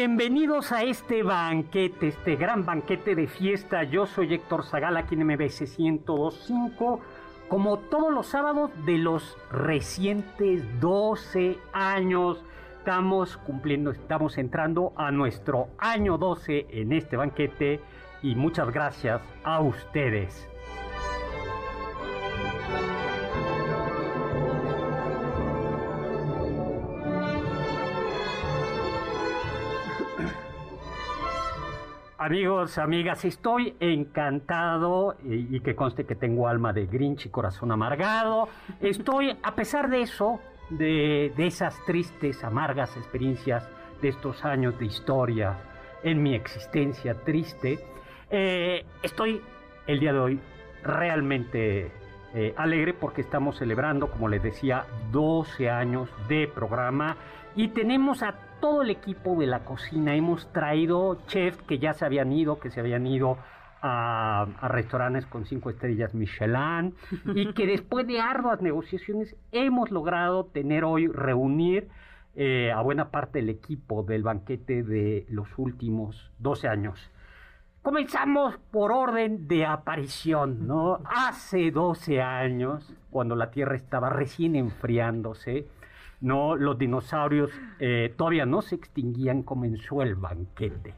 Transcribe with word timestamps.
bienvenidos 0.00 0.72
a 0.72 0.82
este 0.82 1.22
banquete, 1.22 2.08
este 2.08 2.36
gran 2.36 2.64
banquete 2.64 3.14
de 3.14 3.26
fiesta. 3.26 3.84
Yo 3.84 4.06
soy 4.06 4.32
Héctor 4.32 4.64
Zagal 4.64 4.96
aquí 4.96 5.14
en 5.14 5.26
MBS 5.26 5.78
1025, 5.78 7.00
como 7.48 7.78
todos 7.80 8.10
los 8.10 8.26
sábados 8.26 8.70
de 8.86 8.96
los 8.96 9.36
recientes 9.52 10.62
12 10.80 11.58
años. 11.74 12.42
Estamos 12.78 13.36
cumpliendo, 13.36 13.90
estamos 13.90 14.38
entrando 14.38 14.94
a 14.96 15.10
nuestro 15.10 15.68
año 15.76 16.16
12 16.16 16.68
en 16.70 16.94
este 16.94 17.18
banquete 17.18 17.82
y 18.22 18.36
muchas 18.36 18.72
gracias 18.72 19.20
a 19.44 19.60
ustedes. 19.60 20.49
Amigos, 32.30 32.78
amigas, 32.78 33.24
estoy 33.24 33.74
encantado 33.80 35.16
y, 35.24 35.58
que 35.58 35.74
conste 35.74 36.04
que 36.04 36.14
tengo 36.14 36.46
alma 36.46 36.72
de 36.72 36.86
Grinch 36.86 37.26
y 37.26 37.28
corazón 37.28 37.72
amargado. 37.72 38.48
Estoy, 38.80 39.36
a 39.42 39.56
pesar 39.56 39.90
de 39.90 40.02
eso, 40.02 40.38
de, 40.68 41.32
esas 41.36 41.84
tristes, 41.86 42.44
amargas 42.44 42.96
experiencias 42.96 43.68
de 44.00 44.10
estos 44.10 44.44
años 44.44 44.78
de 44.78 44.86
historia 44.86 45.58
en 46.04 46.22
mi 46.22 46.36
existencia 46.36 47.14
triste, 47.24 47.80
eh, 48.30 48.86
estoy 49.02 49.42
el 49.88 49.98
día 49.98 50.12
de 50.12 50.18
hoy 50.20 50.40
realmente 50.84 51.90
eh, 52.32 52.54
alegre 52.56 52.94
porque 52.94 53.22
estamos 53.22 53.58
celebrando, 53.58 54.08
como 54.08 54.28
les 54.28 54.40
decía, 54.40 54.86
12 55.10 55.68
años 55.68 56.08
de 56.28 56.46
programa 56.46 57.16
y 57.56 57.66
tenemos 57.70 58.22
a 58.22 58.49
todo 58.60 58.82
el 58.82 58.90
equipo 58.90 59.34
de 59.36 59.46
la 59.46 59.60
cocina. 59.64 60.14
Hemos 60.14 60.52
traído 60.52 61.18
chefs 61.26 61.62
que 61.62 61.78
ya 61.78 61.94
se 61.94 62.04
habían 62.04 62.32
ido, 62.32 62.60
que 62.60 62.70
se 62.70 62.80
habían 62.80 63.06
ido 63.06 63.38
a, 63.82 64.46
restaurantes 64.62 65.26
con 65.26 65.46
cinco 65.46 65.70
estrellas 65.70 66.14
Michelin 66.14 66.94
y 67.34 67.52
que 67.54 67.66
después 67.66 68.06
de 68.06 68.20
arduas 68.20 68.60
negociaciones 68.60 69.36
hemos 69.52 69.90
logrado 69.90 70.44
tener 70.44 70.84
hoy, 70.84 71.06
reunir 71.08 71.88
eh, 72.36 72.70
a 72.70 72.80
buena 72.82 73.10
parte 73.10 73.38
del 73.38 73.48
equipo 73.48 74.02
del 74.02 74.22
banquete 74.22 74.82
de 74.82 75.26
los 75.30 75.48
últimos 75.58 76.30
12 76.38 76.68
años. 76.68 77.10
Comenzamos 77.82 78.58
por 78.70 78.92
orden 78.92 79.48
de 79.48 79.64
aparición, 79.64 80.66
¿no? 80.66 81.00
Hace 81.06 81.70
12 81.70 82.20
años, 82.20 82.94
cuando 83.10 83.34
la 83.36 83.50
Tierra 83.50 83.74
estaba 83.74 84.10
recién 84.10 84.54
enfriándose, 84.54 85.66
no, 86.20 86.56
los 86.56 86.78
dinosaurios 86.78 87.50
eh, 87.78 88.12
todavía 88.16 88.46
no 88.46 88.62
se 88.62 88.74
extinguían, 88.74 89.42
comenzó 89.42 90.02
el 90.02 90.14
banquete. 90.14 90.94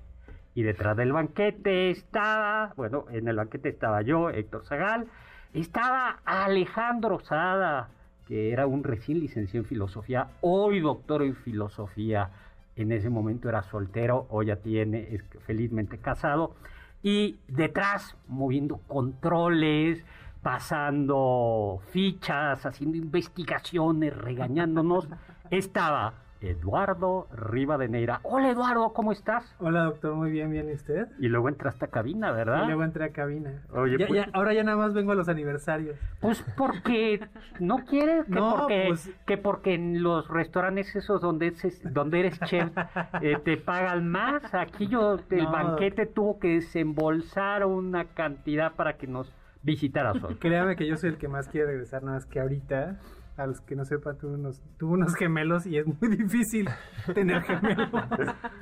Y 0.55 0.63
detrás 0.63 0.97
del 0.97 1.13
banquete 1.13 1.91
estaba, 1.91 2.75
bueno, 2.77 3.07
en 3.11 3.29
el 3.29 3.37
banquete 3.37 3.71
estaba 3.71 4.03
yo, 4.03 4.31
Héctor 4.31 4.65
Zagal, 4.67 5.07
estaba 5.55 6.21
Alejandro 6.25 7.21
Sada, 7.21 7.89
que 8.27 8.53
era 8.53 8.67
un 8.67 8.85
recién 8.85 9.21
licenciado 9.21 9.65
en 9.65 9.69
filosofía, 9.69 10.29
hoy 10.41 10.81
doctor 10.81 11.23
en 11.23 11.37
filosofía, 11.37 12.31
en 12.77 12.93
ese 12.93 13.11
momento 13.11 13.49
era 13.49 13.63
soltero, 13.63 14.27
hoy 14.31 14.47
ya 14.47 14.57
tiene, 14.57 15.15
es 15.15 15.23
felizmente 15.47 15.99
casado, 15.99 16.55
y 17.03 17.37
detrás 17.49 18.17
moviendo 18.29 18.79
controles, 18.89 20.05
pasando 20.43 21.81
fichas, 21.91 22.67
haciendo 22.67 22.97
investigaciones, 22.97 24.17
regañándonos, 24.17 25.09
estaba 25.51 26.15
Eduardo 26.41 27.29
Rivadeneira. 27.33 28.19
Hola 28.25 28.51
Eduardo, 28.51 28.93
¿cómo 28.93 29.13
estás? 29.13 29.55
Hola 29.61 29.85
doctor, 29.85 30.15
muy 30.15 30.33
bien, 30.33 30.51
bien, 30.51 30.69
¿y 30.69 30.73
usted? 30.73 31.07
Y 31.21 31.29
luego 31.29 31.49
entraste 31.49 31.85
a 31.85 31.89
cabina, 31.89 32.33
¿verdad? 32.33 32.65
Y 32.65 32.67
luego 32.67 32.83
entré 32.83 33.05
a 33.05 33.13
cabina. 33.13 33.63
Oye, 33.73 34.05
pues 34.05 34.27
ahora 34.33 34.53
ya 34.53 34.65
nada 34.65 34.77
más 34.77 34.93
vengo 34.93 35.13
a 35.13 35.15
los 35.15 35.29
aniversarios. 35.29 35.97
Pues 36.21 36.45
porque 36.57 37.21
no 37.61 37.85
quieres, 37.85 38.27
que, 38.27 38.41
porque, 38.41 38.85
pues 38.89 39.15
que 39.25 39.39
porque 39.39 39.75
en 39.75 40.03
los 40.03 40.27
restaurantes 40.27 40.97
esos 40.97 41.21
donde, 41.21 41.55
donde 41.85 42.21
eres 42.21 42.41
chef 42.41 42.71
eh, 43.21 43.39
te 43.45 43.57
pagan 43.57 44.09
más. 44.09 44.53
Aquí 44.53 44.89
yo, 44.89 45.19
el 45.31 45.47
banquete 45.47 46.07
tuvo 46.07 46.41
que 46.41 46.55
desembolsar 46.55 47.65
una 47.65 48.07
cantidad 48.07 48.73
para 48.73 48.97
que 48.97 49.07
nos 49.07 49.33
visitar 49.63 50.07
a 50.07 50.19
Sol. 50.19 50.39
Créame 50.39 50.77
que 50.77 50.87
yo 50.87 50.97
soy 50.97 51.11
el 51.11 51.19
que 51.19 51.29
más 51.29 51.49
quiere 51.49 51.67
regresar, 51.69 52.03
nada 52.03 52.17
más 52.17 52.27
que 52.27 52.41
ahorita 52.41 52.99
a 53.37 53.47
los 53.47 53.61
que 53.63 53.75
no 53.75 53.85
sepan, 53.85 54.19
tuve 54.19 54.35
unos, 54.35 54.61
tuve 54.77 54.93
unos 54.93 55.15
gemelos 55.15 55.67
y 55.67 55.79
es 55.79 55.87
muy 55.87 55.97
difícil 56.17 56.69
tener 57.15 57.43
gemelos. 57.43 57.89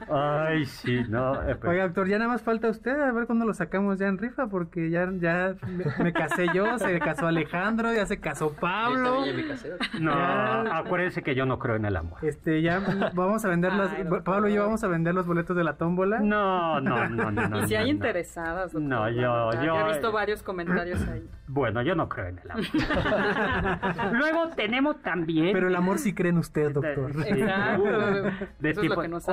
Ay, 0.08 0.64
sí, 0.64 1.02
no. 1.08 1.42
Eh, 1.48 1.56
Oiga, 1.64 1.84
doctor, 1.84 2.08
ya 2.08 2.18
nada 2.18 2.30
más 2.30 2.42
falta 2.42 2.68
usted, 2.68 2.98
a 3.00 3.10
ver 3.12 3.26
cuándo 3.26 3.44
lo 3.44 3.54
sacamos 3.54 3.98
ya 3.98 4.06
en 4.06 4.18
rifa, 4.18 4.46
porque 4.46 4.90
ya, 4.90 5.10
ya 5.18 5.54
me, 5.98 6.12
casé 6.12 6.46
yo, 6.54 6.78
se 6.78 6.98
casó 7.00 7.26
Alejandro, 7.26 7.92
ya 7.92 8.06
se 8.06 8.20
casó 8.20 8.52
Pablo. 8.52 9.26
Ya 9.26 9.32
me 9.32 9.48
casé. 9.48 9.72
No, 10.00 10.12
acuérdense 10.12 11.22
que 11.22 11.34
yo 11.34 11.46
no 11.46 11.58
creo 11.58 11.76
en 11.76 11.84
el 11.84 11.96
amor. 11.96 12.18
Este, 12.22 12.62
ya 12.62 12.80
vamos 13.14 13.44
a 13.44 13.48
vender 13.48 13.72
los, 13.72 13.90
Pablo 14.22 14.48
y 14.48 14.54
yo 14.54 14.62
vamos 14.62 14.84
a 14.84 14.88
vender 14.88 15.14
los 15.14 15.26
boletos 15.26 15.56
de 15.56 15.64
la 15.64 15.74
tómbola. 15.74 16.20
No, 16.20 16.80
no, 16.80 17.08
no, 17.08 17.30
no. 17.30 17.64
y 17.64 17.66
si 17.66 17.74
hay 17.74 17.90
interesadas, 17.90 18.72
doctor. 18.72 18.82
No, 18.82 19.10
yo, 19.10 19.50
yo. 19.64 19.80
he 19.80 19.92
visto 19.92 20.12
varios 20.12 20.42
comentarios 20.42 21.06
ahí. 21.08 21.28
Bueno, 21.48 21.82
yo 21.82 21.96
no 21.96 22.08
creo 22.08 22.28
en 22.28 22.38
el 22.38 22.50
amor. 22.50 22.64
Luego 24.12 24.50
tenemos 24.70 25.02
también. 25.02 25.52
Pero 25.52 25.68
el 25.68 25.76
amor 25.76 25.98
sí 25.98 26.14
cree 26.14 26.30
en 26.30 26.38
usted, 26.38 26.72
doctor. 26.72 27.12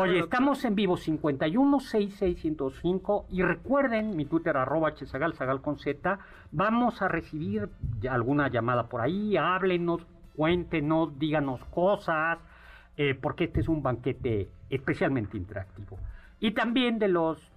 Oye, 0.02 0.20
estamos 0.20 0.66
en 0.66 0.76
vivo 0.76 0.98
5166105 0.98 3.28
y 3.30 3.44
recuerden 3.44 4.18
mi 4.18 4.26
Twitter 4.26 4.58
arroba 4.58 4.96
chesagal, 4.96 5.36
sagal 5.36 5.62
con 5.62 5.78
Z. 5.78 6.20
Vamos 6.52 7.02
a 7.02 7.08
recibir 7.08 7.70
alguna 8.10 8.50
llamada 8.50 8.88
por 8.88 9.00
ahí, 9.02 9.38
háblenos, 9.38 10.06
cuéntenos, 10.36 11.18
díganos 11.20 11.64
cosas, 11.66 12.40
eh, 12.98 13.14
porque 13.16 13.46
este 13.46 13.62
es 13.62 13.68
un 13.68 13.84
banquete 13.84 14.50
especialmente 14.70 15.38
interactivo. 15.38 15.98
Y 16.40 16.52
también 16.52 17.00
de 17.00 17.08
los 17.08 17.52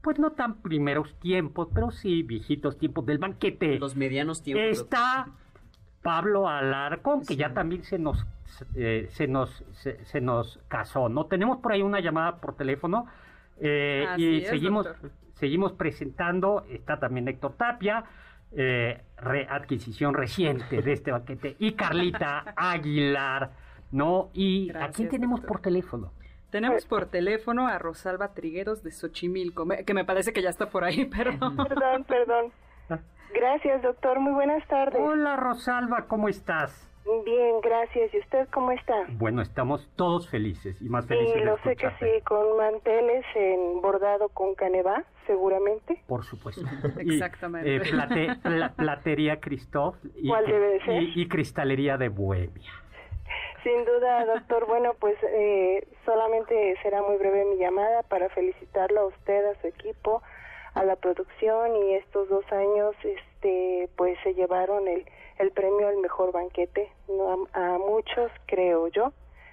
pues 0.00 0.18
no 0.18 0.32
tan 0.32 0.62
primeros 0.62 1.14
tiempos, 1.20 1.68
pero 1.74 1.90
sí 1.90 2.22
viejitos 2.22 2.78
tiempos 2.78 3.04
del 3.04 3.18
banquete. 3.18 3.78
Los 3.78 3.96
medianos 3.96 4.42
tiempos. 4.42 4.80
Está 4.80 5.28
Pablo 6.02 6.48
Alarcón, 6.48 7.24
que 7.26 7.36
ya 7.36 7.52
también 7.52 7.84
se 7.84 7.98
nos, 7.98 8.26
eh, 8.74 9.08
se, 9.10 9.26
nos, 9.26 9.64
se, 9.72 10.20
nos 10.20 10.58
casó, 10.68 11.08
¿no? 11.08 11.26
Tenemos 11.26 11.58
por 11.58 11.72
ahí 11.72 11.82
una 11.82 12.00
llamada 12.00 12.36
por 12.36 12.56
teléfono. 12.56 13.06
Eh, 13.60 14.06
y 14.16 14.42
es, 14.42 14.48
seguimos, 14.48 14.86
doctor. 14.86 15.10
seguimos 15.34 15.72
presentando, 15.72 16.64
está 16.70 16.98
también 16.98 17.28
Héctor 17.28 17.52
Tapia, 17.58 18.04
eh, 18.52 19.02
readquisición 19.18 20.14
reciente 20.14 20.80
de 20.82 20.92
este 20.92 21.12
banquete, 21.12 21.56
y 21.58 21.72
Carlita 21.72 22.52
Aguilar, 22.56 23.50
¿no? 23.92 24.30
¿Y 24.32 24.70
a 24.74 24.88
quién 24.90 25.08
tenemos 25.10 25.40
doctor. 25.40 25.48
por 25.56 25.60
teléfono? 25.62 26.12
Tenemos 26.50 26.84
por 26.86 27.06
teléfono 27.06 27.68
a 27.68 27.78
Rosalba 27.78 28.34
Trigueros 28.34 28.82
de 28.82 28.90
Xochimilco, 28.90 29.66
me- 29.66 29.84
que 29.84 29.94
me 29.94 30.04
parece 30.04 30.32
que 30.32 30.42
ya 30.42 30.48
está 30.50 30.68
por 30.70 30.82
ahí, 30.82 31.04
pero... 31.04 31.30
Perdón, 31.68 32.04
perdón. 32.04 32.46
Gracias, 33.34 33.82
doctor. 33.82 34.20
Muy 34.20 34.32
buenas 34.32 34.66
tardes. 34.68 35.00
Hola 35.00 35.36
Rosalba, 35.36 36.06
¿cómo 36.08 36.28
estás? 36.28 36.86
Bien, 37.24 37.60
gracias. 37.62 38.12
¿Y 38.14 38.18
usted 38.18 38.48
cómo 38.52 38.70
está? 38.72 38.94
Bueno, 39.08 39.42
estamos 39.42 39.88
todos 39.96 40.28
felices 40.30 40.80
y 40.80 40.88
más 40.88 41.04
Sí, 41.06 41.14
felices 41.14 41.34
de 41.34 41.44
lo 41.44 41.56
sé 41.58 41.76
que 41.76 41.90
sí, 41.98 42.20
con 42.24 42.56
manteles 42.56 43.24
en 43.34 43.80
bordado 43.80 44.28
con 44.28 44.54
canevá, 44.54 45.04
seguramente. 45.26 46.02
Por 46.06 46.24
supuesto. 46.24 46.62
Exactamente. 46.98 47.68
Y, 47.70 47.76
eh, 47.76 47.80
plate- 47.80 48.36
pla- 48.42 48.72
platería 48.76 49.40
Christoph 49.40 49.96
y, 50.14 50.28
¿Cuál 50.28 50.46
debe 50.46 50.66
de 50.74 50.84
ser? 50.84 51.02
y- 51.02 51.12
y 51.22 51.28
cristalería 51.28 51.96
de 51.96 52.08
Bohemia. 52.10 52.70
Sin 53.64 53.84
duda, 53.84 54.24
doctor. 54.34 54.66
Bueno, 54.66 54.92
pues 55.00 55.16
eh, 55.22 55.88
solamente 56.04 56.76
será 56.82 57.02
muy 57.02 57.16
breve 57.16 57.44
mi 57.46 57.56
llamada 57.56 58.02
para 58.04 58.28
felicitarlo 58.28 59.00
a 59.00 59.06
usted, 59.06 59.46
a 59.50 59.60
su 59.60 59.66
equipo, 59.68 60.22
a 60.80 60.84
la 60.84 60.96
producción 60.96 61.76
y 61.76 61.94
estos 61.94 62.28
dos 62.28 62.44
años, 62.52 62.94
este, 63.04 63.88
pues 63.96 64.16
se 64.22 64.34
llevaron 64.34 64.88
el, 64.88 65.04
el 65.38 65.50
premio 65.52 65.88
al 65.88 65.98
mejor 65.98 66.32
banquete. 66.32 66.90
No, 67.08 67.46
a, 67.52 67.74
a 67.74 67.78
muchos, 67.78 68.30
creo 68.46 68.88
yo, 68.88 69.12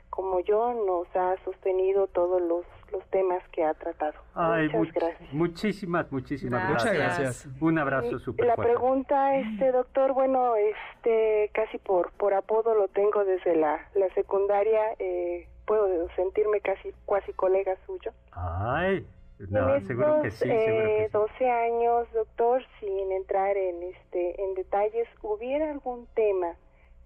como 0.09 0.39
yo, 0.39 0.73
nos 0.73 1.07
ha 1.15 1.35
sostenido 1.43 2.07
todos 2.07 2.41
los, 2.41 2.65
los 2.91 3.03
temas 3.09 3.41
que 3.51 3.63
ha 3.63 3.73
tratado. 3.73 4.13
Ay, 4.33 4.69
Muchas 4.69 4.79
much- 4.79 4.93
gracias. 4.93 5.33
muchísimas, 5.33 6.11
muchísimas 6.11 6.69
Gracias. 6.69 6.93
gracias. 6.93 7.19
gracias. 7.45 7.61
Un 7.61 7.77
abrazo 7.79 8.15
Y 8.15 8.19
súper 8.19 8.45
La 8.45 8.55
fuerte. 8.55 8.73
pregunta, 8.73 9.35
este 9.35 9.71
doctor, 9.71 10.13
bueno, 10.13 10.55
este 10.55 11.51
casi 11.53 11.77
por 11.77 12.11
por 12.13 12.33
apodo 12.33 12.73
lo 12.73 12.87
tengo 12.87 13.23
desde 13.25 13.55
la, 13.55 13.79
la 13.95 14.07
secundaria, 14.15 14.81
eh, 14.99 15.47
puedo 15.65 16.07
sentirme 16.15 16.61
casi 16.61 16.93
cuasi 17.05 17.33
colega 17.33 17.75
suyo. 17.85 18.11
Ay, 18.31 19.05
no, 19.49 19.75
en 19.75 19.85
seguro 19.87 20.21
que 20.21 20.31
sí, 20.31 20.47
seguro 20.47 20.87
que 20.89 21.03
eh, 21.03 21.09
sí. 21.11 21.17
12 21.17 21.49
años, 21.49 22.07
doctor, 22.13 22.63
sin 22.79 23.11
entrar 23.11 23.55
en 23.57 23.83
este 23.83 24.41
en 24.43 24.53
detalles, 24.55 25.07
¿hubiera 25.21 25.71
algún 25.71 26.07
tema 26.15 26.53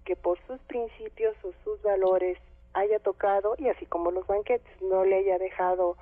que 0.04 0.16
por 0.16 0.38
sus 0.46 0.58
principios 0.62 1.36
o 1.44 1.52
sus 1.64 1.80
valores 1.82 2.38
haya 2.74 2.98
tocado 3.00 3.54
y 3.58 3.68
así 3.68 3.86
como 3.86 4.10
los 4.10 4.26
banquetes 4.26 4.72
no 4.82 5.04
le 5.04 5.16
haya 5.16 5.38
dejado 5.38 5.96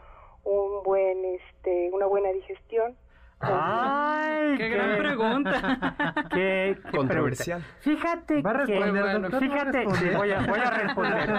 un 0.44 0.82
buen 0.84 1.24
este 1.24 1.90
una 1.92 2.06
buena 2.06 2.30
digestión? 2.30 2.96
Ay, 3.42 4.56
¡Qué 4.58 4.68
gran 4.68 4.98
pregunta! 4.98 5.50
qué- 6.34 6.76
qué 6.84 6.90
Controversial. 6.96 7.60
pregunta. 7.62 7.80
Fíjate 7.80 8.42
¿Va 8.42 8.50
a 8.50 8.52
que- 8.66 8.78
responder, 8.78 9.02
bueno, 9.02 9.20
doctor? 9.30 9.40
Fíjate, 9.40 9.84
¿Va 9.86 9.92
a 9.92 9.94
responder? 9.96 10.16
voy 10.16 10.30
a, 10.32 10.40
voy 10.46 10.60
a 10.60 10.70
responder. 10.70 11.30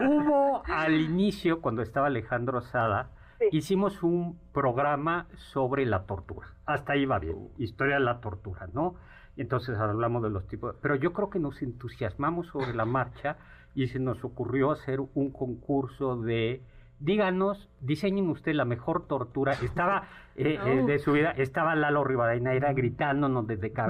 Hubo 0.00 0.62
al 0.66 1.00
inicio, 1.00 1.60
cuando 1.62 1.82
estaba 1.82 2.08
Alejandro 2.08 2.60
Sada, 2.60 3.10
Hicimos 3.52 4.02
un 4.02 4.38
programa 4.52 5.26
sobre 5.36 5.86
la 5.86 6.04
tortura. 6.04 6.48
Hasta 6.64 6.94
ahí 6.94 7.04
va 7.04 7.18
bien. 7.18 7.48
Historia 7.58 7.94
de 7.94 8.00
la 8.00 8.20
tortura, 8.20 8.68
¿no? 8.72 8.94
Entonces 9.36 9.76
hablamos 9.78 10.22
de 10.22 10.30
los 10.30 10.46
tipos. 10.46 10.74
Pero 10.80 10.96
yo 10.96 11.12
creo 11.12 11.30
que 11.30 11.38
nos 11.38 11.60
entusiasmamos 11.62 12.46
sobre 12.48 12.74
la 12.74 12.84
marcha 12.84 13.36
y 13.74 13.88
se 13.88 13.98
nos 13.98 14.24
ocurrió 14.24 14.70
hacer 14.70 15.00
un 15.00 15.30
concurso 15.30 16.16
de. 16.16 16.62
Díganos, 16.98 17.68
diseñen 17.80 18.28
usted 18.30 18.54
la 18.54 18.64
mejor 18.64 19.06
tortura. 19.06 19.52
Estaba 19.52 20.04
eh, 20.36 20.58
eh, 20.64 20.82
de 20.86 20.98
su 20.98 21.12
vida, 21.12 21.30
estaba 21.32 21.74
Lalo 21.74 22.04
Rivadeneira 22.04 22.72
gritándonos 22.72 23.46
desde, 23.46 23.70
No 23.70 23.82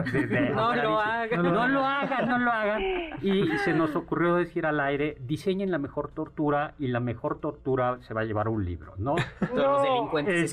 afuera, 0.70 0.82
lo 0.84 0.98
hagan. 1.00 1.42
No 1.42 1.68
lo 1.68 1.84
hagan, 1.84 2.28
no 2.28 2.38
lo 2.38 2.50
hagan. 2.50 2.82
Y 3.22 3.46
se 3.58 3.72
nos 3.74 3.94
ocurrió 3.94 4.34
decir 4.34 4.66
al 4.66 4.80
aire, 4.80 5.16
diseñen 5.20 5.70
la 5.70 5.78
mejor 5.78 6.10
tortura 6.10 6.74
y 6.78 6.88
la 6.88 7.00
mejor 7.00 7.38
tortura 7.40 7.98
se 8.02 8.12
va 8.14 8.22
a 8.22 8.24
llevar 8.24 8.48
un 8.48 8.64
libro, 8.64 8.94
¿no? 8.98 9.14
Todos 9.40 9.56
los 9.56 9.82
delincuentes 9.82 10.34
Este, 10.34 10.44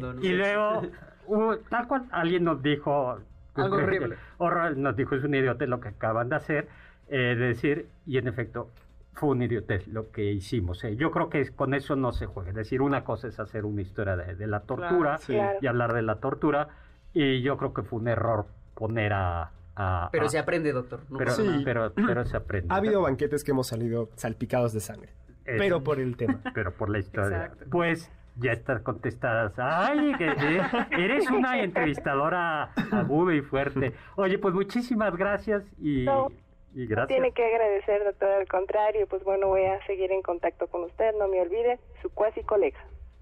escuchando. 0.00 0.14
y 0.26 0.32
luego, 0.32 0.82
hubo- 1.26 1.56
tal 1.70 1.88
cual, 1.88 2.04
alguien 2.10 2.44
nos 2.44 2.62
dijo... 2.62 3.18
Algo 3.54 3.76
horrible. 3.76 4.16
horror- 4.38 4.76
nos 4.76 4.96
dijo, 4.96 5.14
es 5.14 5.24
un 5.24 5.34
idiotez 5.34 5.68
lo 5.68 5.80
que 5.80 5.88
acaban 5.88 6.28
de 6.28 6.36
hacer, 6.36 6.68
eh, 7.08 7.34
de 7.36 7.46
decir, 7.48 7.88
y 8.06 8.16
en 8.18 8.28
efecto, 8.28 8.68
fue 9.14 9.30
un 9.30 9.42
idiotez 9.42 9.86
lo 9.88 10.10
que 10.10 10.32
hicimos. 10.32 10.82
eh. 10.84 10.96
Yo 10.96 11.10
creo 11.10 11.28
que 11.28 11.40
es- 11.40 11.50
con 11.50 11.74
eso 11.74 11.96
no 11.96 12.12
se 12.12 12.26
juega. 12.26 12.50
Es 12.50 12.56
decir, 12.56 12.80
una 12.82 13.04
cosa 13.04 13.28
es 13.28 13.38
hacer 13.38 13.64
una 13.64 13.82
historia 13.82 14.16
de, 14.16 14.34
de 14.34 14.46
la 14.46 14.60
tortura 14.60 15.18
Sí. 15.18 15.36
Y 15.60 15.66
hablar 15.66 15.92
de 15.92 16.02
la 16.02 16.16
tortura, 16.16 16.68
y 17.12 17.42
yo 17.42 17.56
creo 17.58 17.74
que 17.74 17.82
fue 17.82 17.98
un 18.00 18.08
error 18.08 18.46
poner 18.74 19.12
a... 19.12 19.50
a- 19.76 20.08
Pero 20.12 20.26
a- 20.26 20.28
se 20.28 20.38
aprende, 20.38 20.72
doctor. 20.72 21.00
No 21.10 21.18
pero, 21.18 21.30
Sí. 21.32 21.62
pero, 21.64 21.92
pero 21.94 22.24
se 22.24 22.36
aprende. 22.36 22.72
Ha 22.72 22.76
habido 22.78 23.02
banquetes 23.02 23.44
que 23.44 23.50
hemos 23.50 23.66
salido 23.66 24.08
salpicados 24.16 24.72
de 24.72 24.80
sangre. 24.80 25.12
Pero 25.44 25.82
por 25.82 25.98
el 26.00 26.16
tema. 26.16 26.40
pero 26.54 26.72
por 26.72 26.88
la 26.88 26.98
historia. 26.98 27.44
Exacto. 27.46 27.64
Pues 27.70 28.10
ya 28.36 28.52
estás 28.52 28.80
contestadas. 28.80 29.52
Ay, 29.58 30.14
que 30.16 30.26
eh, 30.28 30.62
eres 30.92 31.28
una 31.30 31.60
entrevistadora 31.62 32.70
aguda 32.92 33.34
y 33.34 33.42
fuerte. 33.42 33.92
Oye, 34.16 34.38
pues 34.38 34.54
muchísimas 34.54 35.14
gracias 35.16 35.64
y, 35.78 36.04
No, 36.04 36.28
y 36.74 36.86
gracias. 36.86 37.08
Tiene 37.08 37.32
que 37.32 37.44
agradecer, 37.44 38.04
doctor, 38.04 38.30
al 38.30 38.48
contrario, 38.48 39.06
pues 39.08 39.22
bueno, 39.24 39.48
voy 39.48 39.64
a 39.64 39.84
seguir 39.86 40.10
en 40.12 40.22
contacto 40.22 40.66
con 40.68 40.84
usted, 40.84 41.14
no 41.18 41.28
me 41.28 41.40
olvide, 41.40 41.78
su 42.00 42.10
cuasi 42.10 42.42
colega. 42.42 42.78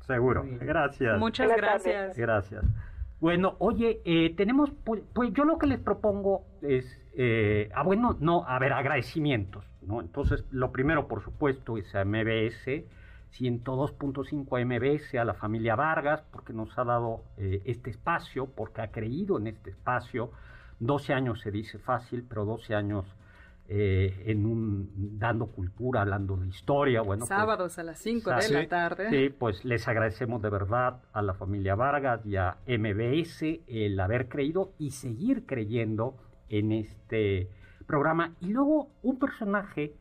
Seguro. 0.06 0.44
Gracias. 0.60 1.18
Muchas 1.18 1.46
Buenas 1.48 1.82
tardes. 1.82 1.84
gracias. 1.84 2.16
Gracias. 2.18 2.64
Bueno, 3.20 3.56
oye, 3.58 4.00
eh, 4.04 4.34
tenemos, 4.34 4.70
pues, 4.84 5.02
pues 5.12 5.32
yo 5.34 5.44
lo 5.44 5.58
que 5.58 5.66
les 5.66 5.78
propongo 5.78 6.46
es, 6.62 6.86
eh, 7.14 7.68
ah, 7.74 7.82
bueno, 7.82 8.16
no, 8.18 8.44
a 8.46 8.58
ver, 8.58 8.72
agradecimientos, 8.72 9.64
¿no? 9.82 10.00
Entonces, 10.00 10.44
lo 10.50 10.72
primero, 10.72 11.06
por 11.06 11.22
supuesto, 11.22 11.76
es 11.76 11.94
a 11.94 12.04
MBS, 12.04 12.86
102.5 13.38 14.56
a 14.56 14.64
MBS, 14.64 15.18
a 15.18 15.24
la 15.24 15.34
familia 15.34 15.76
Vargas, 15.76 16.22
porque 16.32 16.54
nos 16.54 16.76
ha 16.78 16.84
dado 16.84 17.22
eh, 17.36 17.60
este 17.66 17.90
espacio, 17.90 18.46
porque 18.46 18.80
ha 18.80 18.90
creído 18.90 19.38
en 19.38 19.48
este 19.48 19.70
espacio. 19.70 20.30
12 20.78 21.12
años 21.12 21.40
se 21.40 21.50
dice 21.50 21.78
fácil, 21.78 22.24
pero 22.26 22.46
12 22.46 22.74
años 22.74 23.04
eh, 23.72 24.24
en 24.26 24.46
un, 24.46 25.16
dando 25.16 25.46
cultura, 25.46 26.00
hablando 26.00 26.36
de 26.36 26.48
historia, 26.48 27.02
bueno. 27.02 27.20
pues, 27.20 27.28
Sábados 27.28 27.78
a 27.78 27.84
las 27.84 28.00
5 28.00 28.28
de 28.30 28.48
la 28.48 28.68
tarde. 28.68 29.10
Sí, 29.10 29.28
pues 29.30 29.64
les 29.64 29.86
agradecemos 29.86 30.42
de 30.42 30.50
verdad 30.50 31.04
a 31.12 31.22
la 31.22 31.34
familia 31.34 31.76
Vargas 31.76 32.26
y 32.26 32.34
a 32.34 32.56
MBS 32.66 33.60
el 33.68 34.00
haber 34.00 34.28
creído 34.28 34.72
y 34.78 34.90
seguir 34.90 35.46
creyendo 35.46 36.16
en 36.48 36.72
este 36.72 37.48
programa. 37.86 38.34
Y 38.40 38.48
luego 38.48 38.90
un 39.02 39.20
personaje 39.20 39.94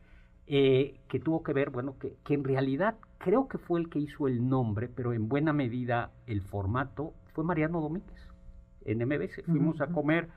eh, 0.48 0.98
que 1.08 1.20
tuvo 1.20 1.44
que 1.44 1.52
ver, 1.52 1.70
bueno, 1.70 1.96
que, 2.00 2.16
que 2.24 2.34
en 2.34 2.42
realidad 2.42 2.96
creo 3.18 3.46
que 3.46 3.58
fue 3.58 3.78
el 3.78 3.88
que 3.88 4.00
hizo 4.00 4.26
el 4.26 4.48
nombre, 4.48 4.88
pero 4.88 5.12
en 5.12 5.28
buena 5.28 5.52
medida 5.52 6.10
el 6.26 6.42
formato, 6.42 7.14
fue 7.34 7.44
Mariano 7.44 7.80
Domínguez 7.80 8.30
en 8.84 8.98
MBS. 9.06 9.44
Fuimos 9.44 9.80
a 9.80 9.86
comer. 9.86 10.28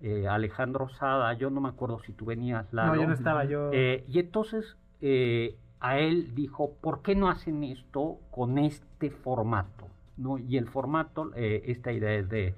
Eh, 0.00 0.26
Alejandro 0.28 0.88
Sada, 0.88 1.32
yo 1.34 1.50
no 1.50 1.60
me 1.60 1.68
acuerdo 1.68 2.00
si 2.00 2.12
tú 2.12 2.26
venías, 2.26 2.72
Lalo. 2.72 2.94
No, 2.94 3.00
yo 3.00 3.08
no 3.08 3.14
estaba, 3.14 3.44
yo... 3.44 3.70
Eh, 3.72 4.04
y 4.08 4.18
entonces 4.18 4.76
eh, 5.00 5.56
a 5.80 5.98
él 5.98 6.34
dijo, 6.34 6.74
¿por 6.80 7.02
qué 7.02 7.14
no 7.14 7.28
hacen 7.28 7.64
esto 7.64 8.18
con 8.30 8.58
este 8.58 9.10
formato? 9.10 9.88
¿No? 10.16 10.38
Y 10.38 10.56
el 10.56 10.68
formato, 10.68 11.30
esta 11.34 11.92
idea 11.92 12.14
es 12.14 12.28
de, 12.30 12.54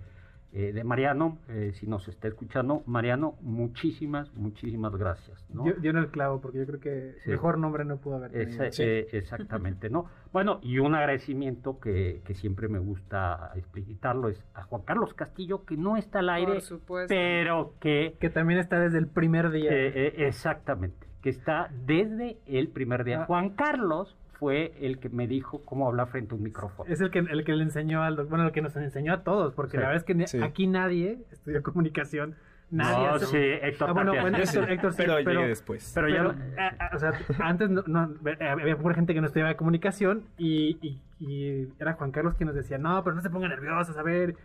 eh, 0.52 0.72
de 0.72 0.82
Mariano, 0.82 1.36
eh, 1.48 1.72
si 1.74 1.86
nos 1.86 2.08
está 2.08 2.26
escuchando, 2.28 2.82
Mariano, 2.86 3.34
muchísimas, 3.42 4.32
muchísimas 4.34 4.96
gracias. 4.96 5.44
¿no? 5.52 5.66
Yo, 5.66 5.74
yo 5.82 5.90
en 5.90 5.98
el 5.98 6.08
clavo, 6.10 6.40
porque 6.40 6.58
yo 6.58 6.66
creo 6.66 6.80
que 6.80 7.14
Sí. 7.24 7.30
mejor 7.30 7.58
nombre 7.58 7.84
no 7.84 7.98
pudo 7.98 8.16
haber 8.16 8.30
tenido. 8.32 8.64
Esa- 8.64 8.82
eh, 8.82 9.06
exactamente, 9.12 9.90
¿no? 9.90 10.06
Bueno, 10.32 10.58
y 10.62 10.78
un 10.78 10.94
agradecimiento 10.94 11.78
que, 11.80 12.22
que 12.24 12.34
siempre 12.34 12.68
me 12.68 12.78
gusta 12.78 13.52
explicitarlo 13.56 14.28
es 14.28 14.42
a 14.54 14.62
Juan 14.62 14.82
Carlos 14.82 15.14
Castillo, 15.14 15.64
que 15.64 15.76
no 15.76 15.96
está 15.96 16.18
al 16.20 16.30
aire, 16.30 16.52
Por 16.54 16.60
supuesto. 16.62 17.08
pero 17.14 17.74
que 17.80 18.14
Que 18.20 18.30
también 18.30 18.58
está 18.60 18.78
desde 18.80 18.98
el 18.98 19.06
primer 19.06 19.50
día. 19.50 19.70
Eh, 19.70 19.92
eh, 19.94 20.26
exactamente, 20.26 21.06
que 21.22 21.30
está 21.30 21.70
desde 21.86 22.38
el 22.46 22.68
primer 22.68 23.04
día. 23.04 23.22
Ah. 23.22 23.26
Juan 23.26 23.50
Carlos 23.50 24.16
fue 24.38 24.72
el 24.80 24.98
que 25.00 25.08
me 25.08 25.26
dijo 25.26 25.62
cómo 25.64 25.88
hablar 25.88 26.08
frente 26.08 26.34
a 26.34 26.36
un 26.38 26.42
micrófono. 26.44 26.90
Es 26.90 27.00
el 27.00 27.10
que, 27.10 27.18
el 27.18 27.44
que 27.44 27.52
le 27.54 27.64
enseñó 27.64 28.02
al 28.02 28.16
bueno, 28.26 28.46
el 28.46 28.52
que 28.52 28.62
nos 28.62 28.76
enseñó 28.76 29.12
a 29.12 29.22
todos, 29.24 29.52
porque 29.54 29.72
Sí. 29.72 29.76
la 29.78 29.88
verdad 29.88 29.96
es 29.96 30.04
que 30.04 30.26
Sí. 30.26 30.42
aquí 30.42 30.66
nadie 30.66 31.18
estudió 31.32 31.62
comunicación, 31.62 32.36
nadie 32.70 33.06
no, 33.08 33.14
hace- 33.14 33.26
sí, 33.26 33.36
Héctor 33.66 33.90
Ah, 33.90 33.92
bueno, 33.94 34.12
bueno, 34.20 34.38
Héctor, 34.38 34.70
Héctor 34.70 34.92
sí, 34.92 34.96
pero, 34.98 35.14
pero, 35.24 35.32
llegué 35.40 35.48
después. 35.48 35.90
Pero 35.94 36.08
ya 36.08 36.16
pero, 36.18 36.32
no- 36.34 36.38
ah, 36.58 36.72
ah, 36.78 36.90
o 36.94 36.98
sea, 36.98 37.12
antes 37.40 37.68
no, 37.70 37.82
no, 37.86 38.14
eh, 38.28 38.48
había 38.48 38.76
pura 38.76 38.94
gente 38.94 39.12
que 39.14 39.20
no 39.20 39.26
estudiaba 39.26 39.54
comunicación 39.54 40.22
y, 40.36 40.78
y- 40.82 41.00
y 41.18 41.68
era 41.80 41.94
Juan 41.94 42.12
Carlos 42.12 42.34
quien 42.34 42.46
nos 42.46 42.54
decía, 42.56 42.78
no, 42.78 43.02
pero 43.02 43.16
no 43.16 43.22
se 43.22 43.30
pongan 43.30 43.50
nerviosos, 43.50 43.96
a 43.96 44.02
ver, 44.02 44.36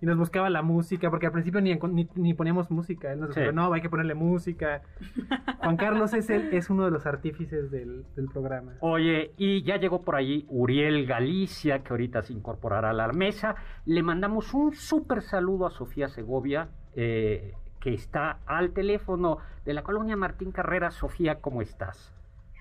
y 0.00 0.06
nos 0.06 0.16
buscaba 0.18 0.50
la 0.50 0.62
música, 0.62 1.08
porque 1.10 1.26
al 1.26 1.32
principio 1.32 1.60
ni, 1.60 1.74
ni, 1.74 2.08
ni 2.14 2.34
poníamos 2.34 2.70
música. 2.70 3.12
Él 3.12 3.20
nos 3.20 3.34
Sí. 3.34 3.40
dijo, 3.40 3.52
no, 3.52 3.72
hay 3.72 3.80
que 3.80 3.88
ponerle 3.88 4.14
música. 4.14 4.82
Juan 5.60 5.76
Carlos 5.76 6.12
es, 6.14 6.28
el- 6.30 6.52
es 6.54 6.68
uno 6.70 6.84
de 6.84 6.90
los 6.90 7.06
artífices 7.06 7.70
del, 7.70 8.04
del 8.16 8.26
programa. 8.26 8.72
Oye, 8.80 9.32
y 9.36 9.62
ya 9.62 9.76
llegó 9.76 10.02
por 10.02 10.16
ahí 10.16 10.44
Uriel 10.48 11.06
Galicia, 11.06 11.80
que 11.82 11.92
ahorita 11.92 12.22
se 12.22 12.32
incorporará 12.32 12.90
a 12.90 12.92
la 12.92 13.08
mesa. 13.12 13.54
Le 13.86 14.02
mandamos 14.02 14.52
un 14.54 14.74
súper 14.74 15.22
saludo 15.22 15.66
a 15.66 15.70
Sofía 15.70 16.08
Segovia, 16.08 16.68
eh, 16.94 17.54
que 17.80 17.94
está 17.94 18.38
al 18.46 18.72
teléfono 18.72 19.38
de 19.64 19.72
la 19.72 19.82
colonia 19.82 20.16
Martín 20.16 20.52
Carrera. 20.52 20.90
Sofía, 20.90 21.40
¿cómo 21.40 21.62
estás? 21.62 22.12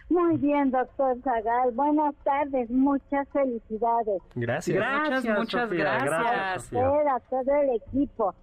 Muy 0.10 0.38
bien, 0.38 0.72
doctor 0.72 1.18
Zagal. 1.22 1.72
Buenas 1.74 2.16
tardes, 2.24 2.70
muchas 2.70 3.28
felicidades. 3.30 4.22
Gracias. 4.36 4.78
Muchas, 4.78 5.38
muchas 5.38 5.70
gracias. 5.70 6.64
Sofía. 6.64 6.92
Usted, 6.92 7.08
a 7.08 7.20
todo 7.30 7.56
el 7.62 7.70
equipo. 7.76 8.34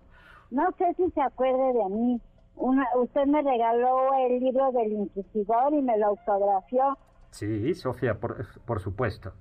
No 0.50 0.70
sé 0.78 0.92
si 0.96 1.10
se 1.10 1.22
acuerde 1.22 1.72
de 1.72 1.88
mí. 1.88 2.20
Una, 2.56 2.86
usted 2.96 3.26
me 3.26 3.42
regaló 3.42 4.12
el 4.26 4.40
libro 4.40 4.70
del 4.72 4.92
Inquisidor 4.92 5.72
y 5.74 5.82
me 5.82 5.98
lo 5.98 6.08
autografió. 6.08 6.96
Sí, 7.30 7.74
Sofía, 7.74 8.14
por, 8.14 8.46
por 8.64 8.78
supuesto. 8.80 9.32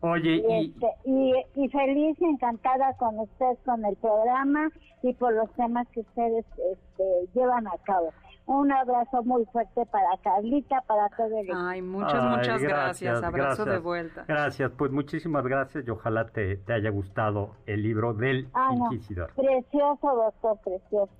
Oye, 0.00 0.36
Y, 0.36 0.46
y, 0.46 0.66
este, 0.70 0.86
y, 1.04 1.64
y 1.64 1.68
feliz 1.68 2.16
y 2.20 2.24
encantada 2.24 2.94
con 2.96 3.18
usted, 3.18 3.58
con 3.64 3.84
el 3.84 3.96
programa 3.96 4.70
y 5.02 5.12
por 5.14 5.34
los 5.34 5.50
temas 5.54 5.88
que 5.88 6.00
ustedes 6.00 6.44
este, 6.72 7.04
llevan 7.34 7.66
a 7.66 7.76
cabo. 7.84 8.12
Un 8.46 8.70
abrazo 8.70 9.24
muy 9.24 9.44
fuerte 9.46 9.84
para 9.86 10.06
Carlita, 10.22 10.80
para 10.86 11.08
todo 11.16 11.26
el 11.26 11.46
equipo. 11.46 11.56
Ay, 11.58 11.82
muchas, 11.82 12.14
Ay, 12.22 12.36
muchas 12.36 12.62
gracias. 12.62 13.22
Abrazo 13.22 13.32
gracias. 13.64 13.66
de 13.66 13.78
vuelta. 13.78 14.24
Gracias, 14.28 14.70
pues 14.78 14.92
muchísimas 14.92 15.44
gracias 15.44 15.84
y 15.86 15.90
ojalá 15.90 16.26
te, 16.28 16.56
te 16.58 16.72
haya 16.72 16.90
gustado 16.90 17.50
el 17.66 17.82
libro 17.82 18.14
del 18.14 18.48
Ah, 18.54 18.70
no. 18.76 18.84
Inquisidor. 18.92 19.32
Precioso, 19.34 19.98
doctor, 20.14 20.58
precioso. 20.64 21.10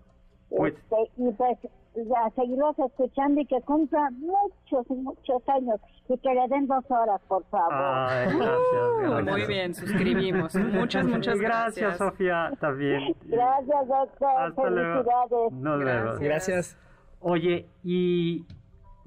Pues- 0.51 0.75
Este, 0.75 0.97
y 1.17 1.33
pues 1.33 1.59
a 2.15 2.31
seguirlos 2.31 2.79
escuchando 2.79 3.41
y 3.41 3.47
que 3.47 3.61
cumpla 3.63 4.11
muchos, 4.13 4.87
muchos 4.91 5.43
años 5.49 5.81
y 6.09 6.17
que 6.19 6.29
le 6.33 6.47
den 6.49 6.69
dos 6.69 6.85
horas, 6.91 7.21
por 7.27 7.43
favor. 7.47 7.73
Ay, 7.73 8.27
gracias, 8.27 8.47
Uh, 8.47 9.01
gracias. 9.01 9.25
muy 9.25 9.47
bien, 9.47 9.75
suscribimos. 9.75 10.55
Muchas, 10.55 11.05
muchas 11.07 11.41
Gracias, 11.41 11.41
gracias. 11.41 11.97
Sofía, 11.99 12.53
también. 12.61 13.17
Gracias, 13.25 13.89
doctor. 13.89 14.29
Hasta 14.39 14.71
luego. 14.71 15.03
Felicidades. 15.03 15.53
Nos 15.55 15.85
vemos. 15.85 16.21
Gracias. 16.21 16.86
Oye, 17.29 17.67
y 17.83 18.45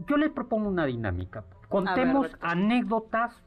yo 0.08 0.18
les 0.18 0.30
propongo 0.30 0.68
una 0.68 0.86
dinámica. 0.86 1.46
Contemos 1.70 2.24
ver, 2.34 2.38
anécdotas 2.42 3.42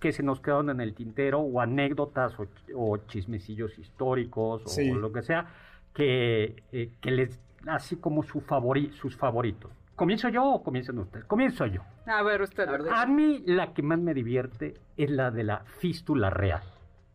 que 0.00 0.12
se 0.12 0.22
nos 0.22 0.40
quedaron 0.40 0.70
en 0.70 0.80
el 0.80 0.94
tintero 0.94 1.40
o 1.40 1.60
anécdotas 1.60 2.32
o, 2.40 2.44
ch- 2.44 2.72
o 2.74 2.96
chismecillos 3.08 3.78
históricos 3.78 4.62
Sí. 4.64 4.90
o 4.90 4.94
lo 4.94 5.12
que 5.12 5.20
sea 5.20 5.46
que, 5.92 6.62
eh, 6.72 6.92
que 7.02 7.10
les 7.10 7.38
así 7.66 7.96
como 7.96 8.22
su 8.22 8.40
favori- 8.40 8.90
sus 8.92 9.16
favoritos. 9.18 9.70
¿Comienzo 9.96 10.30
yo 10.30 10.44
o 10.46 10.62
comienzan 10.62 10.98
ustedes? 10.98 11.26
Comienzo 11.26 11.66
yo. 11.66 11.82
A 12.06 12.22
ver, 12.22 12.40
usted. 12.40 12.66
A 12.66 12.72
ver, 12.72 12.82
A 12.90 13.04
mí 13.04 13.42
la 13.44 13.74
que 13.74 13.82
más 13.82 13.98
me 13.98 14.14
divierte 14.14 14.72
es 14.96 15.10
la 15.10 15.30
de 15.30 15.44
la 15.44 15.58
fístula 15.78 16.30
real. 16.30 16.62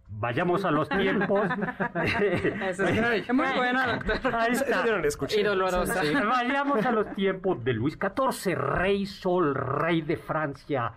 Vayamos 0.07 0.63
a 0.65 0.71
los 0.71 0.87
tiempos. 0.87 1.49
Eso 1.95 2.87
es 2.87 3.33
muy 3.33 3.47
buena, 3.55 3.97
doctor. 3.97 4.35
Ahí 4.35 4.53
está. 4.53 4.85
Y 5.35 5.43
dolorosa. 5.43 6.01
Vayamos 6.25 6.85
a 6.85 6.91
los 6.91 7.13
tiempos 7.15 7.63
de 7.63 7.73
Luis 7.73 7.97
XIV, 7.99 8.55
rey 8.55 9.05
sol, 9.05 9.55
rey 9.55 10.01
de 10.01 10.17
Francia, 10.17 10.93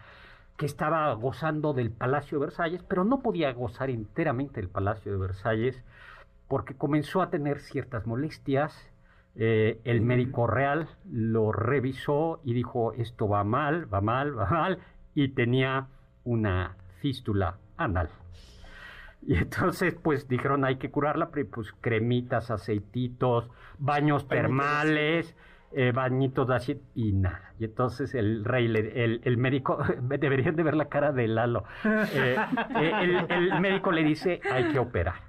que 0.56 0.66
estaba 0.66 1.12
gozando 1.14 1.72
del 1.72 1.90
Palacio 1.90 2.38
de 2.38 2.46
Versalles, 2.46 2.82
pero 2.82 3.04
no 3.04 3.20
podía 3.20 3.52
gozar 3.52 3.90
enteramente 3.90 4.60
del 4.60 4.68
Palacio 4.70 5.12
de 5.12 5.18
Versalles 5.18 5.82
porque 6.48 6.74
comenzó 6.74 7.22
a 7.22 7.30
tener 7.30 7.60
ciertas 7.60 8.06
molestias. 8.06 8.90
Eh, 9.36 9.80
el 9.84 10.00
médico 10.00 10.46
real 10.46 10.88
lo 11.08 11.52
revisó 11.52 12.40
y 12.42 12.54
dijo, 12.54 12.92
esto 12.94 13.28
va 13.28 13.44
mal, 13.44 13.92
va 13.92 14.00
mal, 14.00 14.36
va 14.36 14.46
mal, 14.46 14.78
y 15.14 15.28
tenía 15.28 15.86
una 16.24 16.76
fístula 17.00 17.58
anal. 17.76 18.10
Y 19.26 19.34
entonces, 19.36 19.94
pues 19.94 20.28
dijeron, 20.28 20.64
hay 20.64 20.76
que 20.76 20.90
curarla, 20.90 21.30
pero, 21.30 21.48
pues 21.50 21.72
cremitas, 21.80 22.50
aceititos, 22.50 23.50
baños 23.78 24.26
termales, 24.28 25.36
eh, 25.72 25.92
bañitos 25.94 26.48
así, 26.50 26.80
y 26.94 27.12
nada. 27.12 27.52
Y 27.58 27.64
entonces 27.64 28.14
el 28.14 28.44
rey, 28.44 28.68
le- 28.68 29.04
el, 29.04 29.20
el 29.24 29.36
médico, 29.36 29.78
deberían 30.02 30.56
de 30.56 30.62
ver 30.62 30.76
la 30.76 30.86
cara 30.88 31.12
de 31.12 31.28
Lalo. 31.28 31.64
Eh, 31.84 32.36
eh, 32.80 32.92
el, 33.02 33.52
el 33.52 33.60
médico 33.60 33.92
le 33.92 34.02
dice, 34.04 34.40
hay 34.50 34.72
que 34.72 34.78
operar. 34.78 35.28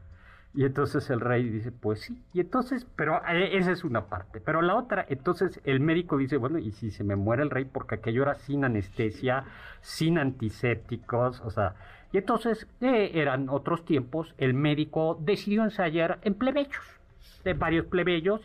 Y 0.53 0.65
entonces 0.65 1.10
el 1.12 1.19
rey 1.19 1.48
dice, 1.48 1.72
pues 1.72 2.01
sí. 2.01 2.24
Y 2.34 2.39
entonces, 2.39 2.88
pero 2.96 3.22
esa 3.27 3.72
es 3.72 3.84
una 3.84 4.05
parte. 4.05 4.39
Pero 4.41 4.62
la 4.63 4.75
otra, 4.75 5.05
entonces 5.10 5.60
el 5.63 5.79
médico 5.79 6.17
dice, 6.17 6.38
bueno, 6.38 6.58
¿y 6.58 6.72
si 6.72 6.89
se 6.89 7.03
me 7.03 7.15
muere 7.15 7.43
el 7.43 7.50
rey? 7.51 7.65
Porque 7.65 7.96
aquello 7.96 8.24
era 8.24 8.36
sin 8.36 8.63
anestesia, 8.65 9.43
sin 9.81 10.17
antisépticos, 10.19 11.41
o 11.41 11.50
sea... 11.50 11.75
Y 12.12 12.18
entonces 12.18 12.68
eh, 12.82 13.12
eran 13.13 13.50
otros 13.50 13.86
tiempos, 13.86 14.34
el 14.38 14.54
médico 14.54 15.18
decidió 15.22 15.63
ensayar 15.63 16.20
en 16.24 16.34
plebeyos, 16.34 16.84
de 17.44 17.54
varios 17.54 17.86
plebeyos 17.86 18.42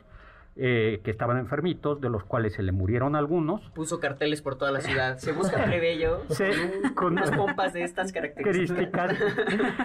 eh, 0.56 1.00
que 1.02 1.10
estaban 1.10 1.38
enfermitos, 1.38 2.00
de 2.00 2.08
los 2.08 2.22
cuales 2.22 2.52
se 2.52 2.62
le 2.62 2.70
murieron 2.70 3.16
algunos. 3.16 3.60
Puso 3.70 3.98
carteles 3.98 4.40
por 4.40 4.56
toda 4.56 4.70
la 4.70 4.80
ciudad. 4.80 5.18
Se 5.18 5.32
busca 5.32 5.64
plebeyo 5.64 6.20
Sí, 6.28 6.44
con, 6.94 7.14
unas 7.14 7.32
pompas 7.32 7.72
de 7.72 7.82
estas 7.82 8.12
características. 8.12 9.18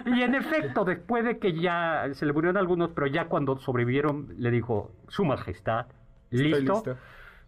Y 0.06 0.22
en 0.22 0.36
efecto, 0.36 0.86
después 0.86 1.26
de 1.26 1.40
que 1.40 1.60
ya 1.60 2.10
se 2.14 2.26
le 2.28 2.34
murieron 2.34 2.58
algunos, 2.58 2.92
pero 2.92 3.08
ya 3.08 3.26
cuando 3.26 3.58
sobrevivieron, 3.58 4.36
le 4.38 4.52
dijo, 4.52 4.92
Su 5.08 5.26
Majestad, 5.26 5.88
listo. 6.30 6.84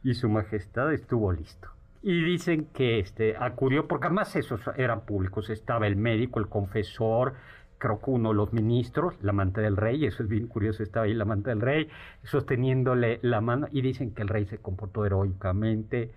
Y 0.04 0.16
Su 0.16 0.28
Majestad 0.28 0.92
estuvo 0.92 1.32
listo. 1.32 1.70
Y 2.04 2.24
dicen 2.24 2.66
que 2.74 3.00
este 3.00 3.36
acudió, 3.38 3.88
porque 3.88 4.08
además 4.08 4.36
esos 4.36 4.62
eran 4.76 5.02
públicos, 5.06 5.50
estaba 5.52 5.86
el 5.86 5.96
médico, 5.96 6.40
el 6.40 6.48
confesor, 6.50 7.36
creo 7.78 8.02
que 8.02 8.10
uno 8.12 8.30
de 8.30 8.36
los 8.36 8.54
ministros, 8.54 9.16
la 9.22 9.32
amante 9.32 9.62
del 9.62 9.78
rey, 9.78 10.06
eso 10.06 10.24
es 10.24 10.30
bien 10.30 10.48
curioso, 10.48 10.82
estaba 10.82 11.06
ahí 11.06 11.14
la 11.14 11.24
amante 11.24 11.52
del 11.52 11.62
rey, 11.62 11.90
sosteniéndole 12.24 13.20
la 13.22 13.40
mano, 13.42 13.68
y 13.72 13.82
dicen 13.82 14.14
que 14.16 14.24
el 14.24 14.30
rey 14.30 14.46
se 14.48 14.58
comportó 14.58 15.06
heroicamente, 15.06 16.12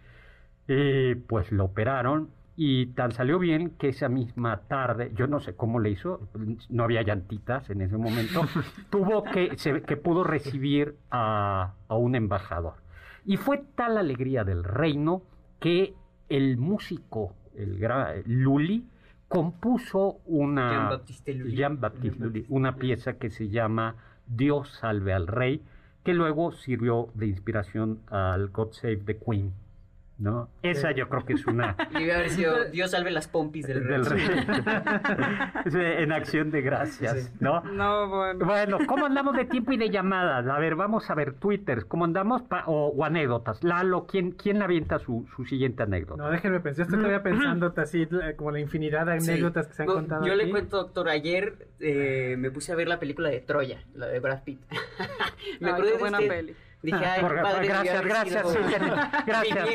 y 0.68 1.14
pues 1.16 1.52
lo 1.52 1.64
operaron, 1.66 2.30
y 2.56 2.86
tan 2.86 3.12
salió 3.12 3.38
bien 3.38 3.70
que 3.70 3.88
esa 3.88 4.08
misma 4.08 4.62
tarde, 4.68 5.12
yo 5.14 5.26
no 5.26 5.40
sé 5.40 5.54
cómo 5.54 5.80
le 5.80 5.90
hizo, 5.90 6.28
no 6.70 6.84
había 6.84 7.02
llantitas 7.02 7.68
en 7.70 7.82
ese 7.82 7.96
momento, 7.98 8.42
tuvo 8.90 9.24
que, 9.24 9.56
se- 9.58 9.82
que 9.82 9.96
pudo 9.98 10.24
recibir 10.24 10.96
a, 11.10 11.74
a 11.88 11.96
un 11.96 12.14
embajador. 12.14 12.74
Y 13.26 13.36
fue 13.38 13.62
tal 13.74 13.98
alegría 13.98 14.44
del 14.44 14.64
reino 14.64 15.22
que 15.64 15.94
el 16.28 16.58
músico, 16.58 17.32
el 17.56 17.78
gran 17.78 18.22
Lully, 18.26 18.86
compuso 19.28 20.18
una 20.26 20.90
Lully. 21.38 21.56
Lully, 22.18 22.46
una 22.50 22.76
pieza 22.76 23.14
que 23.14 23.30
se 23.30 23.48
llama 23.48 23.96
Dios 24.26 24.68
salve 24.68 25.14
al 25.14 25.26
rey, 25.26 25.62
que 26.04 26.12
luego 26.12 26.52
sirvió 26.52 27.08
de 27.14 27.28
inspiración 27.28 28.00
al 28.08 28.50
God 28.50 28.72
Save 28.72 28.98
the 29.06 29.16
Queen. 29.16 29.54
¿No? 30.18 30.48
Esa 30.62 30.92
yo 30.92 31.08
creo 31.08 31.24
que 31.24 31.32
es 31.34 31.46
una 31.46 31.76
Y 31.90 31.94
debe 32.00 32.14
haber 32.14 32.30
sido 32.30 32.64
Dios 32.72 32.92
salve 32.92 33.10
las 33.10 33.26
pompis 33.28 33.66
del 33.66 33.82
rey. 33.84 33.98
del 33.98 34.06
rey. 34.06 34.24
En 36.04 36.12
acción 36.12 36.50
de 36.50 36.62
gracias, 36.62 37.32
¿no? 37.40 37.60
No, 37.62 38.08
bueno. 38.08 38.44
Bueno, 38.46 38.78
¿cómo 38.86 39.06
andamos 39.06 39.34
de 39.36 39.44
tiempo 39.44 39.72
y 39.72 39.76
de 39.76 39.90
llamadas? 39.90 40.46
A 40.46 40.58
ver, 40.58 40.74
vamos 40.76 41.08
a 41.10 41.14
ver 41.14 41.32
Twitter, 41.34 41.86
¿cómo 41.86 42.04
andamos? 42.04 42.42
Pa- 42.42 42.64
o, 42.66 42.88
o 42.88 43.04
anécdotas. 43.04 43.62
Lalo, 43.64 44.06
¿quién, 44.06 44.32
quién 44.32 44.62
avienta 44.62 44.98
su, 44.98 45.26
su 45.34 45.44
siguiente 45.44 45.82
anécdota? 45.82 46.22
No, 46.22 46.30
déjenme 46.30 46.60
pensar. 46.60 46.78
Yo 46.78 46.82
estoy 46.84 46.98
todavía 46.98 47.22
pensando 47.22 47.72
así, 47.76 48.06
como 48.36 48.50
la 48.50 48.60
infinidad 48.60 49.06
de 49.06 49.20
Sí. 49.20 49.30
anécdotas 49.30 49.66
que 49.68 49.74
se 49.74 49.82
han 49.82 49.88
No, 49.88 49.94
contado. 49.94 50.26
Yo 50.26 50.34
le 50.34 50.50
cuento, 50.50 50.76
doctor, 50.76 51.08
ayer 51.08 51.66
eh, 51.80 52.36
me 52.38 52.50
puse 52.50 52.72
a 52.72 52.76
ver 52.76 52.88
la 52.88 52.98
película 53.00 53.28
de 53.30 53.40
Troya, 53.40 53.82
la 53.94 54.06
de 54.06 54.20
Brad 54.20 54.42
Pitt. 54.44 54.60
me 55.60 55.70
Ay, 55.70 55.82
qué 55.82 55.90
de 55.92 55.98
buena 55.98 56.18
usted. 56.18 56.28
peli. 56.30 56.54
Dije, 56.84 57.04
ay, 57.04 57.20
Por- 57.22 57.34
qué 57.34 57.40
padre 57.42 57.66
gracias, 57.66 58.04
gracias, 58.04 58.52
sí, 58.52 58.58
tenemos- 58.78 58.98
gracias. 59.26 59.68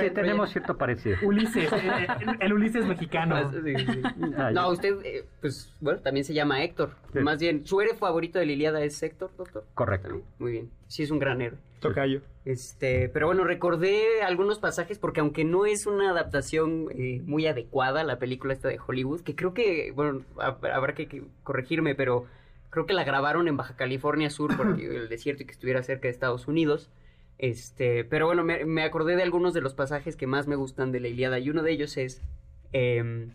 Sí, 0.00 0.10
tenemos 0.10 0.50
cierto 0.50 0.76
parecido. 0.78 1.16
Ulises, 1.22 1.70
eh, 1.72 2.06
el, 2.20 2.36
el 2.40 2.52
Ulises 2.54 2.86
mexicano. 2.86 3.36
Ah, 3.36 3.50
sí, 3.52 3.74
sí. 3.76 4.02
Ah, 4.36 4.50
No, 4.52 4.70
usted, 4.70 4.96
eh, 5.04 5.24
pues, 5.40 5.72
bueno, 5.80 6.00
también 6.00 6.24
se 6.24 6.32
llama 6.34 6.62
Héctor. 6.64 6.90
Sí. 7.12 7.20
Más 7.20 7.38
bien, 7.38 7.66
¿su 7.66 7.80
héroe 7.80 7.94
favorito 7.94 8.38
de 8.38 8.46
la 8.46 8.52
Ilíada 8.52 8.82
es 8.82 9.02
Héctor, 9.02 9.30
doctor? 9.36 9.64
Correcto. 9.74 10.08
También. 10.08 10.26
Muy 10.38 10.52
bien. 10.52 10.70
Sí, 10.88 11.02
es 11.02 11.10
un 11.10 11.18
gran 11.18 11.42
héroe. 11.42 11.58
Tocayo. 11.80 12.22
Este, 12.46 13.10
pero 13.10 13.26
bueno, 13.26 13.44
recordé 13.44 14.22
algunos 14.22 14.58
pasajes 14.58 14.98
porque 14.98 15.20
aunque 15.20 15.44
no 15.44 15.66
es 15.66 15.86
una 15.86 16.10
adaptación 16.10 16.86
eh, 16.96 17.20
muy 17.26 17.46
adecuada 17.46 18.00
a 18.00 18.04
la 18.04 18.18
película 18.18 18.54
esta 18.54 18.68
de 18.68 18.78
Hollywood, 18.84 19.20
que 19.20 19.34
creo 19.36 19.52
que, 19.52 19.92
bueno, 19.94 20.22
hab- 20.36 20.72
habrá 20.72 20.94
que 20.94 21.22
corregirme, 21.42 21.94
pero 21.94 22.24
creo 22.70 22.86
que 22.86 22.92
la 22.94 23.04
grabaron 23.04 23.48
en 23.48 23.56
Baja 23.56 23.76
California 23.76 24.30
Sur 24.30 24.56
porque 24.56 24.86
el 24.96 25.08
desierto 25.08 25.42
y 25.42 25.46
que 25.46 25.52
estuviera 25.52 25.82
cerca 25.82 26.02
de 26.08 26.12
Estados 26.12 26.46
Unidos. 26.48 26.90
Este, 27.38 28.04
pero 28.04 28.26
bueno, 28.26 28.44
me, 28.44 28.64
me 28.64 28.82
acordé 28.82 29.14
de 29.16 29.22
algunos 29.22 29.52
de 29.54 29.60
los 29.60 29.74
pasajes 29.74 30.16
que 30.16 30.26
más 30.26 30.46
me 30.46 30.56
gustan 30.56 30.90
de 30.92 31.00
la 31.00 31.08
Ilíada 31.08 31.38
y 31.38 31.50
uno 31.50 31.62
de 31.62 31.72
ellos 31.72 31.96
es 31.98 32.22
em, 32.72 33.30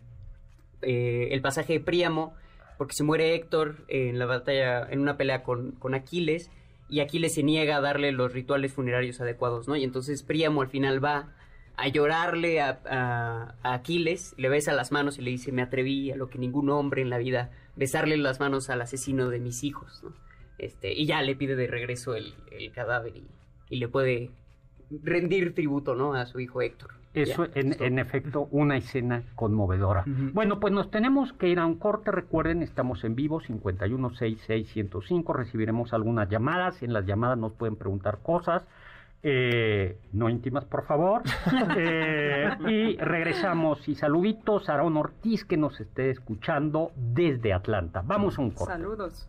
eh, 0.82 1.28
el 1.30 1.40
pasaje 1.40 1.74
de 1.74 1.80
Príamo, 1.80 2.34
porque 2.78 2.94
se 2.94 3.04
muere 3.04 3.34
Héctor 3.34 3.76
en 3.88 4.18
la 4.18 4.26
batalla, 4.26 4.88
en 4.90 5.00
una 5.00 5.16
pelea 5.16 5.42
con, 5.44 5.72
con 5.72 5.94
Aquiles, 5.94 6.50
y 6.88 7.00
Aquiles 7.00 7.34
se 7.34 7.42
niega 7.42 7.76
a 7.76 7.80
darle 7.80 8.12
los 8.12 8.32
rituales 8.32 8.72
funerarios 8.72 9.20
adecuados, 9.20 9.68
¿no? 9.68 9.76
Y 9.76 9.84
entonces 9.84 10.22
Príamo 10.24 10.62
al 10.62 10.68
final 10.68 11.02
va 11.02 11.32
a 11.76 11.88
llorarle 11.88 12.60
a, 12.60 12.80
a- 12.84 13.54
a 13.62 13.74
Aquiles, 13.74 14.34
le 14.36 14.48
besa 14.48 14.72
las 14.72 14.90
manos 14.92 15.18
y 15.18 15.22
le 15.22 15.30
dice, 15.30 15.52
me 15.52 15.62
atreví 15.62 16.10
a 16.10 16.16
lo 16.16 16.28
que 16.28 16.38
ningún 16.38 16.68
hombre 16.70 17.00
en 17.02 17.08
la 17.10 17.18
vida, 17.18 17.50
besarle 17.76 18.16
las 18.16 18.40
manos 18.40 18.70
al 18.70 18.82
asesino 18.82 19.28
de 19.28 19.40
mis 19.40 19.64
hijos, 19.64 20.02
¿no? 20.02 20.12
Este, 20.58 20.92
y 20.92 21.06
ya 21.06 21.22
le 21.22 21.34
pide 21.34 21.56
de 21.56 21.66
regreso 21.66 22.14
el, 22.14 22.34
el 22.50 22.70
cadáver 22.72 23.16
y, 23.16 23.26
y 23.68 23.76
le 23.76 23.88
puede 23.88 24.30
rendir 25.02 25.54
tributo, 25.54 25.94
¿no? 25.94 26.14
A 26.14 26.26
su 26.26 26.38
hijo 26.40 26.60
Héctor. 26.62 26.90
Eso, 27.14 27.44
Ya, 27.46 27.60
en, 27.60 27.76
en 27.82 27.98
efecto, 27.98 28.48
una 28.50 28.76
escena 28.78 29.22
conmovedora. 29.34 30.04
Bueno, 30.06 30.60
pues 30.60 30.72
nos 30.72 30.90
tenemos 30.90 31.32
que 31.34 31.48
ir 31.48 31.58
a 31.58 31.66
un 31.66 31.74
corte. 31.74 32.10
Recuerden, 32.10 32.62
estamos 32.62 33.04
en 33.04 33.14
vivo, 33.14 33.40
5166105. 33.40 35.34
Recibiremos 35.34 35.92
algunas 35.92 36.28
llamadas. 36.30 36.82
En 36.82 36.92
las 36.94 37.04
llamadas 37.04 37.36
nos 37.36 37.52
pueden 37.52 37.76
preguntar 37.76 38.20
cosas. 38.22 38.66
Eh, 39.22 39.98
no 40.12 40.28
íntimas, 40.28 40.64
por 40.64 40.84
favor. 40.84 41.22
Eh, 41.76 42.50
y 42.68 42.96
regresamos. 42.96 43.88
Y 43.88 43.94
saluditos 43.94 44.68
a 44.68 44.74
Aaron 44.74 44.96
Ortiz, 44.96 45.44
que 45.44 45.56
nos 45.56 45.80
esté 45.80 46.10
escuchando 46.10 46.92
desde 46.96 47.52
Atlanta. 47.52 48.02
Vamos 48.04 48.38
a 48.38 48.42
un 48.42 48.50
corte. 48.50 48.72
Saludos. 48.72 49.28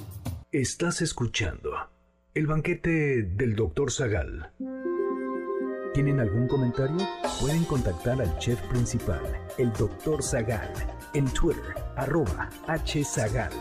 Estás 0.53 1.01
escuchando 1.01 1.71
el 2.33 2.45
banquete 2.45 3.23
del 3.23 3.55
Dr. 3.55 3.89
Zagal. 3.89 4.51
¿Tienen 5.93 6.19
algún 6.19 6.49
comentario? 6.49 6.97
Pueden 7.39 7.63
contactar 7.63 8.21
al 8.21 8.37
chef 8.37 8.59
principal, 8.63 9.21
el 9.57 9.71
Dr. 9.71 10.21
Zagal, 10.21 10.73
en 11.13 11.23
Twitter, 11.29 11.73
arroba 11.95 12.49
hzagal. 12.67 13.53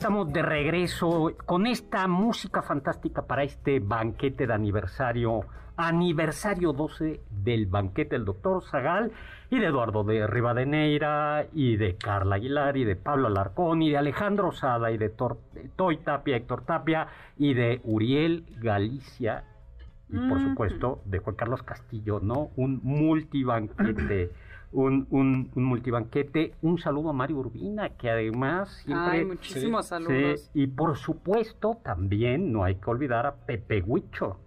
Estamos 0.00 0.32
de 0.32 0.40
regreso 0.40 1.30
con 1.44 1.66
esta 1.66 2.08
música 2.08 2.62
fantástica 2.62 3.20
para 3.26 3.42
este 3.42 3.80
banquete 3.80 4.46
de 4.46 4.54
aniversario, 4.54 5.42
aniversario 5.76 6.72
12 6.72 7.20
del 7.30 7.66
banquete 7.66 8.14
del 8.16 8.24
doctor 8.24 8.62
Zagal 8.64 9.12
y 9.50 9.58
de 9.58 9.66
Eduardo 9.66 10.02
de 10.02 10.26
Rivadeneira 10.26 11.44
y 11.52 11.76
de 11.76 11.96
Carla 11.96 12.36
Aguilar 12.36 12.78
y 12.78 12.84
de 12.84 12.96
Pablo 12.96 13.26
Alarcón 13.26 13.82
y 13.82 13.90
de 13.90 13.98
Alejandro 13.98 14.52
Sada 14.52 14.90
y 14.90 14.96
de 14.96 15.10
Toy 15.76 15.98
Tapia, 15.98 16.36
Héctor 16.36 16.64
Tapia 16.64 17.06
y 17.36 17.52
de 17.52 17.82
Uriel 17.84 18.46
Galicia 18.58 19.44
y 20.08 20.16
por 20.16 20.38
Mm. 20.40 20.48
supuesto 20.48 21.02
de 21.04 21.18
Juan 21.18 21.36
Carlos 21.36 21.62
Castillo, 21.62 22.20
¿no? 22.22 22.48
Un 22.56 22.80
multibanquete. 22.82 24.30
Un, 24.72 25.08
un, 25.10 25.50
un 25.54 25.64
multibanquete, 25.64 26.54
un 26.62 26.78
saludo 26.78 27.10
a 27.10 27.12
Mario 27.12 27.38
Urbina, 27.38 27.88
que 27.90 28.08
además 28.08 28.68
siempre 28.84 29.18
Ay, 29.18 29.24
muchísimos 29.24 29.86
saludos. 29.86 30.48
Sí, 30.52 30.62
y 30.62 30.66
por 30.68 30.96
supuesto, 30.96 31.78
también 31.82 32.52
no 32.52 32.62
hay 32.62 32.76
que 32.76 32.88
olvidar 32.88 33.26
a 33.26 33.34
Pepe 33.34 33.82
Huicho. 33.82 34.38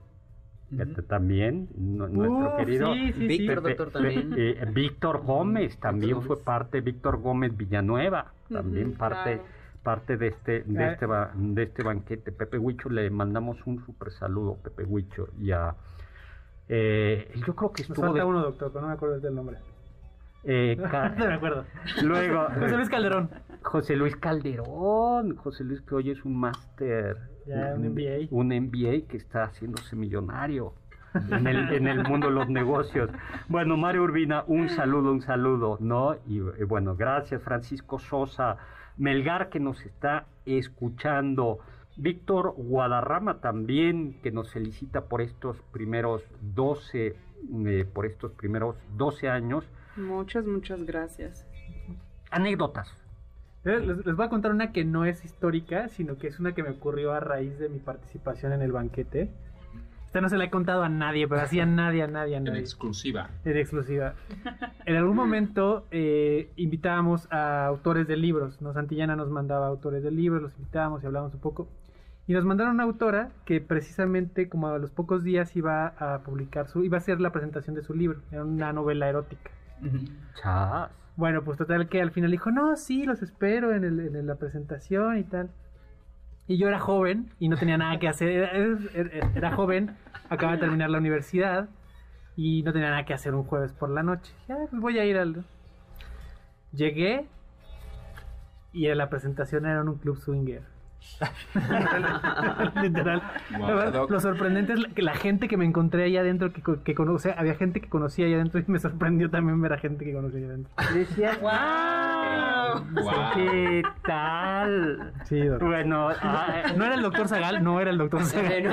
También, 1.07 1.67
nu- 1.77 2.07
nuestro 2.07 2.47
Uf, 2.49 2.55
querido 2.57 2.93
sí, 2.93 3.13
sí, 3.13 3.27
Víctor, 3.27 3.57
Pepe- 3.61 3.69
doctor, 3.75 3.91
también. 3.91 4.29
Pe- 4.31 4.49
eh, 4.63 4.65
Víctor 4.73 5.23
Gómez 5.23 5.77
también 5.77 6.13
Gómez. 6.13 6.27
fue 6.27 6.39
parte, 6.41 6.81
Víctor 6.81 7.17
Gómez 7.21 7.55
Villanueva, 7.55 8.31
también 8.49 8.93
parte, 8.93 9.33
claro. 9.35 9.43
parte 9.83 10.17
de 10.17 10.27
este, 10.29 10.63
de 10.63 10.93
este 10.93 11.05
ba- 11.05 11.31
de 11.35 11.63
este 11.63 11.83
banquete. 11.83 12.31
Pepe 12.31 12.57
Huicho 12.57 12.89
le 12.89 13.07
mandamos 13.11 13.57
un 13.67 13.85
super 13.85 14.09
saludo, 14.11 14.55
Pepe 14.63 14.83
Huicho, 14.85 15.27
y 15.39 15.51
a 15.51 15.75
eh, 16.69 17.29
yo 17.45 17.53
creo 17.55 17.71
que 17.71 17.83
Nos 17.83 17.89
estuvo 17.91 18.05
falta 18.07 18.19
de- 18.21 18.25
uno, 18.25 18.41
doctor, 18.41 18.69
pero 18.71 18.81
no 18.81 18.87
me 18.87 18.93
acuerdo 18.93 19.19
del 19.19 19.35
nombre. 19.35 19.57
Eh, 20.43 20.77
no 21.17 21.27
me 21.27 21.33
acuerdo. 21.33 21.65
luego 22.03 22.47
José 22.59 22.75
Luis 22.75 22.89
Calderón. 22.89 23.29
José 23.61 23.95
Luis 23.95 24.15
Calderón, 24.17 25.35
José 25.37 25.63
Luis 25.63 25.81
que 25.81 25.95
hoy 25.95 26.09
es 26.11 26.25
un 26.25 26.37
máster, 26.37 27.17
Ya, 27.47 27.73
un 27.75 27.87
MBA. 27.93 28.27
un 28.31 28.47
MBA 28.47 29.07
que 29.07 29.17
está 29.17 29.43
haciéndose 29.45 29.95
millonario 29.95 30.73
en 31.31 31.47
el, 31.47 31.73
en 31.73 31.87
el 31.87 32.03
mundo 32.03 32.27
de 32.27 32.33
los 32.33 32.49
negocios. 32.49 33.09
Bueno, 33.47 33.77
Mario 33.77 34.03
Urbina, 34.03 34.43
un 34.47 34.67
saludo, 34.69 35.11
un 35.11 35.21
saludo, 35.21 35.77
¿no? 35.79 36.15
Y, 36.27 36.39
eh, 36.39 36.65
bueno, 36.67 36.95
gracias 36.95 37.41
Francisco 37.41 37.99
Sosa, 37.99 38.57
Melgar 38.97 39.49
que 39.49 39.59
nos 39.59 39.83
está 39.85 40.25
escuchando, 40.45 41.59
Víctor 41.95 42.53
Guadarrama 42.57 43.39
también 43.39 44.19
que 44.23 44.31
nos 44.31 44.51
felicita 44.51 45.05
por 45.05 45.21
estos 45.21 45.61
primeros 45.71 46.23
12, 46.41 47.15
eh, 47.65 47.85
por 47.93 48.05
estos 48.05 48.31
primeros 48.33 48.75
12 48.97 49.29
años. 49.29 49.63
Muchas, 49.97 50.45
muchas 50.45 50.83
gracias. 50.85 51.45
Anécdotas. 52.31 52.89
Eh, 53.65 53.79
Les, 53.79 54.05
les 54.05 54.15
voy 54.15 54.25
a 54.25 54.29
contar 54.29 54.51
una 54.51 54.71
que 54.71 54.83
no 54.83 55.05
es 55.05 55.23
histórica, 55.23 55.87
sino 55.89 56.17
que 56.17 56.27
es 56.27 56.39
una 56.39 56.53
que 56.53 56.63
me 56.63 56.71
ocurrió 56.71 57.13
a 57.13 57.19
raíz 57.19 57.57
de 57.59 57.69
mi 57.69 57.79
participación 57.79 58.53
en 58.53 58.61
el 58.61 58.71
banquete. 58.71 59.29
Esta 60.05 60.21
no 60.21 60.29
se 60.29 60.37
la 60.37 60.43
he 60.43 60.49
contado 60.51 60.83
a 60.83 60.89
nadie, 60.89 61.27
pero 61.27 61.41
así 61.41 61.59
a 61.59 61.65
nadie, 61.65 62.03
a 62.03 62.07
nadie, 62.07 62.35
a 62.35 62.37
En 62.37 62.43
nadie. 62.43 62.59
exclusiva. 62.59 63.29
En 63.45 63.57
exclusiva. 63.57 64.13
En 64.85 64.95
algún 64.95 65.15
momento 65.15 65.87
eh, 65.89 66.51
invitábamos 66.55 67.27
a 67.31 67.65
autores 67.65 68.07
de 68.07 68.15
libros, 68.17 68.61
¿no? 68.61 68.73
Santillana 68.73 69.15
nos 69.15 69.29
mandaba 69.31 69.65
autores 69.67 70.03
de 70.03 70.11
libros, 70.11 70.41
los 70.43 70.55
invitábamos 70.57 71.01
y 71.01 71.07
hablábamos 71.07 71.33
un 71.33 71.39
poco. 71.39 71.67
Y 72.27 72.33
nos 72.33 72.45
mandaron 72.45 72.75
una 72.75 72.83
autora 72.83 73.29
que 73.45 73.59
precisamente 73.59 74.49
como 74.49 74.67
a 74.67 74.77
los 74.77 74.91
pocos 74.91 75.23
días 75.23 75.55
iba 75.55 75.87
a 75.97 76.19
publicar 76.19 76.67
su, 76.67 76.83
iba 76.83 76.97
a 76.97 76.99
hacer 77.01 77.19
la 77.19 77.31
presentación 77.31 77.75
de 77.75 77.81
su 77.81 77.95
libro, 77.95 78.19
era 78.31 78.43
una 78.45 78.71
novela 78.71 79.09
erótica. 79.09 79.49
Chas. 80.41 80.89
Bueno, 81.15 81.43
pues 81.43 81.57
total 81.57 81.87
que 81.89 82.01
al 82.01 82.11
final 82.11 82.31
dijo, 82.31 82.51
no, 82.51 82.75
sí, 82.75 83.05
los 83.05 83.21
espero 83.21 83.73
en, 83.73 83.83
el- 83.83 84.15
en 84.15 84.25
la 84.27 84.35
presentación 84.35 85.17
y 85.17 85.23
tal. 85.23 85.49
Y 86.47 86.57
yo 86.57 86.67
era 86.67 86.79
joven 86.79 87.31
y 87.39 87.49
no 87.49 87.57
tenía 87.57 87.77
nada 87.77 87.99
que 87.99 88.07
hacer. 88.07 88.29
Era, 88.29 88.51
era- 88.93 89.31
era 89.35 89.55
joven, 89.55 89.95
acababa 90.29 90.53
de 90.57 90.61
terminar 90.61 90.89
la 90.89 90.97
universidad 90.97 91.69
y 92.35 92.63
no 92.63 92.73
tenía 92.73 92.89
nada 92.89 93.05
que 93.05 93.13
hacer 93.13 93.35
un 93.35 93.43
jueves 93.43 93.71
por 93.73 93.89
la 93.89 94.01
noche. 94.03 94.33
Ya, 94.47 94.57
pues 94.69 94.81
voy 94.81 94.97
a 94.99 95.05
ir 95.05 95.17
al... 95.17 95.45
Llegué 96.71 97.27
y 98.71 98.87
en 98.87 98.97
la 98.97 99.09
presentación 99.09 99.65
era 99.67 99.81
en 99.81 99.89
un 99.89 99.99
club 99.99 100.17
swinger. 100.17 100.63
Literal. 102.81 103.21
Wow, 103.57 104.07
lo 104.09 104.19
sorprendente 104.19 104.73
es 104.73 104.79
la- 104.79 104.89
que 104.89 105.01
la 105.01 105.13
gente 105.13 105.47
que 105.47 105.57
me 105.57 105.65
encontré 105.65 106.03
allá 106.05 106.21
adentro, 106.21 106.51
que, 106.51 106.61
que 106.83 106.95
cono- 106.95 107.13
o 107.13 107.19
sea, 107.19 107.33
había 107.37 107.55
gente 107.55 107.79
que 107.81 107.89
conocía 107.89 108.25
allá 108.25 108.35
adentro 108.37 108.59
y 108.59 108.65
me 108.67 108.79
sorprendió 108.79 109.29
también 109.29 109.61
ver 109.61 109.73
a 109.73 109.77
gente 109.77 110.03
que 110.05 110.13
conocía 110.13 110.39
allá 110.39 110.47
adentro. 110.49 110.73
Decía, 110.93 111.31
Wow. 111.41 112.83
¿Qué 113.35 113.83
tal? 114.05 115.13
Sí, 115.25 115.39
doctor. 115.41 115.67
Bueno, 115.69 116.09
ah, 116.21 116.47
No 116.77 116.85
era 116.85 116.95
el 116.95 117.01
doctor 117.03 117.27
Zagal, 117.27 117.63
no 117.63 117.79
era 117.79 117.91
el 117.91 117.97
doctor 117.97 118.23
Zagal. 118.23 118.71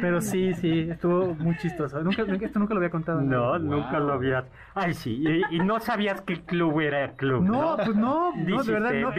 Pero 0.00 0.20
sí, 0.20 0.54
sí, 0.54 0.88
estuvo 0.90 1.34
muy 1.34 1.56
chistoso. 1.58 2.00
Nunca, 2.02 2.24
nunca- 2.24 2.46
esto 2.46 2.58
nunca 2.58 2.74
lo 2.74 2.78
había 2.78 2.90
contado. 2.90 3.20
no, 3.20 3.58
nadie. 3.58 3.68
nunca 3.70 3.98
lo 4.00 4.12
habías. 4.14 4.44
Ay, 4.74 4.94
sí, 4.94 5.22
y, 5.50 5.56
y 5.56 5.58
no 5.60 5.78
sabías 5.80 6.20
que 6.22 6.34
el 6.34 6.40
club 6.42 6.80
era 6.80 7.12
club. 7.12 7.42
No, 7.44 7.76
No, 7.76 7.84
pues 7.84 7.94
no, 7.96 8.34
no, 8.36 8.62
de 8.64 8.72
verdad 8.72 8.92
no. 8.92 9.10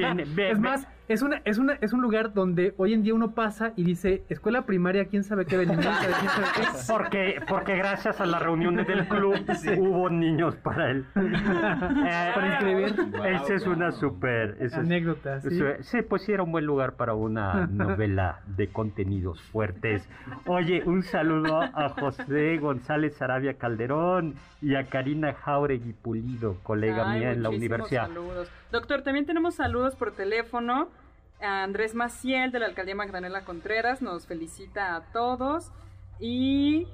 es 0.44 0.60
más, 0.60 0.88
es 1.08 1.22
una, 1.22 1.42
es 1.46 1.58
una, 1.58 1.74
es 1.82 1.94
un 1.94 2.02
lugar 2.02 2.34
donde 2.34 2.74
hoy 2.78 2.94
en 2.94 3.04
día 3.04 3.14
uno 3.14 3.32
pasa 3.32 3.74
y 3.76 3.84
dice, 3.84 4.24
escuela 4.30 4.66
primaria, 4.66 5.06
quién 5.06 5.24
sabe 5.24 5.46
qué 5.46 5.58
venimos, 5.58 5.86
quién 5.86 6.30
sabe 6.30 6.46
qué. 6.56 6.62
Porque, 6.88 7.42
porque 7.48 7.76
gracias 7.76 8.20
a 8.22 8.26
las 8.26 8.42
reuniones 8.42 8.88
del 8.88 9.08
club 9.08 9.36
hubo 9.78 10.10
niños 10.10 10.56
para 10.58 10.92
él. 10.92 11.06
Eh, 11.16 12.32
Para 12.36 12.48
inscribir. 12.48 12.96
Esa 13.26 13.54
es 13.54 13.68
una 13.68 13.92
súper... 13.92 14.52
esa 14.60 14.66
es- 14.82 14.86
Anécdota, 14.86 15.42
sí. 15.42 15.48
eso- 15.52 15.84
Sí, 15.84 16.02
pues 16.02 16.24
sí 16.24 16.32
era 16.32 16.44
un 16.44 16.52
buen 16.52 16.66
lugar 16.66 16.94
para 16.94 17.14
una 17.14 17.68
novela 17.68 18.40
de 18.48 18.68
contenidos 18.70 19.42
fuertes. 19.42 20.08
Oye, 20.46 20.84
un 20.86 21.04
saludo 21.04 21.62
a 21.62 21.90
José 21.90 22.58
González 22.58 23.22
Arabia 23.22 23.56
Calderón 23.56 24.36
y 24.62 24.76
a 24.76 24.86
Karina 24.88 25.34
Jauregui 25.34 25.94
Pulido, 25.94 26.58
colega 26.64 27.10
Ay, 27.12 27.20
mía 27.20 27.32
en 27.32 27.44
la 27.44 27.50
universidad. 27.50 28.08
Saludos. 28.08 28.50
Doctor, 28.76 29.04
también 29.04 29.26
tenemos 29.26 29.56
saludos 29.56 29.96
por 29.96 30.12
teléfono. 30.12 30.90
A 31.40 31.64
Andrés 31.64 31.96
Maciel 31.96 32.52
de 32.52 32.60
la 32.60 32.66
alcaldía 32.66 32.94
Magdalena 32.94 33.46
Contreras 33.46 34.02
nos 34.02 34.28
felicita 34.28 34.98
a 34.98 35.14
todos. 35.14 35.72
Y 36.20 36.86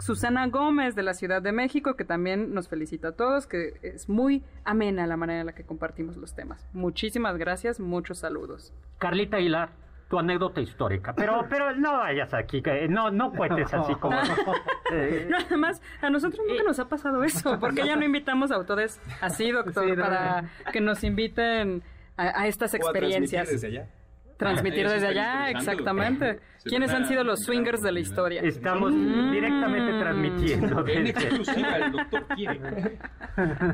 Susana 0.00 0.48
Gómez 0.48 0.96
de 0.96 1.04
la 1.04 1.14
Ciudad 1.14 1.40
de 1.40 1.52
México, 1.52 1.94
que 1.94 2.04
también 2.04 2.52
nos 2.52 2.66
felicita 2.66 3.08
a 3.08 3.12
todos, 3.12 3.46
que 3.46 3.74
es 3.82 4.08
muy 4.08 4.42
amena 4.64 5.06
la 5.06 5.16
manera 5.16 5.38
en 5.38 5.46
la 5.46 5.54
que 5.54 5.62
compartimos 5.62 6.16
los 6.16 6.34
temas. 6.34 6.66
Muchísimas 6.72 7.38
gracias, 7.38 7.78
muchos 7.78 8.18
saludos. 8.18 8.72
Carlita 8.98 9.36
Aguilar, 9.36 9.70
tu 10.12 10.18
anécdota 10.18 10.60
histórica. 10.60 11.14
Pero, 11.14 11.46
pero 11.48 11.74
no 11.74 11.92
vayas 11.96 12.34
aquí, 12.34 12.62
no, 12.90 13.10
no 13.10 13.32
cuentes 13.32 13.72
así 13.72 13.94
como. 13.94 14.18
eh, 14.92 15.26
No, 15.30 15.38
además, 15.38 15.80
a 16.02 16.10
nosotros 16.10 16.44
nunca 16.46 16.62
nos 16.64 16.78
ha 16.78 16.86
pasado 16.86 17.24
eso, 17.24 17.58
porque 17.58 17.82
ya 17.86 17.96
no 17.96 18.04
invitamos 18.04 18.50
a 18.52 18.56
autores 18.56 19.00
así, 19.22 19.50
doctor, 19.50 19.88
Sí, 19.88 19.96
para 19.96 20.44
que 20.70 20.82
nos 20.82 21.02
inviten 21.02 21.82
a, 22.18 22.42
a 22.42 22.46
estas 22.46 22.74
O 22.74 22.76
a 22.76 22.80
transmitir 22.92 23.04
experiencias. 23.04 23.48
desde 23.48 23.66
allá. 23.68 23.88
Transmitir 24.36 24.86
Ah, 24.86 24.92
desde 24.92 25.06
allá, 25.06 25.50
exactamente. 25.50 26.40
¿Quiénes 26.64 26.90
han 26.92 27.06
sido 27.06 27.24
los 27.24 27.38
swingers 27.40 27.80
de 27.80 27.92
la 27.92 28.00
historia? 28.00 28.42
Estamos 28.42 28.92
Mm. 28.92 29.30
directamente 29.30 29.92
transmitiendo 29.98 30.80
En 30.80 31.04
desde. 31.04 31.08
exclusiva, 31.10 31.76
el 31.78 31.92
doctor 31.92 32.26
quiere. 32.34 32.98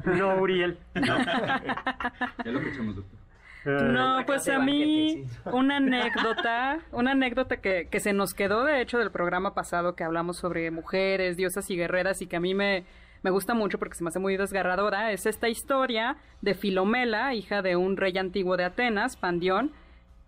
No, 0.05 0.37
Uriel. 0.37 0.79
No. 0.95 1.03
Ya 2.45 2.51
lo 2.53 2.59
escuchamos, 2.61 2.95
doctor. 2.97 3.19
Eh, 3.65 3.71
No, 3.71 4.23
pues 4.27 4.49
a 4.49 4.59
mí 4.59 5.25
una 5.47 5.77
anécdota, 5.79 6.79
una 6.93 7.13
anécdota 7.13 7.59
que, 7.59 7.89
que 7.91 8.01
se 8.01 8.13
nos 8.13 8.35
quedó 8.35 8.65
de 8.65 8.81
hecho 8.81 8.99
del 8.99 9.11
programa 9.11 9.55
pasado 9.55 9.95
que 9.95 10.05
hablamos 10.05 10.37
sobre 10.37 10.71
mujeres, 10.71 11.37
diosas 11.37 11.69
y 11.71 11.77
guerreras 11.77 12.23
y 12.23 12.27
que 12.27 12.37
a 12.37 12.41
mí 12.41 12.55
me, 12.55 12.85
me 13.23 13.31
gusta 13.31 13.55
mucho 13.55 13.79
porque 13.79 13.95
se 13.97 14.05
me 14.05 14.09
hace 14.09 14.19
muy 14.21 14.37
desgarradora, 14.37 15.13
es 15.13 15.27
esta 15.27 15.49
historia 15.49 16.17
de 16.41 16.55
Filomela, 16.55 17.35
hija 17.35 17.63
de 17.63 17.77
un 17.77 17.97
rey 17.97 18.17
antiguo 18.17 18.57
de 18.57 18.65
Atenas, 18.65 19.17
Pandión, 19.17 19.73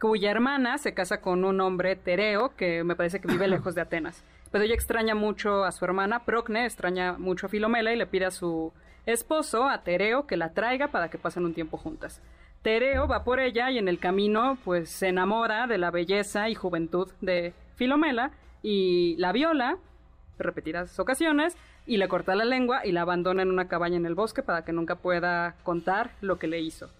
cuya 0.00 0.30
hermana 0.30 0.78
se 0.78 0.94
casa 0.94 1.20
con 1.20 1.44
un 1.44 1.60
hombre 1.60 1.94
Tereo 1.96 2.56
que 2.56 2.84
me 2.84 2.96
parece 2.96 3.20
que 3.20 3.28
vive 3.28 3.46
lejos 3.48 3.74
de 3.74 3.82
Atenas. 3.82 4.24
Pero 4.50 4.64
ella 4.64 4.74
extraña 4.74 5.14
mucho 5.14 5.64
a 5.64 5.70
su 5.70 5.84
hermana, 5.84 6.24
Procne 6.24 6.64
extraña 6.64 7.12
mucho 7.12 7.46
a 7.46 7.48
Filomela 7.48 7.92
y 7.92 7.96
le 7.96 8.06
pide 8.06 8.26
a 8.26 8.30
su 8.32 8.72
esposo, 9.06 9.68
a 9.68 9.82
Tereo, 9.82 10.26
que 10.26 10.36
la 10.36 10.52
traiga 10.52 10.88
para 10.88 11.08
que 11.08 11.18
pasen 11.18 11.44
un 11.44 11.54
tiempo 11.54 11.76
juntas. 11.76 12.20
Tereo 12.62 13.08
va 13.08 13.24
por 13.24 13.40
ella 13.40 13.70
y 13.70 13.78
en 13.78 13.88
el 13.88 13.98
camino 13.98 14.58
pues 14.64 14.90
se 14.90 15.08
enamora 15.08 15.66
de 15.66 15.78
la 15.78 15.90
belleza 15.90 16.50
y 16.50 16.54
juventud 16.54 17.08
de 17.22 17.54
Filomela 17.76 18.32
y 18.62 19.16
la 19.16 19.32
viola 19.32 19.78
repetidas 20.38 20.98
ocasiones 21.00 21.56
y 21.86 21.96
le 21.96 22.08
corta 22.08 22.34
la 22.34 22.44
lengua 22.44 22.84
y 22.84 22.92
la 22.92 23.02
abandona 23.02 23.42
en 23.42 23.50
una 23.50 23.68
cabaña 23.68 23.96
en 23.96 24.04
el 24.04 24.14
bosque 24.14 24.42
para 24.42 24.64
que 24.64 24.72
nunca 24.72 24.96
pueda 24.96 25.54
contar 25.62 26.10
lo 26.20 26.38
que 26.38 26.48
le 26.48 26.60
hizo. 26.60 26.90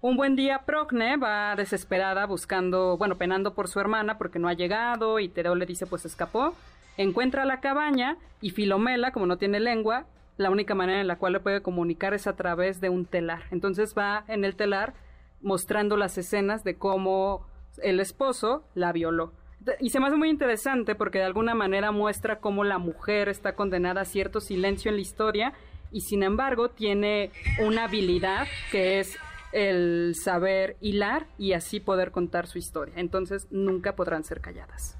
Un 0.00 0.16
buen 0.16 0.36
día 0.36 0.62
Procne 0.64 1.18
va 1.18 1.54
desesperada 1.54 2.24
buscando, 2.24 2.96
bueno, 2.96 3.18
penando 3.18 3.52
por 3.52 3.68
su 3.68 3.78
hermana 3.78 4.16
porque 4.16 4.38
no 4.38 4.48
ha 4.48 4.54
llegado 4.54 5.18
y 5.18 5.28
Tereo 5.28 5.54
le 5.54 5.66
dice 5.66 5.86
pues 5.86 6.06
escapó. 6.06 6.54
Encuentra 6.96 7.44
la 7.44 7.60
cabaña 7.60 8.16
y 8.40 8.50
Filomela, 8.50 9.12
como 9.12 9.26
no 9.26 9.36
tiene 9.36 9.60
lengua, 9.60 10.06
la 10.38 10.50
única 10.50 10.74
manera 10.74 11.02
en 11.02 11.06
la 11.06 11.16
cual 11.16 11.34
le 11.34 11.40
puede 11.40 11.60
comunicar 11.60 12.14
es 12.14 12.26
a 12.26 12.34
través 12.34 12.80
de 12.80 12.88
un 12.88 13.04
telar. 13.04 13.42
Entonces 13.50 13.94
va 13.96 14.24
en 14.26 14.46
el 14.46 14.56
telar 14.56 14.94
mostrando 15.42 15.96
las 15.96 16.18
escenas 16.18 16.64
de 16.64 16.76
cómo 16.76 17.46
el 17.82 18.00
esposo 18.00 18.64
la 18.74 18.92
violó. 18.92 19.32
Y 19.78 19.90
se 19.90 20.00
me 20.00 20.06
hace 20.06 20.16
muy 20.16 20.30
interesante 20.30 20.94
porque 20.94 21.18
de 21.18 21.24
alguna 21.24 21.54
manera 21.54 21.92
muestra 21.92 22.40
cómo 22.40 22.64
la 22.64 22.78
mujer 22.78 23.28
está 23.28 23.54
condenada 23.54 24.00
a 24.02 24.04
cierto 24.06 24.40
silencio 24.40 24.88
en 24.90 24.96
la 24.96 25.02
historia 25.02 25.52
y 25.92 26.00
sin 26.02 26.22
embargo 26.22 26.70
tiene 26.70 27.30
una 27.62 27.84
habilidad 27.84 28.46
que 28.72 29.00
es 29.00 29.18
el 29.52 30.14
saber 30.14 30.76
hilar 30.80 31.26
y 31.36 31.52
así 31.52 31.80
poder 31.80 32.10
contar 32.10 32.46
su 32.46 32.56
historia. 32.58 32.94
Entonces 32.96 33.48
nunca 33.50 33.96
podrán 33.96 34.24
ser 34.24 34.40
calladas. 34.40 34.96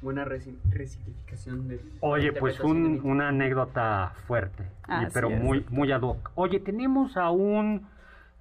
Buena 0.00 0.24
resi- 0.24 0.58
resignificación 0.70 1.68
de. 1.68 1.80
Oye, 2.00 2.32
pues 2.32 2.58
de 2.58 2.64
un- 2.64 3.00
una 3.04 3.28
anécdota 3.28 4.12
fuerte, 4.26 4.64
y- 4.64 4.92
Así 4.92 5.06
pero 5.14 5.30
es, 5.30 5.40
muy, 5.40 5.64
muy 5.70 5.92
ad 5.92 6.02
hoc. 6.02 6.30
Oye, 6.34 6.60
tenemos 6.60 7.16
a 7.16 7.30
un... 7.30 7.86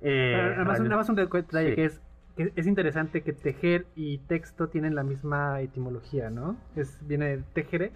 eh, 0.03 0.33
Pero 0.57 0.71
Además, 0.71 1.09
un 1.09 1.15
detalle 1.15 1.69
Sí. 1.69 1.75
que 1.75 1.85
es 1.85 2.01
que 2.35 2.51
es 2.55 2.65
interesante 2.67 3.21
que 3.21 3.31
tejer 3.33 3.85
y 3.95 4.17
texto 4.19 4.67
tienen 4.67 4.95
la 4.95 5.03
misma 5.03 5.61
etimología, 5.61 6.29
¿no? 6.31 6.55
Es 6.75 6.97
viene 7.07 7.37
de 7.37 7.43
tejere, 7.53 7.91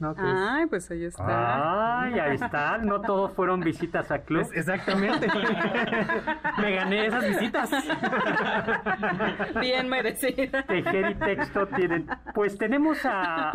¿no? 0.00 0.16
Que 0.16 0.20
es- 0.20 0.36
Ay, 0.36 0.66
pues 0.66 0.90
ahí 0.90 1.04
está. 1.04 2.00
Ay, 2.02 2.18
ahí 2.18 2.34
está. 2.34 2.78
No 2.78 3.00
todos 3.02 3.32
fueron 3.34 3.60
visitas 3.60 4.10
a 4.10 4.18
club. 4.24 4.42
es- 4.42 4.50
exactamente. 4.52 5.28
Me 6.60 6.74
gané 6.74 7.06
esas 7.06 7.28
visitas. 7.28 7.70
Bien 9.60 9.88
merecida. 9.88 10.62
Tejer 10.64 11.10
y 11.10 11.14
texto 11.14 11.66
tienen. 11.68 12.06
Pues 12.34 12.58
tenemos 12.58 12.98
a, 13.04 13.52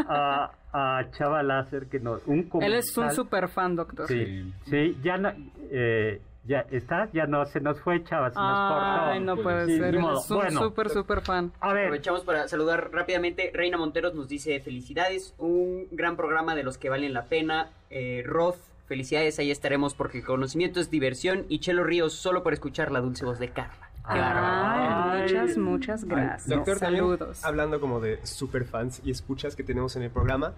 a, 0.71 0.99
a 0.99 1.11
Chava 1.11 1.43
Láser 1.43 1.87
que 1.87 1.99
nos. 1.99 2.25
Un 2.27 2.49
Él 2.61 2.73
es 2.75 2.97
un 2.97 3.11
super 3.11 3.49
fan, 3.49 3.75
doctor. 3.75 4.07
Sí, 4.07 4.53
sí, 4.65 4.97
ya 5.03 5.17
no. 5.17 5.31
Eh, 5.71 6.21
ya 6.47 6.65
está, 6.71 7.09
ya 7.13 7.27
no 7.27 7.45
se 7.45 7.59
nos 7.59 7.79
fue, 7.81 8.03
Chava, 8.03 8.29
se 8.31 8.35
nos 8.39 8.45
Ay, 8.47 9.19
cortó. 9.19 9.35
no 9.35 9.43
puede 9.43 9.65
Sí, 9.67 9.77
ser. 9.77 9.95
es 9.95 10.01
un 10.03 10.37
Bueno, 10.37 10.59
super, 10.61 10.89
super 10.89 11.21
fan. 11.21 11.51
a 11.59 11.73
ver, 11.73 11.83
Aprovechamos 11.85 12.21
para 12.21 12.47
saludar 12.47 12.89
rápidamente. 12.91 13.51
Reina 13.53 13.77
Monteros 13.77 14.15
nos 14.15 14.27
dice 14.29 14.59
felicidades, 14.61 15.33
un 15.37 15.87
gran 15.91 16.15
programa 16.15 16.55
de 16.55 16.63
los 16.63 16.77
que 16.77 16.89
valen 16.89 17.13
la 17.13 17.25
pena. 17.25 17.69
Eh, 17.89 18.23
Roth, 18.25 18.57
felicidades, 18.87 19.37
ahí 19.39 19.51
estaremos 19.51 19.93
porque 19.93 20.19
el 20.19 20.25
conocimiento 20.25 20.79
es 20.79 20.89
diversión. 20.89 21.45
Y 21.49 21.59
Chelo 21.59 21.83
Ríos, 21.83 22.13
solo 22.13 22.43
por 22.43 22.53
escuchar 22.53 22.91
la 22.91 23.01
dulce 23.01 23.25
voz 23.25 23.39
de 23.39 23.49
Carla. 23.49 23.89
Claro. 24.09 24.39
Ay. 24.41 25.21
muchas, 25.23 25.57
muchas 25.57 26.05
gracias. 26.05 26.47
Doctor, 26.47 26.79
Saludos. 26.79 27.43
hablando 27.43 27.81
como 27.81 27.99
de 27.99 28.25
superfans 28.25 29.01
y 29.03 29.11
escuchas 29.11 29.53
que 29.57 29.63
tenemos 29.63 29.97
en 29.97 30.03
el 30.03 30.09
programa, 30.11 30.53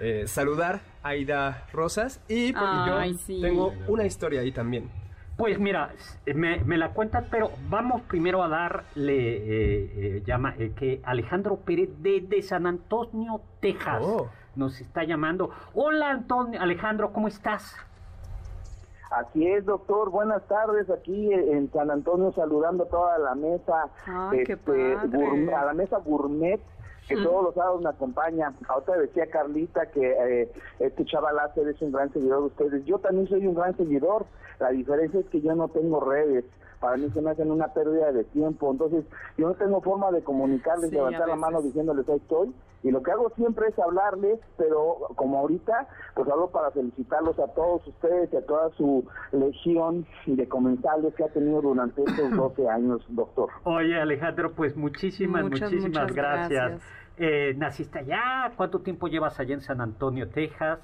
eh, 0.00 0.24
saludar 0.26 0.80
a 1.02 1.08
Aida 1.08 1.66
Rosas 1.72 2.20
y 2.28 2.52
porque 2.52 2.68
Ay, 2.92 3.12
yo 3.12 3.18
sí. 3.18 3.38
tengo 3.40 3.72
una 3.88 4.04
historia 4.04 4.42
ahí 4.42 4.52
también. 4.52 4.90
Pues 5.40 5.58
mira, 5.58 5.88
me, 6.34 6.62
me 6.64 6.76
la 6.76 6.90
cuentas, 6.90 7.24
pero 7.30 7.48
vamos 7.70 8.02
primero 8.02 8.42
a 8.42 8.48
darle 8.50 9.36
eh, 9.38 9.90
eh, 10.18 10.22
llama 10.26 10.54
eh, 10.58 10.72
que 10.76 11.00
Alejandro 11.02 11.56
Pérez 11.56 11.88
de, 12.02 12.20
de 12.20 12.42
San 12.42 12.66
Antonio, 12.66 13.40
Texas, 13.58 14.02
Oh. 14.04 14.28
nos 14.54 14.78
está 14.82 15.02
llamando. 15.04 15.48
Hola 15.72 16.10
Antonio, 16.10 16.60
Alejandro, 16.60 17.14
¿cómo 17.14 17.26
estás? 17.26 17.74
Así 19.10 19.46
es, 19.46 19.64
doctor. 19.64 20.10
Buenas 20.10 20.46
tardes 20.46 20.90
aquí 20.90 21.32
en 21.32 21.72
San 21.72 21.90
Antonio 21.90 22.32
saludando 22.32 22.84
a 22.84 22.88
toda 22.88 23.18
la 23.18 23.34
mesa, 23.34 23.86
Ay, 24.06 24.44
qué 24.44 24.52
este, 24.52 24.94
padre. 24.96 25.54
a 25.54 25.64
la 25.64 25.72
mesa 25.72 25.96
gourmet 26.04 26.60
que 27.10 27.16
todos 27.16 27.42
los 27.42 27.54
sábados 27.54 27.82
me 27.82 27.88
acompaña. 27.88 28.54
Ahorita 28.68 28.96
decía 28.96 29.26
Carlita 29.28 29.90
que 29.90 30.12
eh, 30.12 30.52
este 30.78 31.04
chaval 31.04 31.36
es 31.56 31.82
un 31.82 31.90
gran 31.90 32.12
seguidor 32.12 32.40
de 32.40 32.46
ustedes. 32.46 32.84
Yo 32.84 32.98
también 32.98 33.28
soy 33.28 33.46
un 33.46 33.54
gran 33.54 33.76
seguidor. 33.76 34.26
La 34.60 34.70
diferencia 34.70 35.18
es 35.18 35.26
que 35.26 35.40
yo 35.40 35.54
no 35.54 35.68
tengo 35.68 36.00
redes. 36.00 36.44
Para 36.78 36.96
mí 36.96 37.10
se 37.12 37.20
me 37.20 37.30
hacen 37.30 37.50
una 37.50 37.68
pérdida 37.74 38.12
de 38.12 38.24
tiempo. 38.24 38.70
Entonces, 38.70 39.04
yo 39.36 39.48
no 39.48 39.54
tengo 39.54 39.80
forma 39.80 40.12
de 40.12 40.22
comunicarles, 40.22 40.90
Sí, 40.90 40.96
levantar 40.96 41.28
la 41.28 41.36
mano 41.36 41.60
diciéndoles 41.60 42.08
ahí 42.08 42.16
estoy. 42.16 42.54
Y 42.82 42.90
lo 42.90 43.02
que 43.02 43.10
hago 43.10 43.30
siempre 43.36 43.66
es 43.68 43.78
hablarles, 43.78 44.40
pero 44.56 44.96
como 45.16 45.38
ahorita, 45.38 45.86
pues 46.14 46.28
hablo 46.30 46.50
para 46.50 46.70
felicitarlos 46.70 47.38
a 47.38 47.48
todos 47.48 47.86
ustedes 47.86 48.32
y 48.32 48.36
a 48.36 48.46
toda 48.46 48.70
su 48.70 49.04
legión 49.32 50.06
de 50.26 50.48
comensales 50.48 51.14
que 51.14 51.24
ha 51.24 51.28
tenido 51.28 51.60
durante 51.60 52.02
estos 52.02 52.30
12 52.36 52.68
años, 52.68 53.04
doctor. 53.10 53.50
Oye 53.64 54.00
Alejandro, 54.00 54.52
pues 54.52 54.76
muchísimas, 54.76 55.42
Muchas, 55.42 55.70
muchísimas 55.70 56.02
muchas 56.02 56.16
gracias. 56.16 56.50
gracias. 56.70 56.82
Eh, 57.18 57.54
¿Naciste 57.58 57.98
allá? 57.98 58.50
¿Cuánto 58.56 58.80
tiempo 58.80 59.06
llevas 59.08 59.38
allá 59.38 59.52
en 59.54 59.60
San 59.60 59.80
Antonio, 59.82 60.30
Texas? 60.30 60.80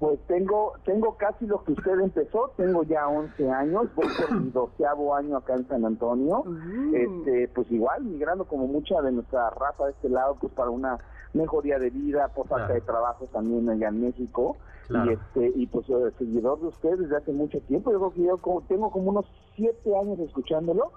Pues 0.00 0.18
tengo 0.28 0.72
tengo 0.86 1.14
casi 1.18 1.46
lo 1.46 1.62
que 1.62 1.72
usted 1.72 2.00
empezó, 2.00 2.50
tengo 2.56 2.82
ya 2.84 3.06
11 3.06 3.50
años, 3.50 3.94
voy 3.94 4.06
por 4.18 4.40
mi 4.40 4.48
doceavo 4.50 5.14
año 5.14 5.36
acá 5.36 5.54
en 5.56 5.68
San 5.68 5.84
Antonio, 5.84 6.38
Uh. 6.46 6.94
este 6.96 7.48
pues 7.54 7.70
igual 7.70 8.02
migrando 8.04 8.46
como 8.46 8.66
mucha 8.66 9.02
de 9.02 9.12
nuestra 9.12 9.50
raza 9.50 9.84
de 9.84 9.90
este 9.92 10.08
lado, 10.08 10.38
pues 10.40 10.54
para 10.54 10.70
una 10.70 10.96
mejoría 11.34 11.78
de 11.78 11.90
vida, 11.90 12.28
por 12.28 12.48
falta 12.48 12.68
Claro. 12.68 12.80
de 12.80 12.86
trabajo 12.86 13.26
también 13.26 13.68
allá 13.68 13.88
en 13.88 14.00
México, 14.00 14.56
Claro. 14.88 15.10
y 15.10 15.14
este 15.14 15.52
y 15.54 15.66
pues 15.66 15.86
eh, 15.90 16.10
seguidor 16.18 16.58
de 16.60 16.68
usted 16.68 16.96
desde 16.98 17.18
hace 17.18 17.32
mucho 17.32 17.60
tiempo, 17.68 17.92
yo 17.92 17.98
creo 17.98 18.12
que 18.14 18.22
yo 18.22 18.38
como- 18.38 18.62
tengo 18.62 18.90
como 18.90 19.10
unos 19.10 19.26
siete 19.54 19.94
años 19.94 20.18
escuchándolo, 20.18 20.92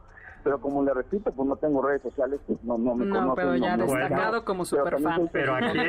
pero 0.45 0.61
como 0.61 0.81
le 0.81 0.93
repito, 0.93 1.29
pues 1.29 1.45
no 1.47 1.57
tengo 1.57 1.81
redes 1.81 2.03
sociales, 2.03 2.39
pues 2.47 2.63
no, 2.63 2.77
no 2.77 2.95
me 2.95 3.05
No, 3.05 3.15
conocen. 3.15 3.35
pero 3.35 3.55
ya 3.57 3.75
no 3.75 3.83
destacado 3.85 4.45
como 4.45 4.63
Pero 4.63 4.85
superfan. 4.85 5.15
soy 5.17 5.29
Pero 5.33 5.55
aquí- 5.55 5.79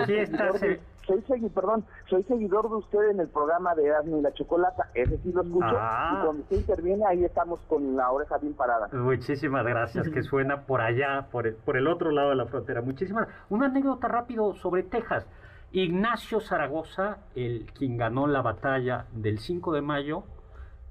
aquí 0.00 0.14
está 0.16 0.48
ese- 0.48 0.80
Soy 1.06 1.20
seguidor, 1.22 1.50
perdón, 1.52 1.84
soy 2.08 2.22
seguidor 2.24 2.68
de 2.70 2.76
usted 2.76 3.10
en 3.10 3.20
el 3.20 3.28
programa 3.28 3.74
de 3.74 3.86
Erasmo 3.86 4.18
y 4.18 4.22
la 4.22 4.32
Chocolata, 4.32 4.88
ese 4.94 5.18
sí 5.18 5.32
lo 5.32 5.42
escucho, 5.42 5.66
Ah. 5.78 6.12
y 6.18 6.24
cuando 6.24 6.42
usted 6.42 6.56
interviene 6.56 7.04
ahí 7.06 7.24
estamos 7.24 7.60
con 7.68 7.94
la 7.96 8.10
oreja 8.10 8.38
bien 8.38 8.54
parada. 8.54 8.88
Muchísimas 8.92 9.64
gracias, 9.66 10.08
que 10.08 10.22
suena 10.22 10.62
por 10.62 10.80
allá, 10.80 11.26
por 11.30 11.46
el, 11.46 11.54
por 11.54 11.76
el 11.76 11.86
otro 11.88 12.10
lado 12.10 12.30
de 12.30 12.36
la 12.36 12.46
frontera. 12.46 12.80
Muchísimas 12.82 13.28
Una 13.50 13.66
anécdota 13.66 14.08
rápido 14.08 14.54
sobre 14.54 14.82
Texas. 14.82 15.26
Ignacio 15.72 16.40
Zaragoza, 16.40 17.18
el 17.34 17.66
quien 17.76 17.96
ganó 17.96 18.26
la 18.26 18.42
batalla 18.42 19.06
del 19.12 19.40
5 19.40 19.72
de 19.72 19.82
mayo, 19.82 20.22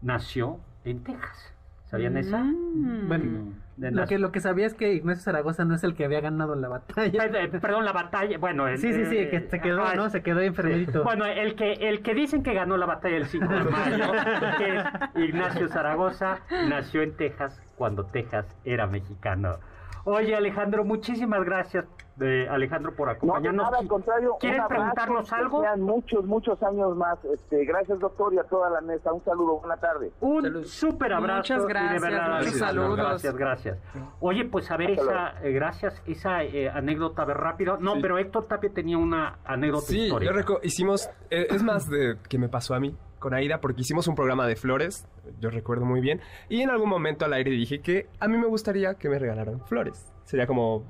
nació 0.01 0.57
en 0.83 1.03
Texas. 1.03 1.53
¿Sabían 1.85 2.17
esa? 2.17 2.39
Mm. 2.39 3.07
Bueno, 3.07 3.53
De 3.75 3.91
lo 3.91 4.05
que, 4.05 4.19
lo 4.19 4.31
que 4.31 4.39
sabía 4.39 4.67
es 4.67 4.73
que 4.75 4.93
Ignacio 4.93 5.23
Zaragoza 5.23 5.65
no 5.65 5.73
es 5.73 5.83
el 5.83 5.95
que 5.95 6.05
había 6.05 6.21
ganado 6.21 6.55
la 6.55 6.67
batalla. 6.67 7.25
Eh, 7.25 7.31
eh, 7.53 7.59
Perdón, 7.59 7.85
la 7.85 7.91
batalla, 7.91 8.37
bueno... 8.37 8.67
el- 8.67 8.77
Sí, 8.77 8.93
sí, 8.93 9.05
sí, 9.05 9.17
eh, 9.17 9.29
que 9.29 9.39
se 9.49 9.59
quedó, 9.59 9.83
ah, 9.83 9.95
¿no? 9.95 10.09
Se 10.09 10.21
quedó 10.21 10.41
enfermito. 10.41 11.03
Bueno, 11.03 11.25
el 11.25 11.55
que, 11.55 11.73
el 11.73 12.01
que 12.03 12.13
dicen 12.13 12.43
que 12.43 12.53
ganó 12.53 12.77
la 12.77 12.85
batalla 12.85 13.15
del 13.15 13.25
5 13.25 13.47
de 13.51 13.63
mayo, 13.71 14.11
que 14.57 14.77
es 14.77 14.85
Ignacio 15.29 15.67
Zaragoza, 15.69 16.39
nació 16.69 17.01
en 17.01 17.15
Texas 17.17 17.59
cuando 17.75 18.05
Texas 18.05 18.45
era 18.63 18.85
mexicano. 18.87 19.57
Oye, 20.05 20.35
Alejandro, 20.35 20.83
muchísimas 20.83 21.45
gracias, 21.45 21.85
eh, 22.19 22.45
Alejandro, 22.49 22.93
por 22.93 23.07
No, 23.07 23.13
de 23.13 23.17
acompañarnos. 23.17 23.63
nada, 23.65 23.77
al 23.79 23.87
contrario. 23.87 24.35
¿Quieren 24.37 24.59
un 24.59 24.65
abrazo, 24.65 24.81
preguntarnos 24.83 25.29
que 25.29 25.35
algo? 25.35 25.61
Sean 25.61 25.81
muchos, 25.81 26.25
muchos 26.25 26.61
años 26.61 26.95
más. 26.97 27.23
Este, 27.23 27.63
gracias, 27.63 27.99
doctor, 27.99 28.33
y 28.33 28.37
a 28.37 28.43
toda 28.43 28.69
la 28.69 28.81
mesa. 28.81 29.13
Un 29.13 29.23
saludo, 29.23 29.59
buena 29.59 29.77
tarde. 29.77 30.11
Un 30.19 30.65
súper 30.65 31.13
abrazo. 31.13 31.37
Muchas 31.37 31.57
y 31.63 31.67
de 31.67 31.67
gracias, 31.73 32.01
verdad, 32.01 32.27
muchos 32.39 32.47
Alejandro, 32.61 32.67
saludos. 32.83 32.97
Gracias, 32.97 33.35
gracias. 33.37 33.77
Oye, 34.19 34.45
pues 34.45 34.69
a 34.71 34.77
ver 34.77 34.91
Hasta 34.91 35.03
esa, 35.03 35.47
eh, 35.47 35.51
gracias, 35.53 36.03
esa 36.05 36.43
eh, 36.43 36.69
anécdota, 36.69 37.21
a 37.21 37.25
ver, 37.25 37.37
rápido. 37.37 37.77
No, 37.77 37.93
Sí. 37.93 37.99
pero 38.01 38.17
Héctor 38.17 38.45
Tapia 38.47 38.71
tenía 38.73 38.97
una 38.97 39.39
anécdota 39.45 39.85
Sí, 39.87 40.01
histórica. 40.03 40.31
yo 40.33 40.37
recuerdo, 40.37 40.61
hicimos, 40.65 41.09
eh, 41.29 41.47
es 41.49 41.63
más 41.63 41.89
de 41.89 42.17
que 42.27 42.37
me 42.37 42.49
pasó 42.49 42.75
a 42.75 42.79
mí 42.81 42.93
con 43.23 43.33
Aida, 43.33 43.61
porque 43.61 43.81
hicimos 43.83 44.05
un 44.09 44.15
programa 44.15 44.45
de 44.45 44.57
flores, 44.57 45.07
yo 45.39 45.49
recuerdo 45.49 45.85
muy 45.85 46.01
bien, 46.01 46.19
y 46.49 46.59
en 46.61 46.69
algún 46.69 46.89
momento 46.89 47.23
al 47.23 47.31
aire 47.31 47.51
dije 47.51 47.79
que 47.79 48.07
a 48.19 48.27
mí 48.27 48.37
me 48.37 48.47
gustaría 48.47 48.95
que 48.95 49.07
me 49.07 49.17
regalaran 49.17 49.61
flores. 49.65 50.11
Sería 50.25 50.45
como 50.45 50.83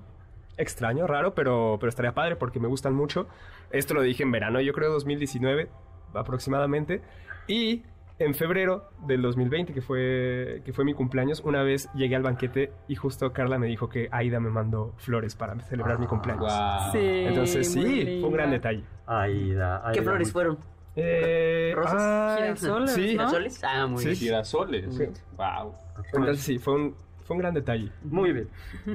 extraño, 0.57 1.05
raro, 1.05 1.35
pero, 1.35 1.77
pero 1.79 1.89
estaría 1.89 2.13
padre 2.15 2.35
porque 2.35 2.59
me 2.59 2.67
gustan 2.67 2.95
mucho. 2.95 3.27
Esto 3.69 3.93
lo 3.93 4.01
dije 4.01 4.23
en 4.23 4.31
verano, 4.31 4.59
yo 4.61 4.73
creo 4.73 4.91
2019 4.91 5.69
aproximadamente, 6.15 7.01
y 7.47 7.83
en 8.19 8.33
febrero 8.33 8.89
del 9.05 9.21
2020, 9.21 9.71
que 9.73 9.81
fue, 9.81 10.61
que 10.65 10.73
fue 10.73 10.85
mi 10.85 10.93
cumpleaños, 10.95 11.41
una 11.41 11.61
vez 11.61 11.89
llegué 11.93 12.15
al 12.15 12.23
banquete 12.23 12.71
y 12.87 12.95
justo 12.95 13.31
Carla 13.33 13.59
me 13.59 13.67
dijo 13.67 13.89
que 13.89 14.07
Aida 14.11 14.39
me 14.39 14.49
mandó 14.49 14.93
flores 14.97 15.35
para 15.35 15.59
celebrar 15.61 15.99
mi 15.99 16.05
cumpleaños. 16.07 16.45
Guau. 16.45 16.91
Sí, 16.93 16.99
Entonces 17.27 17.71
sí, 17.71 18.19
fue 18.21 18.29
un 18.29 18.33
gran 18.33 18.49
detalle. 18.51 18.83
Aida, 19.05 19.81
¿Qué 19.91 19.99
Aida, 19.99 20.03
flores 20.03 20.27
muy- 20.27 20.31
fueron? 20.31 20.72
Eh, 20.95 21.73
¿Rosas? 21.75 22.01
ay, 22.01 22.43
Girasoles, 22.43 22.91
sí. 22.93 23.01
¿no? 23.01 23.07
¿Girasoles? 23.09 23.63
Ah, 23.63 23.87
muy 23.87 23.99
Sí. 23.99 24.05
bien. 24.05 24.15
Girasoles. 24.17 24.95
Sí. 24.95 25.05
Wow. 25.37 25.73
Entonces 26.13 26.39
sí, 26.43 26.59
fue 26.59 26.75
un, 26.75 26.95
fue 27.23 27.35
un 27.35 27.41
gran 27.41 27.53
detalle. 27.53 27.91
Muy 28.03 28.31
bien. 28.33 28.49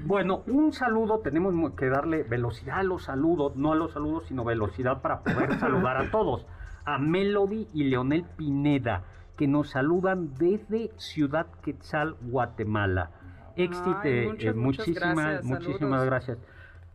Bueno, 0.05 0.43
un 0.47 0.73
saludo, 0.73 1.19
tenemos 1.21 1.73
que 1.75 1.89
darle 1.89 2.23
velocidad 2.23 2.79
a 2.79 2.83
los 2.83 3.05
saludos, 3.05 3.57
no 3.57 3.73
a 3.73 3.77
los 3.77 3.93
saludos, 3.93 4.25
sino 4.29 4.45
velocidad 4.45 5.01
para 5.03 5.21
poder 5.21 5.59
saludar 5.61 5.97
a 5.97 6.11
todos. 6.11 6.47
A 6.85 6.99
Melody 6.99 7.69
y 7.75 7.85
Leonel 7.85 8.25
Pineda, 8.37 9.03
que 9.37 9.47
nos 9.47 9.71
saludan 9.71 10.35
desde 10.35 10.91
Ciudad 10.97 11.47
Quetzal, 11.63 12.15
Guatemala. 12.23 13.11
Éxito, 13.57 13.99
Ay, 14.05 14.11
eh, 14.11 14.27
muchas, 14.29 14.55
muchísimas, 14.55 15.45
muchísimas 15.45 16.05
gracias. 16.05 16.39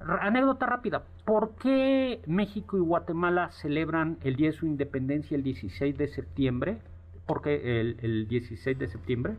Anécdota 0.08 0.66
rápida, 0.66 1.04
¿por 1.26 1.56
qué 1.56 2.22
México 2.28 2.78
y 2.78 2.82
Guatemala 2.82 3.50
celebran 3.52 4.18
el 4.24 4.36
día 4.36 4.48
de 4.52 4.54
su 4.58 4.66
independencia 4.66 5.36
el 5.36 5.44
16 5.44 5.98
de 5.98 6.08
septiembre? 6.08 6.78
¿Por 7.26 7.42
qué 7.42 7.80
el, 7.82 7.98
el 8.02 8.28
16 8.28 8.78
de 8.78 8.88
septiembre? 8.88 9.34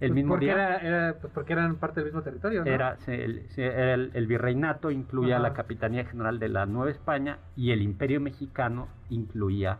El 0.00 0.10
Pues 0.10 0.14
mismo 0.14 0.32
porque 0.34 0.46
día. 0.46 0.54
Era, 0.54 0.76
era- 0.78 1.14
pues 1.20 1.32
porque 1.32 1.52
eran 1.52 1.76
parte 1.76 2.00
del 2.00 2.06
mismo 2.06 2.22
territorio, 2.22 2.64
¿no? 2.64 2.70
Era, 2.70 2.96
el, 3.06 4.26
virreinato 4.26 4.90
incluía 4.90 5.36
Ajá. 5.36 5.42
la 5.48 5.52
Capitanía 5.52 6.04
General 6.06 6.38
de 6.38 6.48
la 6.48 6.64
Nueva 6.66 6.90
España 6.90 7.38
y 7.56 7.72
el 7.72 7.82
Imperio 7.82 8.20
Mexicano 8.20 8.88
incluía 9.10 9.78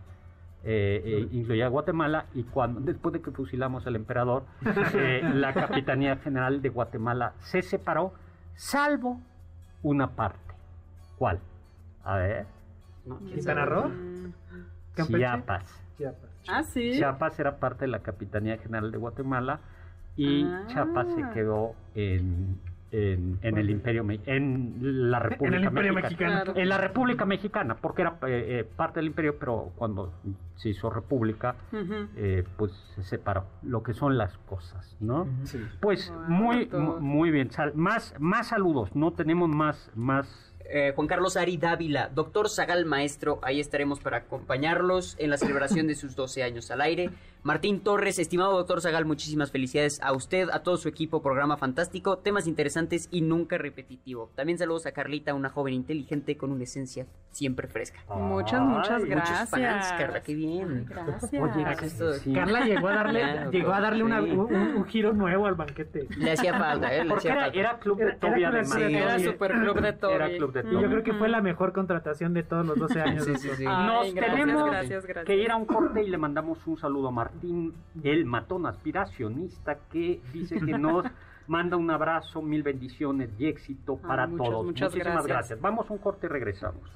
eh, 0.63 1.01
eh, 1.03 1.29
incluía 1.33 1.69
Guatemala 1.69 2.27
y 2.35 2.43
cuando 2.43 2.81
después 2.81 3.15
de 3.15 3.23
que 3.23 3.31
fusilamos 3.31 3.87
al 3.87 3.97
emperador 3.97 4.45
eh, 4.95 5.23
la 5.33 5.55
Capitanía 5.55 6.17
General 6.19 6.61
de 6.61 6.69
Guatemala 6.69 7.33
se 7.39 7.63
separó 7.63 8.13
salvo 8.55 9.23
una 9.83 10.15
parte 10.17 10.55
¿cuál? 11.19 11.41
a 12.05 12.17
ver 12.17 12.47
¿Quintana 13.27 13.65
Roo? 13.65 13.89
Mm. 13.89 14.33
¿Campeche? 14.95 15.19
Chiapas 15.19 15.83
Chiapas. 15.97 16.31
Ah, 16.49 16.63
sí. 16.63 16.93
Chiapas 16.93 17.39
era 17.39 17.59
parte 17.59 17.85
de 17.85 17.89
la 17.89 18.01
Capitanía 18.01 18.57
General 18.59 18.91
de 18.91 18.99
Guatemala 18.99 19.61
y 20.17 20.45
Ah. 20.45 20.65
Chiapas 20.69 21.09
se 21.15 21.29
quedó 21.31 21.75
en, 21.95 22.59
en, 22.93 23.39
en 23.43 23.57
el 23.59 23.71
Imperio 23.71 24.05
en 24.27 25.11
la 25.11 25.19
República 25.21 25.47
En 25.57 25.63
el 25.63 25.69
Imperio 25.69 25.93
Mexicana. 25.95 26.31
Mexicano. 26.31 26.45
Claro. 26.45 26.61
En 26.61 26.69
la 26.69 26.79
República 26.79 27.25
Mexicana, 27.25 27.77
porque 27.81 28.03
era 28.03 28.19
eh, 28.27 28.47
eh, 28.61 28.65
parte 28.77 29.01
del 29.01 29.07
Imperio, 29.07 29.39
pero 29.39 29.73
cuando 29.77 30.13
se 30.57 30.71
hizo 30.71 30.91
República, 30.91 31.55
eh, 32.17 32.45
pues 32.57 32.73
se 32.95 33.03
separó. 33.05 33.47
Lo 33.63 33.83
que 33.83 33.93
son 33.95 34.19
las 34.19 34.37
cosas, 34.39 34.97
¿no? 35.01 35.29
Sí. 35.45 35.59
Pues 35.81 36.11
Wow, 36.11 36.21
muy 36.29 36.69
muy 37.01 37.31
bien. 37.31 37.51
Sal- 37.51 37.73
más 37.75 38.15
más 38.19 38.49
saludos. 38.49 38.95
No 38.95 39.13
tenemos 39.13 39.49
más 39.49 39.91
más 39.95 40.47
Eh, 40.73 40.93
Juan 40.95 41.09
Carlos 41.09 41.37
Ari 41.37 41.57
Dávila, 41.57 42.11
doctor 42.15 42.49
Zagal 42.49 42.87
Maestro, 42.87 43.41
ahí 43.43 43.59
estaremos 43.59 43.99
para 43.99 44.19
acompañarlos 44.19 45.17
en 45.19 45.31
la 45.31 45.37
celebración 45.37 45.89
de 45.89 45.97
sus 45.97 46.15
12 46.15 46.45
años 46.45 46.71
al 46.71 46.81
aire. 46.81 47.11
Martín 47.43 47.81
Torres, 47.81 48.19
estimado 48.19 48.53
doctor 48.53 48.83
Zagal, 48.83 49.07
muchísimas 49.07 49.51
felicidades 49.51 49.99
a 50.03 50.13
usted, 50.13 50.51
a 50.51 50.63
todo 50.63 50.77
su 50.77 50.89
equipo, 50.89 51.23
programa 51.23 51.57
fantástico, 51.57 52.19
temas 52.19 52.47
interesantes 52.47 53.09
y 53.11 53.23
nunca 53.23 53.57
repetitivo. 53.57 54.31
También 54.35 54.59
saludos 54.59 54.85
a 54.85 54.93
Carlita, 54.93 55.33
una 55.33 55.49
joven 55.49 55.73
inteligente 55.73 56.37
con 56.37 56.53
una 56.53 56.65
esencia 56.65 57.07
siempre 57.31 57.67
fresca. 57.67 58.01
Muchas, 58.15 58.61
muchas 58.61 59.03
Ay, 59.03 59.09
gracias. 59.09 59.41
Muchos 59.41 59.51
fans, 59.65 59.93
Carla, 59.97 60.21
qué 60.23 60.35
bien. 60.35 60.85
Gracias. 60.87 61.33
Oye, 61.33 62.19
sí. 62.19 62.33
Carla 62.35 62.61
llegó 62.67 62.89
a 62.89 62.95
darle, 62.95 63.21
Claro, 63.21 63.51
llegó 63.53 63.73
a 63.73 63.81
darle 63.81 64.05
sí. 64.05 64.31
un, 64.33 64.39
un- 64.41 64.53
un 64.77 64.85
giro 64.85 65.13
nuevo 65.15 65.47
al 65.47 65.55
banquete. 65.55 66.09
Le 66.19 66.33
hacía 66.33 66.59
falta, 66.59 66.95
¿eh? 66.95 67.05
Le 67.05 67.09
Porque 67.09 67.31
hacía 67.31 67.33
era, 67.33 67.41
falta. 67.43 67.59
era 67.59 67.79
club 67.79 67.99
de 68.01 68.13
Toby 68.17 68.45
además. 68.45 68.71
Toby. 68.71 68.95
Era 68.97 69.19
Sí. 69.19 69.25
super 69.25 69.53
club 69.53 69.81
de 69.81 69.93
Toby. 69.95 70.15
Era 70.15 70.29
club 70.29 70.53
de 70.53 70.61
Y 70.69 70.73
yo 70.73 70.89
creo 70.89 71.03
que 71.05 71.15
fue 71.15 71.29
la 71.31 71.41
mejor 71.41 71.73
contratación 71.73 72.35
de 72.35 72.43
todos 72.43 72.67
los 72.67 72.77
12 72.79 73.01
años. 73.01 73.25
Sí, 73.25 73.35
sí, 73.37 73.49
sí. 73.57 73.65
Ay, 73.67 73.87
Nos 73.87 74.15
gracias, 74.15 74.37
tenemos 74.41 74.65
gracias, 74.71 75.07
gracias. 75.07 75.25
que 75.27 75.37
ir 75.37 75.51
a 75.51 75.57
un 75.57 75.65
corte 75.65 76.03
y 76.03 76.09
le 76.11 76.19
mandamos 76.19 76.67
un 76.67 76.77
saludo 76.77 77.09
a 77.09 77.11
Martín, 77.13 77.30
el 78.03 78.25
matón 78.25 78.67
aspiracionista, 78.67 79.79
que 79.91 80.21
dice 80.33 80.59
que 80.61 80.79
nos 80.79 81.05
manda 81.47 81.77
un 81.77 81.91
abrazo, 81.91 82.43
mil 82.43 82.63
bendiciones 82.63 83.31
y 83.39 83.47
éxito 83.47 83.99
Ay, 84.03 84.09
para 84.09 84.27
muchas, 84.27 84.47
todos. 84.47 84.67
muchas 84.67 84.93
Muchísimas 84.93 85.25
gracias. 85.27 85.37
gracias. 85.37 85.61
Vamos 85.61 85.91
a 85.91 85.93
un 85.93 85.99
corte 85.99 86.27
y 86.27 86.31
regresamos. 86.31 86.91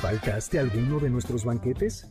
¿Faltaste 0.00 0.58
a 0.58 0.62
alguno 0.62 0.98
de 0.98 1.10
nuestros 1.10 1.44
banquetes? 1.44 2.10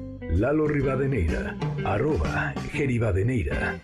Lalo 0.31 0.65
Rivadeneira, 0.65 1.57
arroba 1.83 2.53
Geribadeneira. 2.71 3.79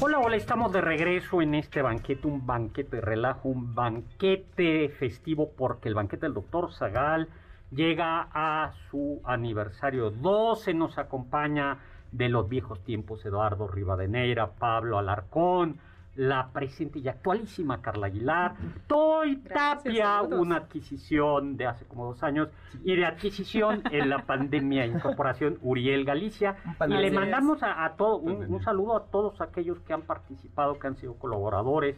Hola, 0.00 0.18
hola 0.18 0.36
Estamos 0.36 0.72
de 0.72 0.80
regreso 0.80 1.40
en 1.40 1.54
este 1.54 1.80
banquete, 1.80 2.26
un 2.26 2.44
banquete 2.44 3.00
relajo, 3.00 3.48
un 3.48 3.72
banquete 3.72 4.88
festivo, 4.88 5.52
porque 5.56 5.88
el 5.88 5.94
banquete 5.94 6.26
del 6.26 6.34
doctor 6.34 6.72
Zagal 6.72 7.28
llega 7.76 8.28
a 8.32 8.72
su 8.90 9.20
aniversario 9.24 10.10
12, 10.10 10.74
nos 10.74 10.98
acompaña 10.98 11.78
de 12.10 12.28
los 12.28 12.48
viejos 12.48 12.82
tiempos 12.82 13.24
Eduardo 13.24 13.68
Rivadeneira, 13.68 14.52
Pablo 14.52 14.98
Alarcón, 14.98 15.78
la 16.14 16.48
presente 16.48 16.98
y 16.98 17.08
actualísima 17.08 17.82
Carla 17.82 18.06
Aguilar, 18.06 18.54
Toy 18.86 19.36
Tapia, 19.36 20.20
saludos. 20.22 20.40
una 20.40 20.56
adquisición 20.56 21.58
de 21.58 21.66
hace 21.66 21.84
como 21.84 22.06
dos 22.06 22.22
años, 22.22 22.48
y 22.82 22.96
de 22.96 23.04
adquisición 23.04 23.82
en 23.90 24.08
la 24.08 24.24
pandemia, 24.24 24.86
incorporación 24.86 25.58
Uriel 25.60 26.06
Galicia, 26.06 26.56
y 26.88 26.94
le 26.94 27.10
mandamos 27.10 27.62
a, 27.62 27.84
a 27.84 27.96
todo, 27.96 28.16
un, 28.16 28.52
un 28.52 28.62
saludo 28.62 28.96
a 28.96 29.04
todos 29.10 29.40
aquellos 29.42 29.78
que 29.80 29.92
han 29.92 30.02
participado, 30.02 30.78
que 30.78 30.86
han 30.86 30.96
sido 30.96 31.14
colaboradores 31.18 31.96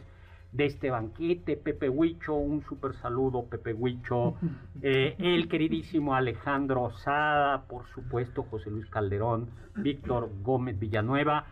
de 0.51 0.65
este 0.65 0.89
banquete, 0.89 1.57
Pepe 1.57 1.89
Huicho, 1.89 2.35
un 2.35 2.63
super 2.63 2.93
saludo, 2.95 3.45
Pepe 3.45 3.73
Huicho, 3.73 4.35
eh, 4.81 5.15
el 5.19 5.47
queridísimo 5.47 6.15
Alejandro 6.15 6.83
Osada, 6.83 7.63
por 7.63 7.87
supuesto, 7.89 8.43
José 8.43 8.69
Luis 8.71 8.87
Calderón, 8.87 9.49
Víctor 9.75 10.29
Gómez 10.41 10.79
Villanueva, 10.79 11.45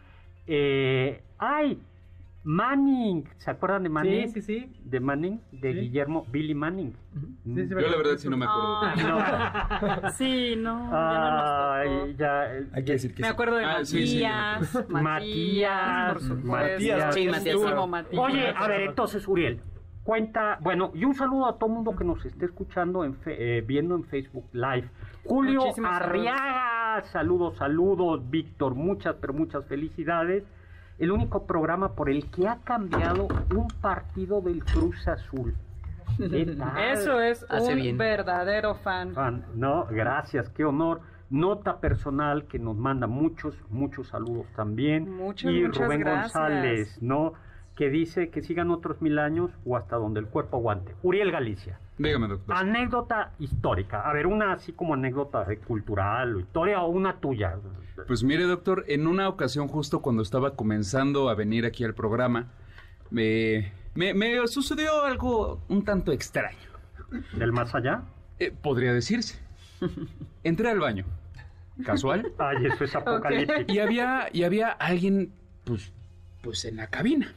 eh, 0.47 1.21
¡ay! 1.38 1.79
Manning, 2.47 3.25
¿se 3.39 3.51
acuerdan 3.51 3.83
de 3.83 3.89
Manning? 3.89 4.29
Sí, 4.29 4.41
sí, 4.41 4.60
sí. 4.62 4.73
De 4.86 5.01
Manning, 5.01 5.41
de 5.51 5.73
Sí. 5.73 5.79
Guillermo, 5.81 6.25
Billy 6.31 6.55
Manning. 6.55 6.93
Sí, 7.43 7.53
sí, 7.55 7.67
Yo 7.69 7.75
la 7.89 7.97
verdad 7.97 8.15
sí 8.17 8.29
no 8.29 8.38
me 8.38 8.45
acuerdo. 8.45 8.79
Sí, 10.13 10.55
no, 10.57 10.89
ya 10.89 11.19
no 11.19 12.07
ya, 12.17 12.41
Hay 12.71 12.86
que 12.86 12.93
decir 12.93 13.13
que 13.13 13.21
Me 13.21 13.27
sí. 13.27 13.33
acuerdo 13.33 13.57
de 13.57 13.65
Ah, 13.65 13.83
sí, 13.83 14.07
sí. 14.07 14.23
Matías, 14.23 14.89
Matías, 14.89 15.03
Matías, 15.03 16.13
por 16.13 16.21
supuesto. 16.21 16.47
Matías, 16.47 17.13
sí. 17.15 18.17
Oye, 18.17 18.53
a 18.55 18.67
ver, 18.69 18.81
entonces, 18.83 19.27
Uriel, 19.27 19.60
cuenta, 20.03 20.57
bueno, 20.62 20.91
y 20.95 21.03
un 21.03 21.15
saludo 21.15 21.47
a 21.47 21.57
todo 21.57 21.67
el 21.69 21.75
mundo 21.75 21.97
que 21.97 22.05
nos 22.05 22.23
esté 22.25 22.45
escuchando, 22.45 23.03
en 23.03 23.13
fe- 23.15 23.57
eh, 23.57 23.62
viendo 23.62 23.93
en 23.95 24.05
Facebook 24.05 24.45
Live. 24.53 24.89
Julio 25.25 25.63
Muchísimas 25.63 26.01
Arriaga, 26.01 27.03
saludos, 27.12 27.57
saludos, 27.57 28.21
Víctor, 28.29 28.73
muchas, 28.73 29.15
pero 29.19 29.33
muchas 29.33 29.65
felicidades. 29.65 30.45
El 30.99 31.12
único 31.12 31.45
programa 31.45 31.93
por 31.93 32.10
el 32.10 32.29
que 32.31 32.47
ha 32.47 32.57
cambiado 32.63 33.27
un 33.55 33.67
partido 33.81 34.41
del 34.41 34.63
Cruz 34.63 35.07
Azul. 35.07 35.55
¿Qué 36.17 36.45
tal? 36.57 36.77
Eso 36.91 37.19
es 37.21 37.45
Hace 37.49 37.73
un 37.73 37.81
bien. 37.81 37.97
verdadero 37.97 38.75
fan. 38.75 39.13
Fan, 39.13 39.45
No, 39.55 39.86
gracias, 39.89 40.49
qué 40.49 40.65
honor. 40.65 41.01
Nota 41.29 41.79
personal 41.81 42.45
que 42.45 42.57
nos 42.57 42.77
manda 42.77 43.05
muchos, 43.05 43.53
muchos 43.69 44.07
saludos 44.07 44.45
también. 44.55 45.12
Muchas, 45.13 45.51
y 45.51 45.62
muchas 45.63 45.83
Rubén 45.86 45.99
gracias. 45.99 46.33
González, 46.33 47.01
¿no? 47.01 47.33
Que 47.77 47.89
dice 47.89 48.29
que 48.29 48.41
sigan 48.41 48.71
otros 48.71 49.01
mil 49.01 49.19
años 49.19 49.51
o 49.63 49.77
hasta 49.77 49.97
donde 49.97 50.19
el 50.19 50.25
cuerpo 50.25 50.57
aguante. 50.57 50.95
Uriel 51.03 51.31
Galicia. 51.31 51.79
Dígame, 51.99 52.27
doctor. 52.27 52.55
Anécdota 52.57 53.31
histórica. 53.37 54.01
A 54.01 54.11
ver, 54.13 54.25
una 54.27 54.53
así 54.53 54.73
como 54.73 54.95
anécdota 54.95 55.45
cultural 55.67 56.35
o 56.35 56.39
historia 56.39 56.81
o 56.81 56.89
una 56.89 57.17
tuya. 57.17 57.55
Pues 58.07 58.23
mire, 58.23 58.45
doctor, 58.45 58.83
en 58.87 59.05
una 59.05 59.29
ocasión 59.29 59.67
justo 59.67 60.01
cuando 60.01 60.23
estaba 60.23 60.55
comenzando 60.55 61.29
a 61.29 61.35
venir 61.35 61.65
aquí 61.65 61.83
al 61.83 61.93
programa, 61.93 62.47
me, 63.11 63.71
me, 63.93 64.13
me 64.15 64.47
sucedió 64.47 65.05
algo 65.05 65.61
un 65.69 65.85
tanto 65.85 66.11
extraño. 66.11 66.57
¿Del 67.33 67.51
más 67.51 67.73
allá? 67.75 68.01
Eh, 68.39 68.51
podría 68.51 68.91
decirse. 68.91 69.39
Entré 70.43 70.71
al 70.71 70.79
baño. 70.79 71.05
Casual. 71.85 72.31
Ay, 72.39 72.65
eso 72.65 72.83
es 72.83 72.95
apocalíptico. 72.95 73.71
Y 73.71 73.79
había, 73.79 74.29
y 74.33 74.43
había 74.43 74.69
alguien, 74.71 75.31
pues, 75.63 75.93
pues 76.41 76.65
en 76.65 76.77
la 76.77 76.87
cabina. 76.87 77.33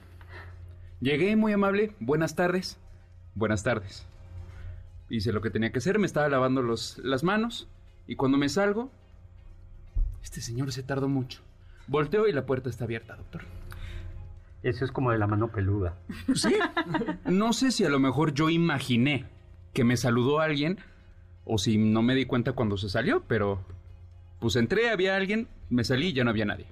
Llegué 1.00 1.34
muy 1.34 1.52
amable. 1.52 1.92
Buenas 1.98 2.34
tardes. 2.34 2.78
Buenas 3.34 3.62
tardes. 3.62 4.06
Hice 5.08 5.32
lo 5.32 5.40
que 5.40 5.50
tenía 5.50 5.72
que 5.72 5.78
hacer. 5.78 5.98
Me 5.98 6.06
estaba 6.06 6.28
lavando 6.28 6.62
los, 6.62 6.98
las 6.98 7.24
manos. 7.24 7.68
Y 8.06 8.16
cuando 8.16 8.36
me 8.36 8.48
salgo, 8.48 8.90
este 10.22 10.42
señor 10.42 10.72
se 10.72 10.82
tardó 10.82 11.08
mucho. 11.08 11.40
Volteo 11.86 12.28
y 12.28 12.32
la 12.32 12.44
puerta 12.44 12.68
está 12.68 12.84
abierta, 12.84 13.16
doctor. 13.16 13.42
Eso 14.62 14.84
es 14.84 14.92
como 14.92 15.10
de 15.10 15.18
la 15.18 15.26
mano 15.26 15.48
peluda. 15.48 15.96
Sí. 16.34 16.54
No 17.24 17.54
sé 17.54 17.70
si 17.70 17.84
a 17.84 17.88
lo 17.88 17.98
mejor 17.98 18.34
yo 18.34 18.50
imaginé 18.50 19.24
que 19.72 19.84
me 19.84 19.96
saludó 19.96 20.40
alguien 20.40 20.78
o 21.46 21.56
si 21.56 21.78
no 21.78 22.02
me 22.02 22.14
di 22.14 22.26
cuenta 22.26 22.52
cuando 22.52 22.76
se 22.76 22.90
salió, 22.90 23.24
pero 23.26 23.64
pues 24.38 24.56
entré, 24.56 24.90
había 24.90 25.16
alguien, 25.16 25.48
me 25.70 25.84
salí 25.84 26.08
y 26.08 26.12
ya 26.12 26.24
no 26.24 26.30
había 26.30 26.44
nadie. 26.44 26.66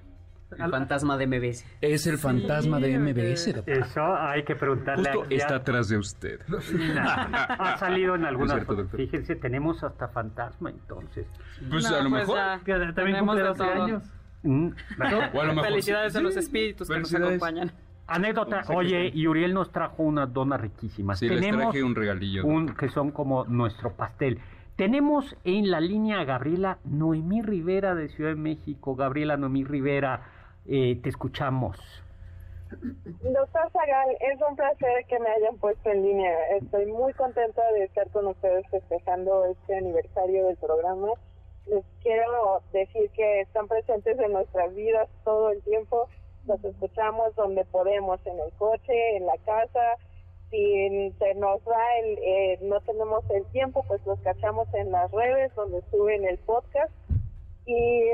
El 0.57 0.71
fantasma 0.71 1.17
de 1.19 1.27
MBS. 1.27 1.65
Es 1.81 2.07
el 2.07 2.17
fantasma 2.19 2.79
de 2.81 2.99
MBS, 2.99 3.53
doctor. 3.55 3.79
Eso 3.79 4.17
hay 4.17 4.45
que 4.45 4.57
preguntarle 4.57 5.11
Justo 5.13 5.27
a- 5.31 5.35
está 5.35 5.55
atrás 5.57 5.89
de 5.89 5.99
usted. 5.99 6.41
ha 6.99 7.77
salido 7.79 8.15
en 8.15 8.25
algunas 8.25 8.55
cierto. 8.65 8.89
Fíjense, 8.97 9.37
tenemos 9.37 9.83
hasta 9.85 10.09
fantasma 10.09 10.71
entonces. 10.71 11.27
Pues 11.71 11.91
No, 11.91 11.97
a 11.97 12.03
lo 12.03 12.11
pues 12.11 12.23
mejor. 12.23 12.37
ya, 12.37 12.61
Que 12.65 12.73
también 12.73 12.95
tenemos 12.95 13.27
cumple 13.37 13.43
de 13.43 13.49
12 13.49 13.59
todo. 13.65 13.83
años. 13.85 14.03
Mm, 14.43 14.69
O 15.35 15.41
a 15.41 15.45
lo 15.45 15.53
mejor. 15.55 15.65
Felicidades 15.71 16.13
sí. 16.13 16.19
a 16.19 16.23
los 16.23 16.37
espíritus 16.37 16.89
que 16.89 16.99
nos 16.99 17.15
acompañan. 17.15 17.73
Anécdota, 18.07 18.63
oye, 18.69 19.11
y 19.13 19.27
Uriel 19.27 19.53
nos 19.53 19.71
trajo 19.71 20.03
unas 20.03 20.33
donas 20.33 20.61
riquísimas. 20.63 21.19
Sí, 21.19 21.29
les 21.29 21.41
Tenemos 21.41 21.65
traje 21.65 21.83
un 21.83 21.95
regalillo. 21.95 22.47
un- 22.47 22.75
que 22.75 22.89
son 22.89 23.11
como 23.11 23.45
nuestro 23.45 23.93
pastel. 23.93 24.39
Tenemos 24.77 25.37
en 25.45 25.71
la 25.71 25.81
línea 25.81 26.21
a 26.21 26.25
Gabriela 26.25 26.79
Noemí 26.85 27.43
Rivera 27.43 27.95
de 27.95 28.09
Ciudad 28.09 28.31
de 28.31 28.37
México. 28.37 28.95
Gabriela 28.97 29.37
Noemí 29.37 29.65
Rivera, 29.65 30.23
eh, 30.67 31.01
te 31.03 31.09
escuchamos. 31.09 31.79
Doctor 33.23 33.71
Zagal, 33.73 34.11
es 34.21 34.41
un 34.47 34.57
placer 34.57 35.05
que 35.07 35.19
me 35.19 35.29
hayan 35.31 35.57
puesto 35.57 35.91
en 35.91 36.03
línea. 36.03 36.57
Estoy 36.57 36.87
muy 36.87 37.13
contenta 37.15 37.63
de 37.73 37.85
estar 37.85 38.09
con 38.11 38.27
ustedes 38.27 38.67
festejando 38.71 39.47
este 39.47 39.77
aniversario 39.77 40.47
del 40.47 40.57
programa. 40.57 41.09
Les 41.67 41.85
quiero 42.03 42.63
decir 42.73 43.11
que 43.11 43.41
están 43.41 43.69
presentes 43.69 44.19
en 44.19 44.33
nuestras 44.33 44.75
vidas 44.75 45.09
todo 45.25 45.51
el 45.51 45.63
tiempo. 45.63 46.09
Los 46.47 46.63
escuchamos 46.65 47.35
donde 47.37 47.65
podemos, 47.67 48.21
en 48.27 48.39
el 48.39 48.53
coche, 48.59 49.17
en 49.17 49.27
la 49.27 49.37
casa. 49.45 49.97
Si 50.51 51.11
se 51.19 51.35
nos 51.35 51.61
va 51.61 51.99
el, 52.03 52.19
eh, 52.19 52.59
no 52.63 52.81
tenemos 52.81 53.23
el 53.31 53.45
tiempo, 53.47 53.85
pues 53.87 54.05
los 54.07 54.19
cachamos 54.21 54.67
en 54.75 54.91
las 54.91 55.11
redes 55.11 55.55
donde 55.55 55.83
suben 55.91 56.25
el 56.25 56.39
podcast. 56.39 56.93
Y 57.67 58.13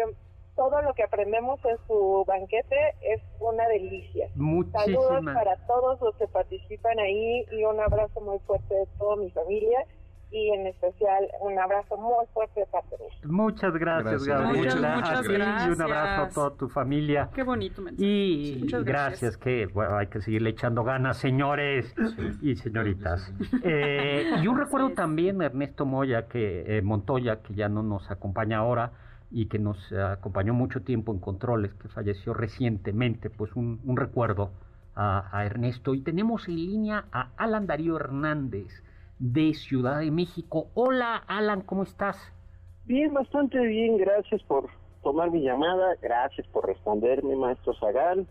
todo 0.57 0.83
lo 0.83 0.95
que 0.95 1.03
aprendemos 1.03 1.61
en 1.65 1.77
su 1.87 2.25
banquete 2.27 2.77
es 3.03 3.21
una 3.41 3.67
delicia. 3.69 4.29
Saludos 4.29 5.11
Muchísimas. 5.13 5.35
para 5.35 5.57
todos 5.67 6.01
los 6.01 6.17
que 6.17 6.27
participan 6.29 6.99
ahí 6.99 7.45
y 7.53 7.65
un 7.65 7.81
abrazo 7.81 8.21
muy 8.21 8.39
fuerte 8.41 8.75
de 8.75 8.87
toda 8.99 9.17
mi 9.17 9.31
familia 9.31 9.85
y 10.31 10.51
en 10.51 10.67
especial 10.67 11.29
un 11.41 11.57
abrazo 11.59 11.97
muy 11.97 12.27
fuerte 12.33 12.61
de 12.61 12.67
parte 12.67 12.97
de. 12.97 13.29
Muchas 13.29 13.73
gracias, 13.75 14.25
Gracias. 14.25 14.27
Gabriela. 14.27 14.97
Muchas, 14.97 15.19
muchas 15.19 15.19
A 15.19 15.65
ti 15.65 15.69
Y 15.69 15.73
un 15.73 15.83
abrazo 15.83 16.23
a 16.23 16.29
toda 16.31 16.57
tu 16.57 16.69
familia. 16.69 17.31
Qué 17.35 17.45
bonito 17.45 17.83
mensaje. 17.83 18.05
Y 18.05 18.59
Muchas 18.63 18.85
gracias, 18.85 19.21
gracias. 19.21 19.37
que 19.39 19.67
bueno, 19.73 19.97
hay 19.97 20.09
que 20.09 20.21
seguirle 20.21 20.51
echando 20.51 20.83
ganas, 20.83 21.19
señores 21.19 21.95
y 22.43 22.57
señoritas. 22.57 23.33
Eh, 23.63 24.25
y 24.43 24.49
un 24.49 24.59
recuerdo 24.59 24.91
también 24.91 25.41
a 25.41 25.47
Ernesto 25.47 25.87
Moya, 25.87 26.27
que, 26.27 26.79
eh, 26.79 26.83
Montoya, 26.83 27.41
que 27.43 27.55
ya 27.55 27.69
no 27.69 27.83
nos 27.83 28.11
acompaña 28.11 28.59
ahora 28.59 28.93
y 29.31 29.47
que 29.47 29.59
nos 29.59 29.93
acompañó 29.93 30.55
mucho 30.55 30.83
tiempo 30.83 31.13
en 31.13 31.19
Controles, 31.19 31.75
que 31.75 31.89
falleció 31.89 32.35
recientemente, 32.35 33.31
pues 33.31 33.55
un, 33.57 33.81
un 33.85 33.97
recuerdo 33.97 34.51
a, 34.95 35.37
a 35.37 35.45
Ernesto. 35.45 35.95
Y 35.95 36.03
tenemos 36.03 36.49
en 36.49 36.57
línea 36.57 37.07
a 37.13 37.31
Alan 37.37 37.67
Darío 37.67 37.97
Hernández 37.97 38.83
de 39.19 39.55
Ciudad 39.55 40.01
de 40.01 40.11
México. 40.11 40.69
Hola, 40.75 41.17
Alan, 41.27 41.63
¿cómo 41.63 41.83
estás? 41.83 42.17
Bien, 42.85 43.13
bastante 43.15 43.59
bien, 43.59 43.97
gracias 43.97 44.43
por 44.43 44.69
tomar 45.03 45.31
mi 45.31 45.43
llamada, 45.43 45.95
gracias 46.03 46.47
por 46.49 46.67
responderme, 46.67 47.35
maestro 47.37 47.75
Zagal, 47.75 48.27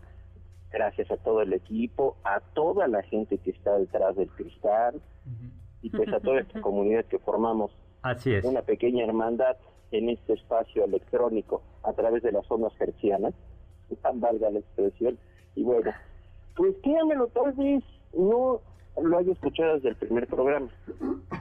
gracias 0.70 1.10
a 1.10 1.16
todo 1.16 1.42
el 1.42 1.52
equipo, 1.52 2.16
a 2.24 2.40
toda 2.40 2.86
la 2.88 3.02
gente 3.02 3.38
que 3.38 3.50
está 3.50 3.78
detrás 3.78 4.16
del 4.16 4.28
cristal 4.30 5.00
y 5.82 5.90
pues 5.90 6.08
a 6.12 6.20
toda 6.20 6.40
esta 6.40 6.60
comunidad 6.62 7.04
que 7.06 7.18
formamos 7.18 7.70
Así 8.02 8.32
es. 8.34 8.44
una 8.44 8.62
pequeña 8.62 9.04
hermandad 9.04 9.56
en 9.90 10.08
este 10.08 10.34
espacio 10.34 10.84
electrónico 10.84 11.62
a 11.82 11.92
través 11.92 12.22
de 12.22 12.32
las 12.32 12.50
ondas 12.50 12.72
hercianas, 12.80 13.34
valga 14.14 14.50
la 14.50 14.58
expresión, 14.58 15.18
y 15.54 15.62
bueno, 15.62 15.92
pues 16.56 16.74
créanmelo, 16.82 17.28
tal 17.28 17.52
vez 17.52 17.82
no 18.16 18.60
lo 19.02 19.18
haya 19.18 19.32
escuchado 19.32 19.74
desde 19.74 19.90
el 19.90 19.96
primer 19.96 20.26
programa, 20.26 20.68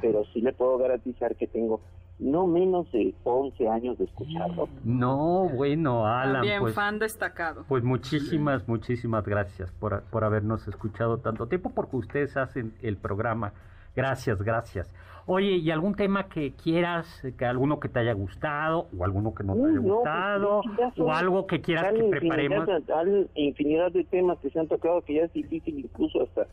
pero 0.02 0.24
sí 0.34 0.42
le 0.42 0.54
puedo 0.54 0.78
garantizar 0.78 1.36
que 1.36 1.48
tengo 1.48 1.82
no 2.20 2.48
menos 2.48 2.92
de 2.92 3.14
11 3.24 3.68
años 3.68 3.98
de 3.98 4.06
escucharlo. 4.06 4.70
No, 4.84 5.50
bueno, 5.50 6.06
Alan, 6.06 6.34
También 6.34 6.62
pues... 6.62 6.76
fan 6.76 7.00
destacado. 7.00 7.66
Pues 7.68 7.84
muchísimas, 7.84 8.68
muchísimas 8.68 9.26
gracias 9.26 9.72
por, 9.72 10.04
por 10.04 10.24
habernos 10.24 10.68
escuchado 10.68 11.18
tanto 11.18 11.48
tiempo, 11.48 11.72
porque 11.74 11.98
ustedes 11.98 12.38
hacen 12.38 12.76
el 12.82 12.98
programa 12.98 13.54
Gracias, 13.96 14.42
gracias. 14.42 14.92
Oye, 15.26 15.52
¿y 15.58 15.72
algún 15.72 15.96
tema 15.96 16.28
que 16.28 16.54
quieras, 16.54 17.08
que 17.38 17.46
alguno 17.46 17.80
que 17.80 17.88
te 17.88 18.00
haya 18.00 18.14
gustado, 18.14 18.88
o 18.98 19.06
alguno 19.06 19.34
que 19.34 19.44
no 19.44 19.54
te 19.56 19.62
haya 19.62 19.72
No, 19.72 19.82
pues, 19.82 19.94
gustado, 19.94 20.62
o 20.98 21.12
algo 21.12 21.48
que 21.48 21.62
quieras 21.62 21.94
que 21.94 22.04
preparemos? 22.04 22.68
tal 22.86 23.30
infinidad 23.36 23.92
de 23.92 24.04
temas 24.04 24.38
que 24.40 24.50
se 24.50 24.60
han 24.60 24.68
tocado 24.68 25.02
que 25.02 25.16
ya 25.16 25.22
es 25.24 25.34
difícil 25.34 25.80
incluso 25.80 26.24
hasta 26.24 26.48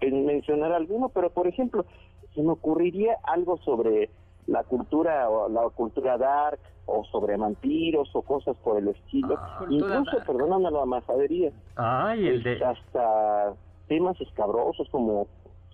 en 0.00 0.26
mencionar 0.26 0.72
alguno, 0.72 1.08
pero 1.10 1.30
por 1.30 1.46
ejemplo, 1.46 1.84
se 2.34 2.42
me 2.42 2.52
ocurriría 2.52 3.16
algo 3.24 3.58
sobre 3.58 4.10
la 4.46 4.64
cultura 4.64 5.28
o 5.28 5.48
la 5.48 5.68
cultura 5.70 6.18
dark 6.18 6.58
o 6.86 7.04
sobre 7.04 7.36
vampiros 7.36 8.10
o 8.14 8.22
cosas 8.22 8.56
por 8.64 8.78
el 8.78 8.88
estilo. 8.88 9.38
Cultura 9.58 9.98
incluso, 9.98 10.26
perdóname 10.26 10.70
la 10.70 10.84
majadería. 10.86 11.52
Ay, 11.76 12.26
el 12.26 12.42
de... 12.42 12.64
Hasta 12.64 13.52
temas 13.86 14.20
escabrosos 14.20 14.88
como 14.90 15.26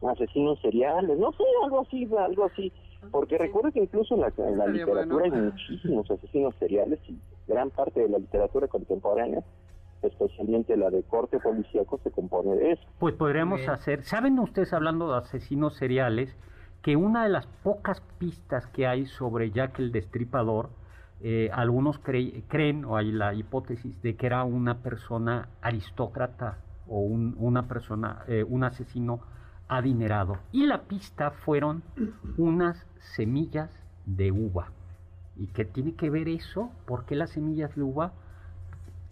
asesinos 0.03 0.61
seriales, 0.61 1.19
no 1.19 1.33
sé, 1.33 1.45
algo 1.65 1.81
así, 1.81 2.09
algo 2.19 2.45
así. 2.45 2.73
Porque 3.11 3.39
recuerdo 3.39 3.73
que 3.73 3.81
incluso 3.81 4.15
en 4.15 4.21
la, 4.23 4.33
en 4.37 4.59
la 4.59 4.67
literatura 4.67 5.21
bueno. 5.21 5.37
hay 5.37 5.43
muchísimos 5.43 6.11
asesinos 6.11 6.55
seriales 6.59 6.99
y 7.09 7.19
gran 7.47 7.71
parte 7.71 8.01
de 8.01 8.09
la 8.09 8.19
literatura 8.19 8.69
contemporánea, 8.69 9.43
especialmente 10.03 10.77
la 10.77 10.91
de 10.91 11.03
corte 11.05 11.39
policíaco, 11.39 11.99
se 12.03 12.11
compone 12.11 12.57
de 12.57 12.73
eso. 12.73 12.83
Pues 12.99 13.15
podríamos 13.15 13.61
Bien. 13.61 13.71
hacer, 13.71 14.03
¿saben 14.03 14.39
ustedes 14.39 14.73
hablando 14.73 15.11
de 15.11 15.19
asesinos 15.19 15.77
seriales 15.77 16.37
que 16.83 16.97
una 16.97 17.25
de 17.25 17.31
las 17.31 17.47
pocas 17.47 18.01
pistas 18.19 18.67
que 18.69 18.87
hay 18.87 19.07
sobre 19.07 19.51
Jack 19.51 19.79
el 19.79 19.93
Destripador, 19.93 20.71
eh, 21.21 21.51
algunos 21.53 22.03
cre- 22.03 22.45
creen 22.49 22.85
o 22.85 22.97
hay 22.97 23.11
la 23.11 23.35
hipótesis 23.35 24.01
de 24.03 24.17
que 24.17 24.27
era 24.27 24.45
una 24.45 24.83
persona 24.83 25.49
aristócrata 25.63 26.59
o 26.87 27.01
un, 27.01 27.35
una 27.39 27.67
persona, 27.67 28.23
eh, 28.29 28.45
un 28.45 28.63
asesino 28.65 29.21
adinerado. 29.69 30.39
Y 30.53 30.67
la 30.67 30.83
pista 30.83 31.31
fueron 31.31 31.83
unas 32.37 32.85
semillas 32.99 33.71
de 34.07 34.33
uva. 34.33 34.69
¿Y 35.37 35.49
qué 35.49 35.65
tiene 35.65 35.95
que 35.95 36.09
ver 36.11 36.29
eso? 36.29 36.71
¿Por 36.87 37.05
qué 37.05 37.15
las 37.17 37.31
semillas 37.31 37.75
de 37.77 37.83
uva? 37.83 38.13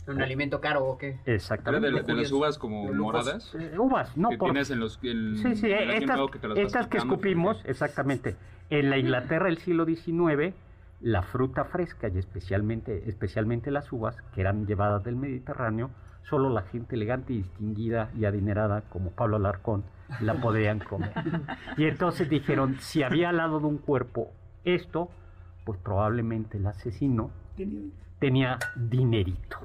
¿Un 0.07 0.21
alimento 0.21 0.61
caro 0.61 0.85
o 0.85 0.99
qué? 0.99 1.19
¿Era 1.25 1.35
Exactamente. 1.37 1.91
de, 1.91 2.03
de 2.03 2.15
las 2.15 2.31
uvas 2.33 2.59
como 2.59 2.93
moradas? 2.93 3.55
Eh, 3.59 3.79
uvas, 3.79 4.15
no 4.17 4.29
que 4.31 4.37
por... 4.39 4.51
tienes 4.51 4.71
en 4.71 4.81
los... 4.81 4.99
el- 5.03 5.39
Sí, 5.39 5.57
sí, 5.57 5.67
el 5.73 5.91
año 5.91 5.99
estas, 6.01 6.31
que 6.31 6.39
te 6.39 6.49
las 6.49 6.59
estas 6.59 6.87
que 6.89 6.99
escupimos, 6.99 7.63
exactamente. 7.65 8.37
En 8.71 8.91
la 8.91 8.99
Inglaterra 8.99 9.47
del 9.47 9.59
siglo 9.59 9.87
XIX, 9.87 10.55
la 11.01 11.23
fruta 11.23 11.65
fresca 11.65 12.09
y 12.09 12.19
especialmente, 12.19 13.09
especialmente 13.09 13.71
las 13.71 13.91
uvas, 13.93 14.17
que 14.35 14.43
eran 14.43 14.67
llevadas 14.67 15.05
del 15.05 15.17
Mediterráneo, 15.17 15.91
solo 16.29 16.51
la 16.51 16.63
gente 16.63 16.97
elegante 16.97 17.33
y 17.33 17.39
distinguida 17.39 18.11
y 18.15 18.27
adinerada, 18.27 18.83
como 18.83 19.11
Pablo 19.11 19.37
Alarcón, 19.37 19.85
la 20.21 20.41
podían 20.41 20.79
comer. 20.79 21.13
Y 21.77 21.85
entonces 21.85 22.29
dijeron, 22.29 22.77
si 22.81 23.03
había 23.03 23.31
al 23.31 23.39
lado 23.39 23.61
de 23.61 23.67
un 23.67 23.79
cuerpo 23.79 24.33
esto, 24.65 25.11
pues 25.65 25.79
probablemente 25.79 26.59
el 26.59 26.67
asesino 26.67 27.31
tenía 28.19 28.59
dinerito. 28.77 29.59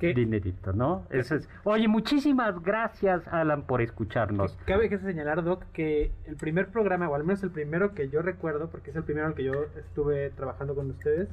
Dinerito, 0.00 0.72
¿no? 0.72 1.06
Eso 1.10 1.34
es. 1.34 1.48
Oye, 1.64 1.88
muchísimas 1.88 2.62
gracias, 2.62 3.26
Alan, 3.28 3.62
por 3.62 3.82
escucharnos. 3.82 4.56
Cabe 4.64 4.88
que 4.88 4.98
señalar, 4.98 5.42
Doc, 5.42 5.64
que 5.72 6.12
el 6.24 6.36
primer 6.36 6.68
programa, 6.68 7.08
o 7.08 7.14
al 7.16 7.24
menos 7.24 7.42
el 7.42 7.50
primero 7.50 7.94
que 7.94 8.08
yo 8.08 8.22
recuerdo, 8.22 8.70
porque 8.70 8.90
es 8.90 8.96
el 8.96 9.02
primero 9.02 9.26
en 9.26 9.32
el 9.32 9.36
que 9.36 9.44
yo 9.44 9.54
estuve 9.76 10.30
trabajando 10.30 10.76
con 10.76 10.90
ustedes, 10.90 11.28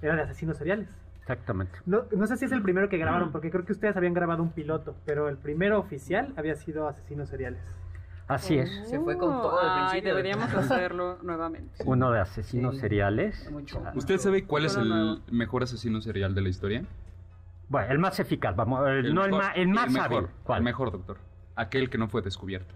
era 0.00 0.14
de 0.14 0.22
asesinos 0.22 0.56
seriales. 0.56 0.96
Exactamente. 1.32 1.78
No, 1.84 2.04
no 2.16 2.26
sé 2.26 2.38
si 2.38 2.46
es 2.46 2.52
el 2.52 2.62
primero 2.62 2.88
que 2.88 2.96
grabaron, 2.96 3.30
porque 3.32 3.50
creo 3.50 3.62
que 3.66 3.72
ustedes 3.72 3.94
habían 3.98 4.14
grabado 4.14 4.42
un 4.42 4.50
piloto, 4.50 4.96
pero 5.04 5.28
el 5.28 5.36
primero 5.36 5.78
oficial 5.78 6.32
había 6.38 6.54
sido 6.56 6.88
asesinos 6.88 7.28
seriales. 7.28 7.60
Así 8.28 8.56
es. 8.58 8.70
Se 8.88 8.98
fue 8.98 9.18
con 9.18 9.30
todo 9.30 9.60
al 9.60 9.88
Ay, 9.90 10.00
deberíamos 10.00 10.52
hacerlo 10.54 11.18
nuevamente. 11.22 11.82
Uno 11.84 12.10
de 12.12 12.20
asesinos 12.20 12.76
Sí. 12.76 12.80
seriales. 12.80 13.50
¿Usted 13.94 14.18
sabe 14.18 14.44
cuál 14.44 14.64
es 14.64 14.76
el 14.76 14.88
nuevo. 14.88 15.20
mejor 15.30 15.62
asesino 15.64 16.00
serial 16.00 16.34
de 16.34 16.40
la 16.40 16.48
historia? 16.48 16.82
Bueno, 17.68 17.92
el 17.92 17.98
más 17.98 18.18
eficaz, 18.20 18.56
vamos, 18.56 18.86
el- 18.88 19.14
no 19.14 19.24
el 19.26 19.30
más, 19.32 19.52
el 19.54 19.68
más 19.68 19.92
mejor, 19.92 20.06
hábil. 20.16 20.28
¿Cuál? 20.44 20.58
El 20.58 20.64
mejor, 20.64 20.90
doctor. 20.92 21.18
Aquel 21.56 21.90
que 21.90 21.98
no 21.98 22.08
fue 22.08 22.22
descubierto. 22.22 22.74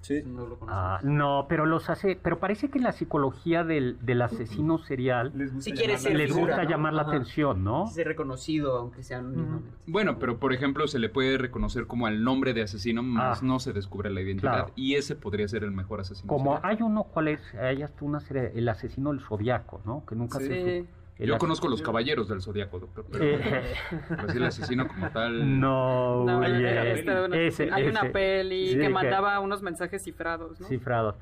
Sí. 0.00 0.22
No 0.24 0.46
lo. 0.46 0.58
Ah, 0.68 1.00
no, 1.02 1.46
pero 1.48 1.66
los 1.66 1.90
hace, 1.90 2.16
pero 2.22 2.38
parece 2.38 2.68
que 2.70 2.78
en 2.78 2.84
la 2.84 2.92
psicología 2.92 3.64
del, 3.64 3.98
del 4.02 4.22
asesino 4.22 4.78
serial 4.78 5.32
Si 5.58 5.72
quiere 5.72 5.98
ser 5.98 6.16
les 6.16 6.28
figura, 6.32 6.54
gusta 6.54 6.62
¿no? 6.64 6.70
llamar 6.70 6.92
la 6.94 7.02
Ajá. 7.02 7.10
atención, 7.10 7.64
¿no? 7.64 7.88
Ser 7.88 8.06
reconocido, 8.06 8.76
aunque 8.78 9.02
sea 9.02 9.18
anónimamente. 9.18 9.68
Bueno, 9.88 10.18
pero 10.20 10.38
por 10.38 10.52
ejemplo 10.52 10.86
se 10.86 11.00
le 11.00 11.08
puede 11.08 11.38
reconocer 11.38 11.86
como 11.88 12.06
el 12.06 12.22
nombre 12.22 12.54
de 12.54 12.62
asesino, 12.62 13.02
más 13.02 13.42
Ah. 13.42 13.44
no 13.46 13.58
se 13.58 13.72
descubre 13.72 14.10
la 14.10 14.20
identidad. 14.20 14.52
Claro. 14.52 14.70
Y 14.76 14.94
ese 14.94 15.16
podría 15.16 15.48
ser 15.48 15.64
el 15.64 15.72
mejor 15.72 16.00
asesino. 16.00 16.28
Como 16.28 16.56
serial. 16.56 16.70
hay 16.76 16.82
uno, 16.82 17.02
¿cuál 17.04 17.28
es? 17.28 17.54
Hay 17.56 17.82
hasta 17.82 18.04
una 18.04 18.20
serie, 18.20 18.52
el 18.54 18.68
asesino 18.68 19.10
del 19.10 19.20
zodiaco, 19.20 19.80
¿no? 19.84 20.04
Que 20.06 20.14
nunca 20.14 20.38
Sí. 20.38 20.46
se 20.46 20.84
Yo 21.18 21.38
conozco 21.38 21.68
los 21.68 21.80
caballeros 21.82 22.28
del 22.28 22.42
zodiaco, 22.42 22.78
doctor. 22.78 23.04
Pero, 23.10 23.24
Eh, 23.24 23.62
pero 24.08 24.28
sí, 24.30 24.36
el 24.36 24.44
asesino 24.44 24.86
como 24.88 25.08
tal. 25.10 25.58
No, 25.60 26.24
No, 26.24 26.38
oye, 26.40 26.92
este 26.92 27.20
una- 27.24 27.36
ese- 27.38 27.70
hay 27.72 27.88
una 27.88 28.00
ese. 28.00 28.10
peli 28.10 28.72
Sí, 28.72 28.78
que 28.78 28.88
mandaba 28.90 29.40
unos 29.40 29.62
mensajes 29.62 30.02
cifrados, 30.04 30.60
¿no? 30.60 30.66
cifrados. 30.66 31.14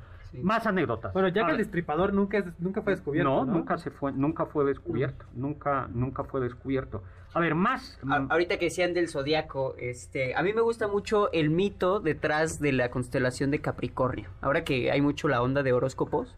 Más 0.43 0.67
anécdotas. 0.67 1.13
Bueno, 1.13 1.29
Jack 1.29 1.47
A 1.47 1.51
el. 1.53 1.59
Destripador 1.59 2.13
nunca, 2.13 2.45
nunca 2.59 2.83
fue 2.83 2.93
descubierto. 2.95 3.31
No, 3.31 3.45
No, 3.45 3.53
nunca 3.53 3.79
se 3.79 3.93
fue, 3.93 4.11
nunca 4.11 4.47
fue 4.47 4.65
descubierto, 4.65 5.25
nunca, 5.33 5.89
nunca 5.95 6.25
fue 6.25 6.41
descubierto. 6.41 7.05
A 7.35 7.39
ver, 7.41 7.55
más. 7.55 8.01
A- 8.11 8.27
ahorita 8.31 8.59
que 8.59 8.65
decían 8.65 8.95
del 8.95 9.09
zodiaco, 9.09 9.77
este, 9.79 10.35
a 10.35 10.43
mí 10.43 10.53
me 10.53 10.61
gusta 10.61 10.89
mucho 10.89 11.31
el 11.31 11.51
mito 11.51 12.01
detrás 12.01 12.59
de 12.59 12.73
la 12.73 12.91
constelación 12.91 13.53
de 13.53 13.61
Capricornio. 13.61 14.29
Ahora 14.41 14.65
que 14.65 14.91
hay 14.91 15.01
mucho 15.01 15.29
la 15.29 15.41
onda 15.41 15.63
de 15.63 15.73
horóscopos, 15.73 16.35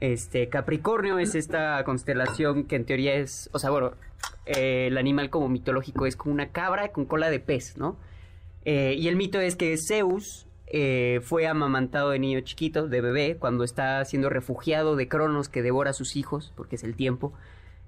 este, 0.00 0.48
Capricornio 0.48 1.18
es 1.18 1.34
esta 1.34 1.82
constelación 1.84 2.64
que 2.64 2.76
en 2.76 2.84
teoría 2.84 3.14
es, 3.14 3.48
o 3.52 3.58
sea, 3.58 3.70
bueno, 3.70 3.92
eh, 4.44 4.88
el 4.88 4.98
animal 4.98 5.30
como 5.30 5.48
mitológico 5.48 6.06
es 6.06 6.16
como 6.16 6.34
una 6.34 6.48
cabra 6.48 6.88
con 6.92 7.06
cola 7.06 7.30
de 7.30 7.40
pez, 7.40 7.76
¿no? 7.76 7.96
Eh, 8.64 8.94
y 8.98 9.08
el 9.08 9.16
mito 9.16 9.40
es 9.40 9.56
que 9.56 9.76
Zeus 9.78 10.46
eh, 10.66 11.20
fue 11.22 11.46
amamantado 11.46 12.10
de 12.10 12.18
niño 12.18 12.40
chiquito, 12.40 12.88
de 12.88 13.00
bebé, 13.00 13.36
cuando 13.38 13.64
está 13.64 14.04
siendo 14.04 14.28
refugiado 14.28 14.96
de 14.96 15.08
Cronos 15.08 15.48
que 15.48 15.62
devora 15.62 15.90
a 15.90 15.94
sus 15.94 16.16
hijos, 16.16 16.52
porque 16.56 16.76
es 16.76 16.84
el 16.84 16.96
tiempo. 16.96 17.32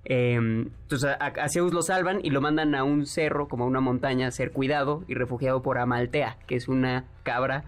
Eh, 0.04 0.34
entonces 0.34 1.10
a, 1.20 1.26
a 1.26 1.48
Zeus 1.48 1.74
lo 1.74 1.82
salvan 1.82 2.20
y 2.22 2.30
lo 2.30 2.40
mandan 2.40 2.74
a 2.74 2.84
un 2.84 3.06
cerro, 3.06 3.48
como 3.48 3.64
a 3.64 3.66
una 3.66 3.80
montaña, 3.80 4.28
a 4.28 4.30
ser 4.30 4.52
cuidado 4.52 5.04
y 5.08 5.14
refugiado 5.14 5.60
por 5.60 5.78
Amaltea, 5.78 6.38
que 6.46 6.54
es 6.54 6.68
una 6.68 7.04
cabra 7.24 7.64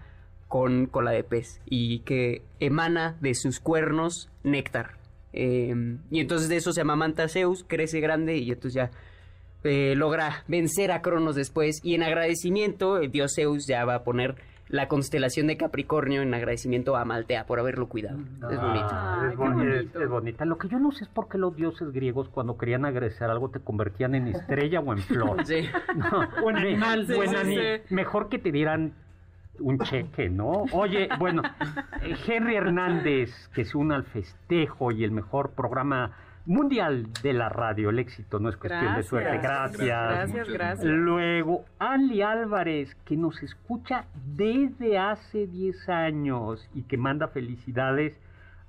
con 0.51 0.85
cola 0.85 1.11
de 1.11 1.23
pez 1.23 1.61
y 1.65 1.99
que 1.99 2.41
emana 2.59 3.15
de 3.21 3.33
sus 3.35 3.61
cuernos 3.61 4.29
néctar. 4.43 4.97
Eh, 5.31 5.73
y 6.11 6.19
entonces 6.19 6.49
de 6.49 6.57
eso 6.57 6.73
se 6.73 6.81
amamanta 6.81 7.29
Zeus, 7.29 7.63
crece 7.65 8.01
grande 8.01 8.35
y 8.37 8.51
entonces 8.51 8.73
ya 8.73 8.91
eh, 9.63 9.93
logra 9.95 10.43
vencer 10.49 10.91
a 10.91 11.01
Cronos 11.01 11.35
después. 11.35 11.79
Y 11.83 11.95
en 11.95 12.03
agradecimiento, 12.03 12.97
el 12.97 13.11
dios 13.11 13.31
Zeus 13.35 13.65
ya 13.65 13.85
va 13.85 13.95
a 13.95 14.03
poner 14.03 14.35
la 14.67 14.87
constelación 14.89 15.47
de 15.47 15.55
Capricornio 15.57 16.21
en 16.21 16.33
agradecimiento 16.33 16.95
a 16.97 17.01
Amaltea 17.01 17.45
por 17.45 17.59
haberlo 17.59 17.87
cuidado. 17.87 18.17
Es 18.19 18.59
bonito. 18.61 18.87
Ah, 18.91 19.21
es, 19.23 19.29
Ay, 19.29 19.29
qué 19.31 19.35
bon- 19.37 19.61
es- 19.61 19.75
bonito. 19.77 20.01
es 20.03 20.09
bonita. 20.09 20.45
Lo 20.45 20.57
que 20.57 20.67
yo 20.67 20.79
no 20.79 20.91
sé 20.91 21.03
es 21.05 21.09
por 21.09 21.29
qué 21.29 21.37
los 21.37 21.55
dioses 21.55 21.91
griegos 21.93 22.27
cuando 22.29 22.57
querían 22.57 22.83
agradecer 22.85 23.29
algo 23.29 23.49
te 23.49 23.59
convertían 23.61 24.15
en 24.15 24.27
estrella 24.27 24.81
o 24.81 24.91
en 24.91 24.99
flor. 24.99 25.37
Sí. 25.45 25.63
No, 25.95 26.27
O 26.45 26.49
en 26.49 26.57
animal. 26.57 27.05
Sí, 27.07 27.13
o 27.13 27.23
en 27.23 27.29
sí, 27.29 27.35
ani- 27.37 27.55
sí. 27.55 27.93
Mejor 27.95 28.27
que 28.29 28.37
te 28.39 28.51
dieran 28.51 28.93
un 29.61 29.79
cheque, 29.79 30.29
¿no? 30.29 30.65
Oye, 30.71 31.09
bueno, 31.19 31.41
Henry 32.27 32.55
Hernández, 32.55 33.49
que 33.53 33.65
se 33.65 33.77
une 33.77 33.95
al 33.95 34.03
festejo 34.03 34.91
y 34.91 35.03
el 35.03 35.11
mejor 35.11 35.51
programa 35.51 36.11
mundial 36.45 37.07
de 37.21 37.33
la 37.33 37.49
radio. 37.49 37.89
El 37.89 37.99
éxito 37.99 38.39
no 38.39 38.49
es 38.49 38.57
cuestión 38.57 38.95
de 38.95 39.03
suerte. 39.03 39.37
Gracias. 39.37 39.79
Gracias, 39.79 40.49
gracias. 40.49 40.85
Luego, 40.85 41.65
Ali 41.79 42.21
Álvarez, 42.21 42.95
que 43.05 43.15
nos 43.15 43.41
escucha 43.43 44.05
desde 44.35 44.97
hace 44.97 45.47
10 45.47 45.89
años 45.89 46.69
y 46.73 46.83
que 46.83 46.97
manda 46.97 47.27
felicidades 47.27 48.17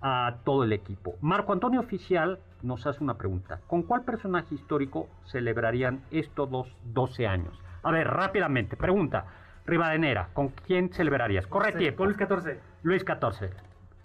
a 0.00 0.38
todo 0.44 0.64
el 0.64 0.72
equipo. 0.72 1.14
Marco 1.20 1.52
Antonio 1.52 1.80
Oficial 1.80 2.38
nos 2.62 2.86
hace 2.86 3.02
una 3.02 3.14
pregunta. 3.14 3.60
¿Con 3.66 3.82
cuál 3.82 4.02
personaje 4.02 4.54
histórico 4.54 5.08
celebrarían 5.26 6.02
estos 6.10 6.50
dos 6.50 6.76
12 6.92 7.26
años? 7.26 7.58
A 7.82 7.90
ver, 7.90 8.08
rápidamente, 8.08 8.76
pregunta. 8.76 9.26
Rivadenera, 9.66 10.28
¿con 10.32 10.48
quién 10.48 10.92
celebrarías? 10.92 11.46
Corre 11.46 11.72
tiempo. 11.72 11.98
Con 11.98 12.08
Luis 12.08 12.18
XIV. 12.18 12.58
Luis 12.82 13.04
XIV. 13.04 13.50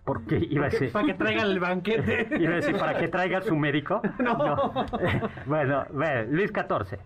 ¿Por 0.07 0.23
qué 0.25 0.37
iba 0.49 0.67
a 0.67 0.69
decir? 0.69 0.91
Para 0.91 1.05
que 1.05 1.13
traigan 1.15 1.47
el 1.47 1.59
banquete. 1.59 2.27
Iba 2.39 2.53
a 2.53 2.55
decir, 2.55 2.77
¿para 2.77 2.97
que 2.97 3.09
traiga 3.09 3.41
su 3.41 3.55
médico? 3.57 4.01
No. 4.19 4.71
bueno, 5.45 5.85
ve, 5.91 6.25
Luis 6.29 6.51
XIV. 6.51 6.97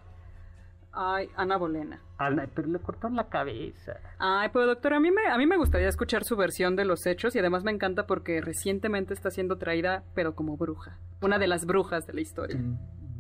Ay, 0.94 1.30
Ana 1.36 1.58
Bolena. 1.58 2.00
Ana, 2.20 2.48
pero 2.54 2.68
le 2.68 2.78
cortaron 2.78 3.16
la 3.16 3.28
cabeza. 3.28 3.94
Ay, 4.20 4.50
pero 4.54 4.68
doctor, 4.68 4.94
a 4.94 5.00
mí, 5.00 5.10
me, 5.10 5.26
a 5.28 5.38
mí 5.38 5.48
me 5.48 5.58
gustaría 5.58 5.88
escuchar 5.88 6.26
su 6.26 6.36
versión 6.36 6.76
de 6.76 6.86
los 6.86 7.08
hechos 7.08 7.36
y 7.36 7.40
además 7.40 7.64
me 7.64 7.72
encanta 7.72 8.06
porque 8.06 8.40
recientemente 8.42 9.14
está 9.14 9.32
siendo 9.32 9.58
traída, 9.58 10.04
pero 10.14 10.36
como 10.36 10.58
bruja. 10.58 10.98
Una 11.22 11.40
de 11.40 11.48
las 11.48 11.66
brujas 11.66 12.06
de 12.06 12.14
la 12.14 12.22
historia. 12.22 12.60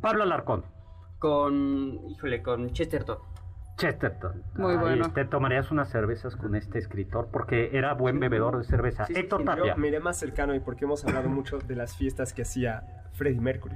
Pablo 0.01 0.23
Alarcón. 0.23 0.63
Con, 1.17 1.99
híjole, 2.09 2.43
con 2.43 2.71
Chesterton. 2.71 3.17
Chesterton. 3.77 4.43
Muy 4.55 4.75
bueno. 4.75 5.11
¿Te 5.11 5.25
tomarías 5.25 5.71
unas 5.71 5.89
cervezas 5.89 6.35
con 6.35 6.55
este 6.55 6.79
escritor? 6.79 7.29
Porque 7.31 7.71
era 7.73 7.93
buen 7.93 8.19
bebedor 8.19 8.57
de 8.57 8.63
cerveza. 8.63 9.05
Sí, 9.05 9.13
sí, 9.13 9.19
Héctor 9.19 9.41
sí, 9.41 9.45
Tapia. 9.45 9.75
Yo 9.75 9.77
miré 9.77 9.99
más 9.99 10.17
cercano 10.17 10.53
y 10.53 10.59
porque 10.59 10.85
hemos 10.85 11.03
hablado 11.05 11.29
mucho 11.29 11.59
de 11.59 11.75
las 11.75 11.95
fiestas 11.95 12.33
que 12.33 12.43
hacía 12.43 12.83
Freddie 13.13 13.41
Mercury. 13.41 13.75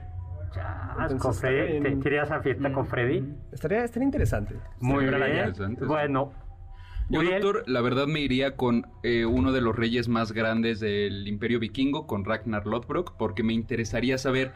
Con 1.19 1.33
Freddy. 1.33 1.81
¿Te, 1.81 1.89
irías 1.89 2.31
a 2.31 2.41
fiesta 2.41 2.71
con 2.71 2.85
Freddy? 2.85 3.35
Estaría, 3.51 3.83
estaría 3.83 4.05
interesante. 4.05 4.55
Muy 4.79 5.05
Estaría 5.05 5.25
bien. 5.25 5.37
interesante. 5.39 5.85
Bueno. 5.85 6.31
Yo, 7.09 7.19
Uriel. 7.19 7.41
doctor, 7.41 7.63
la 7.67 7.81
verdad 7.81 8.07
me 8.07 8.21
iría 8.21 8.55
con 8.55 8.87
eh, 9.03 9.25
uno 9.25 9.51
de 9.51 9.61
los 9.61 9.75
reyes 9.75 10.07
más 10.07 10.31
grandes 10.31 10.79
del 10.79 11.27
Imperio 11.27 11.59
Vikingo, 11.59 12.07
con 12.07 12.25
Ragnar 12.25 12.65
Lothbrok, 12.65 13.15
porque 13.17 13.43
me 13.43 13.53
interesaría 13.53 14.17
saber 14.17 14.53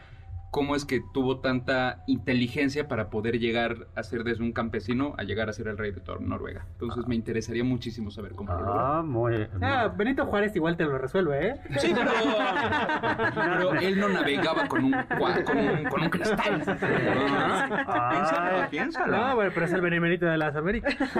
cómo 0.50 0.74
es 0.74 0.84
que 0.84 1.00
tuvo 1.14 1.38
tanta 1.40 2.02
inteligencia 2.06 2.88
para 2.88 3.08
poder 3.08 3.38
llegar 3.38 3.86
a 3.94 4.02
ser 4.02 4.24
desde 4.24 4.42
un 4.42 4.52
campesino 4.52 5.14
a 5.16 5.22
llegar 5.22 5.48
a 5.48 5.52
ser 5.52 5.68
el 5.68 5.78
rey 5.78 5.92
de 5.92 6.00
toda 6.00 6.18
Noruega. 6.20 6.66
Entonces 6.72 7.06
me 7.06 7.14
interesaría 7.14 7.62
muchísimo 7.62 8.10
saber 8.10 8.32
cómo 8.32 8.52
lo 8.52 8.58
logró. 8.58 8.80
Ah, 8.80 9.02
muy. 9.02 9.48
Ah, 9.62 9.92
Benito 9.96 10.26
Juárez 10.26 10.54
igual 10.56 10.76
te 10.76 10.84
lo 10.84 10.98
resuelve, 10.98 11.48
¿eh? 11.48 11.54
Sí, 11.78 11.92
pero, 11.94 12.10
pero 13.34 13.74
él 13.74 14.00
no 14.00 14.08
navegaba 14.08 14.66
con 14.66 14.84
un, 14.84 14.92
con 15.46 15.56
un, 15.58 15.84
con 15.84 16.02
un 16.02 16.10
cristal. 16.10 16.62
Ay, 17.86 18.66
Piénsalo, 18.70 19.16
No, 19.16 19.34
bueno, 19.36 19.50
pero 19.54 19.66
es 19.66 19.72
el 19.72 19.80
benemérito 19.80 20.26
de 20.26 20.36
las 20.36 20.56
Américas. 20.56 20.94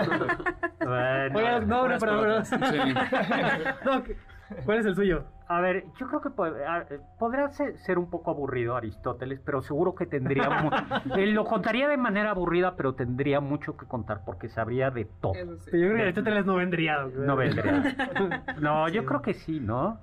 bueno. 0.81 1.39
Oiga, 1.39 1.61
no, 1.61 1.89
no, 1.89 1.99
pero, 1.99 2.45
Sí. 2.45 2.55
No, 3.85 4.03
¿qué- 4.05 4.16
¿Cuál 4.64 4.78
es 4.78 4.86
el 4.86 4.94
suyo? 4.94 5.24
A 5.48 5.61
ver, 5.61 5.84
yo 5.98 6.07
creo 6.07 6.20
que 6.20 6.28
a- 6.64 6.86
eh, 6.90 7.01
podrá 7.18 7.51
ser, 7.51 7.76
ser 7.78 7.98
un 7.98 8.09
poco 8.09 8.30
aburrido 8.30 8.76
Aristóteles, 8.76 9.40
pero 9.44 9.62
seguro 9.62 9.96
que 9.96 10.07
tendría... 10.07 10.44
Él 11.16 11.32
lo 11.32 11.44
contaría 11.44 11.88
de 11.88 11.96
manera 11.96 12.30
aburrida, 12.30 12.76
pero 12.76 12.94
tendría 12.94 13.40
mucho 13.40 13.76
que 13.76 13.84
contar 13.86 14.22
porque 14.24 14.48
sabría 14.48 14.90
de 14.92 15.07
todo. 15.07 15.34
Eso 15.34 15.57
sí. 15.57 15.70
Yo 15.72 15.78
creo 15.88 15.96
que 15.96 16.03
Aristóteles 16.03 16.46
no 16.46 16.55
vendría. 16.55 17.05
No 17.16 17.34
vendría. 17.34 18.44
No, 18.61 18.88
yo 18.88 19.05
creo 19.05 19.22
que 19.22 19.34
sí, 19.34 19.59
¿no? 19.59 19.98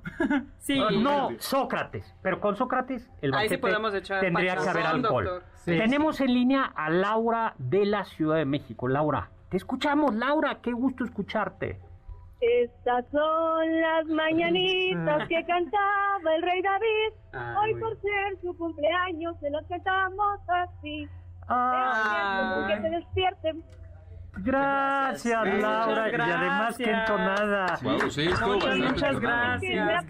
Sí. 0.58 0.82
No, 1.02 1.30
Sócrates. 1.39 2.14
Pero 2.22 2.41
con 2.41 2.56
Sócrates 2.58 3.10
el 3.22 3.34
Ahí 3.34 3.48
sí 3.48 3.58
podemos 3.58 3.93
echar 3.93 4.20
tendría 4.20 4.58
que 4.58 4.68
haber 4.68 4.86
alcohol. 4.86 5.43
Tenemos 5.64 6.20
en 6.22 6.34
línea 6.34 6.64
a 6.64 6.89
Laura 6.89 7.54
de 7.58 7.86
la 7.86 8.04
Ciudad 8.06 8.36
de 8.38 8.45
México. 8.45 8.88
Laura, 8.88 9.30
te 9.50 9.58
escuchamos, 9.58 10.14
Laura. 10.16 10.58
Qué 10.62 10.74
gusto 10.74 11.04
escucharte. 11.06 11.80
Estas 12.40 13.06
son 13.12 13.82
las 13.82 14.06
mañanitas 14.08 15.28
que 15.28 15.44
cantaba 15.46 16.36
el 16.36 16.42
rey 16.44 16.62
David. 16.62 17.14
Ah, 17.34 17.56
Hoy 17.62 17.74
por 17.80 18.00
ser 18.02 18.40
su 18.42 18.56
cumpleaños 18.58 19.36
se 19.40 19.50
los 19.50 19.66
cantamos 19.68 20.40
así. 20.48 21.08
Ah, 21.50 22.66
Que 22.68 22.82
se 22.82 22.90
despierten. 22.90 23.64
gracias, 24.38 25.44
Gracias. 25.44 25.62
Laura. 25.62 26.04
Muchas 26.06 26.28
Y 26.28 26.32
además, 26.32 26.78
qué 26.78 26.84
gracias. 26.84 27.10
entonada. 27.10 27.80
Wow, 27.82 28.10
sí, 28.12 28.28
Muchas, 28.28 28.78
muchas 28.78 29.20
gracias. 29.20 30.06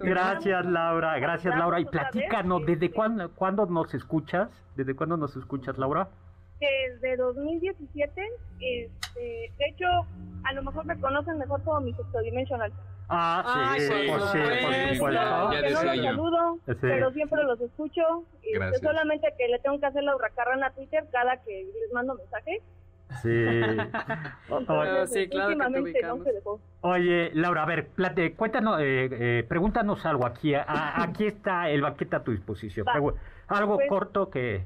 Gracias, 0.00 0.66
Laura. 0.66 1.18
Gracias, 1.18 1.56
Laura. 1.56 1.80
Y 1.80 1.84
platícanos, 1.84 2.60
¿desde 2.60 2.86
este- 2.86 2.90
cuándo, 2.92 3.30
cuándo 3.34 3.66
nos 3.66 3.92
escuchas? 3.92 4.48
¿Desde 4.76 4.94
cuándo 4.96 5.16
nos 5.18 5.36
escuchas, 5.36 5.76
Laura? 5.76 6.08
Desde 6.60 7.16
2017, 7.16 8.22
este, 8.60 9.20
de 9.58 9.66
hecho, 9.66 9.86
a 10.44 10.52
lo 10.52 10.62
mejor 10.62 10.84
me 10.84 10.98
conocen 11.00 11.38
mejor 11.38 11.62
como 11.64 11.80
mi 11.80 11.94
Dimensional. 12.24 12.72
Ah, 13.08 13.72
Ay, 13.72 13.80
sí, 13.80 13.88
por 14.08 14.18
pues 14.20 14.30
sí, 14.30 14.94
supuesto. 14.94 15.10
Ya 15.52 15.62
que 15.62 15.70
no 15.70 15.80
decía 15.80 15.94
yo. 15.96 16.02
saludo, 16.04 16.58
Sí. 16.66 16.74
pero 16.80 17.10
siempre 17.12 17.42
los 17.42 17.60
escucho. 17.60 18.02
Este, 18.42 18.52
Gracias. 18.58 18.82
solamente 18.82 19.28
que 19.36 19.48
le 19.48 19.58
tengo 19.58 19.80
que 19.80 19.86
hacer 19.86 20.04
la 20.04 20.14
hurracarrana 20.14 20.66
a 20.68 20.70
Twitter 20.72 21.04
cada 21.10 21.38
que 21.38 21.64
les 21.64 21.92
mando 21.92 22.14
mensaje. 22.14 22.60
Sí. 23.22 23.28
O- 24.50 24.64
Pero 24.66 25.06
sí, 25.08 25.28
claro 25.28 25.48
que 25.50 25.56
no 25.56 25.82
ubicamos. 25.82 26.24
se 26.24 26.32
dejó. 26.32 26.60
Oye, 26.82 27.30
Laura, 27.34 27.62
a 27.64 27.66
ver, 27.66 27.88
plate, 27.88 28.34
cuéntanos, 28.34 28.80
eh, 28.80 29.08
eh, 29.10 29.44
pregúntanos 29.48 30.04
algo 30.06 30.26
aquí. 30.26 30.54
A- 30.54 31.02
aquí 31.02 31.26
está 31.26 31.68
el 31.70 31.82
banquete 31.82 32.14
a 32.16 32.22
tu 32.22 32.30
disposición. 32.30 32.86
Va. 32.86 32.92
Algo 33.48 33.74
Pues- 33.76 33.88
corto 33.88 34.30
que, 34.30 34.64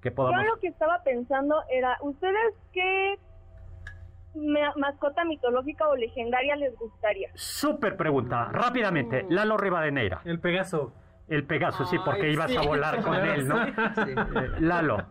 que 0.00 0.10
Yo 0.16 0.32
lo 0.54 0.60
que 0.60 0.68
estaba 0.68 1.02
pensando 1.02 1.62
era, 1.70 1.96
¿ustedes 2.02 2.54
qué 2.72 3.18
ma- 4.34 4.72
mascota 4.76 5.24
mitológica 5.24 5.88
o 5.88 5.96
legendaria 5.96 6.56
les 6.56 6.76
gustaría? 6.76 7.30
Súper 7.34 7.96
pregunta, 7.96 8.48
rápidamente. 8.52 9.26
Lalo 9.28 9.56
Rivadeneira, 9.56 10.20
El 10.24 10.38
Pegaso. 10.40 10.92
el 11.28 11.44
Pegaso, 11.44 11.84
sí, 11.86 11.96
porque 12.04 12.22
Ay, 12.22 12.32
ibas 12.34 12.50
sí. 12.50 12.56
a 12.56 12.62
volar 12.62 13.02
con 13.02 13.14
él, 13.26 13.48
¿no? 13.48 13.64
Sí. 13.66 13.72
Eh, 14.36 14.48
Lalo. 14.60 15.04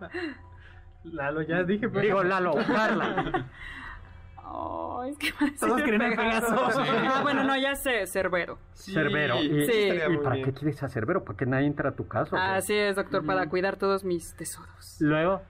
Lalo, 1.03 1.41
ya 1.41 1.63
dije. 1.63 1.89
pero- 1.89 2.01
Digo, 2.01 2.23
Lalo, 2.23 2.53
Carla. 2.67 3.45
Ay, 4.59 5.11
es 5.11 5.17
que 5.17 5.31
Todos 5.59 5.81
quieren 5.83 6.01
el 6.01 6.15
Pegaso. 6.15 6.71
Sí. 6.71 6.79
Ah, 7.09 7.21
bueno, 7.21 7.43
no, 7.43 7.55
ya 7.57 7.75
sé, 7.75 8.07
Cerbero. 8.07 8.57
Cerbero. 8.73 9.41
¿Y, 9.41 9.65
Sí. 9.65 9.89
¿y 10.11 10.17
para 10.17 10.35
bien. 10.35 10.45
qué 10.45 10.53
quieres 10.53 10.81
a 10.83 10.89
Cerbero? 10.89 11.23
¿Para 11.23 11.37
que 11.37 11.45
nadie 11.45 11.67
entra 11.67 11.89
a 11.89 11.95
tu 11.95 12.07
casa? 12.07 12.55
Así 12.55 12.73
es, 12.73 12.95
doctor, 12.95 13.25
para 13.25 13.47
cuidar 13.49 13.77
todos 13.77 14.03
mis 14.03 14.33
tesoros. 14.35 14.97
Luego, 14.99 15.41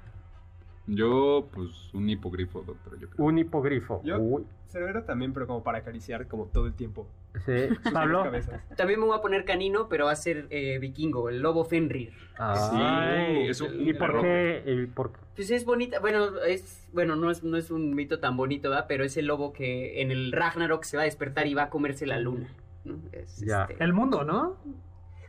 Yo, 0.87 1.49
pues, 1.53 1.93
un 1.93 2.09
hipogrifo, 2.09 2.61
doctor, 2.61 2.97
yo 2.99 3.09
creo. 3.09 3.25
un 3.25 3.37
hipogrifo. 3.37 4.01
Yo, 4.05 4.19
Uy, 4.19 4.45
cerebro 4.67 5.03
también, 5.03 5.33
pero 5.33 5.45
como 5.47 5.61
para 5.63 5.79
acariciar 5.79 6.27
como 6.27 6.45
todo 6.45 6.65
el 6.67 6.73
tiempo. 6.75 7.07
Sí. 7.45 7.69
Pablo. 7.93 8.23
También 8.75 8.99
me 8.99 9.05
voy 9.05 9.17
a 9.17 9.21
poner 9.21 9.45
canino, 9.45 9.87
pero 9.89 10.05
va 10.05 10.11
a 10.11 10.15
ser 10.15 10.47
eh, 10.49 10.77
vikingo, 10.79 11.29
el 11.29 11.39
lobo 11.41 11.65
Fenrir. 11.65 12.13
Ay, 12.37 13.47
es 13.49 13.61
un 13.61 13.87
¿Y 13.87 13.93
por 13.93 14.21
qué? 14.21 14.87
por- 14.93 15.11
Pues 15.35 15.51
es 15.51 15.65
bonita, 15.65 15.99
bueno, 15.99 16.37
es 16.47 16.87
bueno, 16.93 17.15
no 17.15 17.29
es, 17.31 17.43
no 17.43 17.57
es 17.57 17.69
un 17.71 17.93
mito 17.95 18.19
tan 18.19 18.37
bonito, 18.37 18.69
¿verdad? 18.69 18.85
Pero 18.87 19.03
es 19.03 19.17
el 19.17 19.25
lobo 19.27 19.53
que 19.53 20.01
en 20.01 20.11
el 20.11 20.31
Ragnarok 20.31 20.83
se 20.83 20.97
va 20.97 21.03
a 21.03 21.05
despertar 21.05 21.47
y 21.47 21.53
va 21.53 21.63
a 21.63 21.69
comerse 21.69 22.05
la 22.05 22.19
luna. 22.19 22.47
¿no? 22.85 22.99
Es, 23.11 23.37
Ya. 23.45 23.63
este, 23.69 23.83
El 23.83 23.93
mundo, 23.93 24.23
¿no? 24.23 24.57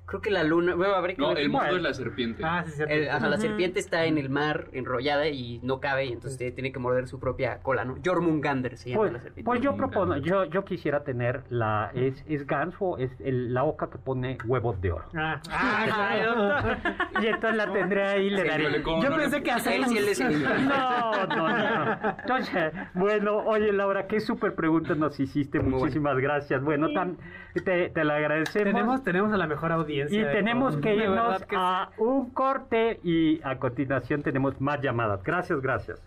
Creo 0.09 0.21
que 0.23 0.31
la 0.31 0.43
luna, 0.43 0.75
bueno, 0.75 0.95
habrá 0.95 1.13
que 1.15 1.21
No, 1.21 1.29
ver. 1.29 1.39
el 1.39 1.51
mundo 1.51 1.77
es 1.77 1.83
la 1.83 1.93
serpiente. 1.95 2.43
Ah, 2.45 2.65
sí, 2.67 2.73
cierto. 2.73 2.93
El- 2.95 3.11
ajá, 3.11 3.29
la 3.29 3.37
serpiente 3.37 3.79
está 3.79 4.07
en 4.07 4.17
el 4.19 4.31
mar 4.31 4.69
enrollada 4.73 5.29
y 5.29 5.61
no 5.63 5.81
cabe 5.81 6.07
y 6.07 6.13
entonces 6.13 6.55
tiene 6.55 6.73
que 6.73 6.79
morder 6.79 7.07
su 7.09 7.21
propia 7.21 7.59
cola, 7.63 7.85
¿no? 7.85 7.97
Jormungander 8.05 8.77
se 8.79 8.91
llama 8.91 9.03
Pues, 9.03 9.13
la 9.13 9.21
serpiente. 9.21 9.45
pues 9.45 9.61
yo 9.61 9.77
propongo, 9.77 10.17
yo, 10.17 10.45
yo 10.47 10.65
quisiera 10.65 11.05
tener 11.05 11.43
la, 11.51 11.91
es, 11.95 12.25
es 12.27 12.47
ganso, 12.47 12.97
es 12.99 13.11
el- 13.21 13.53
la 13.53 13.65
oca 13.65 13.91
que 13.91 13.99
pone 13.99 14.39
huevos 14.47 14.81
de 14.81 14.93
oro. 14.93 15.05
Ah, 15.15 15.41
Ay, 15.53 15.91
ah, 16.27 16.77
Y 17.23 17.27
entonces 17.27 17.57
la 17.57 17.71
tendré 17.73 18.03
ahí 18.07 18.27
y 18.27 18.31
le 18.31 18.43
Sí, 18.43 18.49
daré. 18.49 18.63
híjole, 18.65 18.83
¿cómo 18.83 19.03
Yo 19.03 19.11
no 19.11 19.17
le- 19.19 19.23
pensé 19.25 19.43
que 19.43 19.51
hacer 19.51 19.75
él 19.75 19.85
sí 19.87 19.99
él 19.99 20.09
es 20.09 20.21
el- 20.21 20.43
No, 20.69 21.27
no, 21.27 21.49
no. 21.49 21.99
Entonces, 22.21 22.73
bueno, 22.95 23.37
oye 23.45 23.73
Laura, 23.73 24.07
qué 24.07 24.21
súper 24.21 24.55
preguntas 24.55 24.97
nos 24.97 25.21
hiciste, 25.21 25.61
Muy 25.61 25.73
muchísimas 25.81 26.17
gracias. 26.19 26.63
Bueno, 26.63 26.93
tan, 26.95 27.19
te, 27.61 27.91
te 27.91 28.05
la 28.05 28.17
agradecemos. 28.17 28.73
tenemos, 28.73 29.05
tenemos 29.05 29.33
a 29.33 29.37
la 29.37 29.47
mejor 29.47 29.73
audiencia. 29.73 30.19
y 30.19 30.23
de 30.23 30.33
tenemos 30.33 30.73
todo. 30.73 30.81
que 30.83 30.89
De 30.91 30.97
irnos 31.05 31.45
que 31.45 31.57
a 31.57 31.91
un 31.99 32.31
corte 32.31 33.01
y 33.03 33.41
a 33.43 33.59
continuación 33.59 34.23
tenemos 34.23 34.61
más 34.61 34.81
llamadas. 34.81 35.23
Gracias, 35.23 35.61
gracias. 35.61 36.01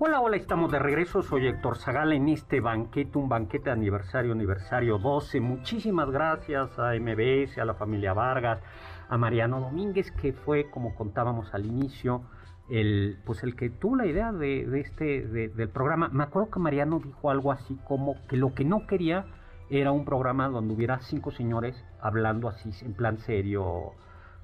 Hola, 0.00 0.20
hola, 0.20 0.36
estamos 0.36 0.70
de 0.70 0.78
regreso. 0.78 1.22
Soy 1.22 1.46
Héctor 1.48 1.76
Zagal 1.76 2.12
en 2.12 2.28
este 2.28 2.60
banquete, 2.60 3.18
un 3.18 3.28
banquete 3.28 3.64
de 3.66 3.70
aniversario, 3.72 4.32
aniversario 4.32 4.98
12. 4.98 5.40
Muchísimas 5.40 6.10
gracias 6.10 6.78
a 6.78 6.94
MBS, 6.94 7.58
a 7.58 7.64
la 7.64 7.74
familia 7.74 8.12
Vargas, 8.12 8.60
a 9.08 9.18
Mariano 9.18 9.60
Domínguez, 9.60 10.12
que 10.12 10.32
fue, 10.32 10.70
como 10.70 10.94
contábamos 10.94 11.52
al 11.52 11.66
inicio, 11.66 12.22
el, 12.70 13.18
pues 13.26 13.42
el 13.42 13.56
que 13.56 13.70
tuvo 13.70 13.96
la 13.96 14.06
idea 14.06 14.32
de, 14.32 14.66
de 14.66 14.80
este, 14.80 15.26
de- 15.26 15.48
del 15.48 15.68
programa. 15.68 16.08
Me 16.12 16.22
acuerdo 16.22 16.50
que 16.50 16.60
Mariano 16.60 17.00
dijo 17.00 17.30
algo 17.30 17.50
así 17.50 17.76
como 17.84 18.14
que 18.28 18.36
lo 18.36 18.54
que 18.54 18.64
no 18.64 18.86
quería 18.86 19.26
era 19.70 19.90
un 19.90 20.04
programa 20.04 20.48
donde 20.48 20.74
hubiera 20.74 21.00
cinco 21.00 21.30
señores 21.32 21.84
hablando 22.00 22.48
así 22.48 22.70
en 22.84 22.94
plan 22.94 23.18
serio, 23.18 23.92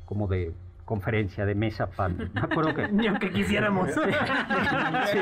como 0.04 0.26
de 0.26 0.52
conferencia, 0.84 1.46
de 1.46 1.54
mesa 1.54 1.86
pan. 1.86 2.30
Me 2.34 2.40
acuerdo 2.40 2.74
que... 2.74 2.88
Ni 2.92 3.06
aunque 3.06 3.30
quisiéramos. 3.30 3.90
Sí. 3.92 4.00
Sí. 5.04 5.18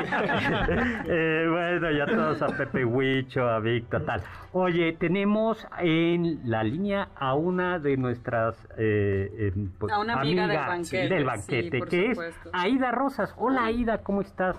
Eh, 1.07 1.47
bueno, 1.49 1.91
ya 1.91 2.05
todos 2.05 2.41
a 2.41 2.47
Pepe 2.47 2.85
Huicho, 2.85 3.47
a 3.47 3.59
Víctor, 3.59 4.05
tal. 4.05 4.21
Oye, 4.51 4.93
tenemos 4.93 5.65
en 5.79 6.39
la 6.49 6.63
línea 6.63 7.09
a 7.15 7.33
una 7.33 7.79
de 7.79 7.97
nuestras 7.97 8.55
eh, 8.77 9.29
eh, 9.37 9.67
pues, 9.77 9.91
A 9.91 9.99
una 9.99 10.13
amiga 10.13 10.43
del 10.47 10.57
amigas 10.57 10.67
banquete, 10.67 11.13
del 11.13 11.25
banquete, 11.25 11.81
que 11.81 12.09
supuesto. 12.09 12.49
es 12.49 12.53
Aida 12.53 12.91
Rosas. 12.91 13.33
Hola 13.37 13.65
Aida, 13.65 13.99
¿cómo 13.99 14.21
estás? 14.21 14.57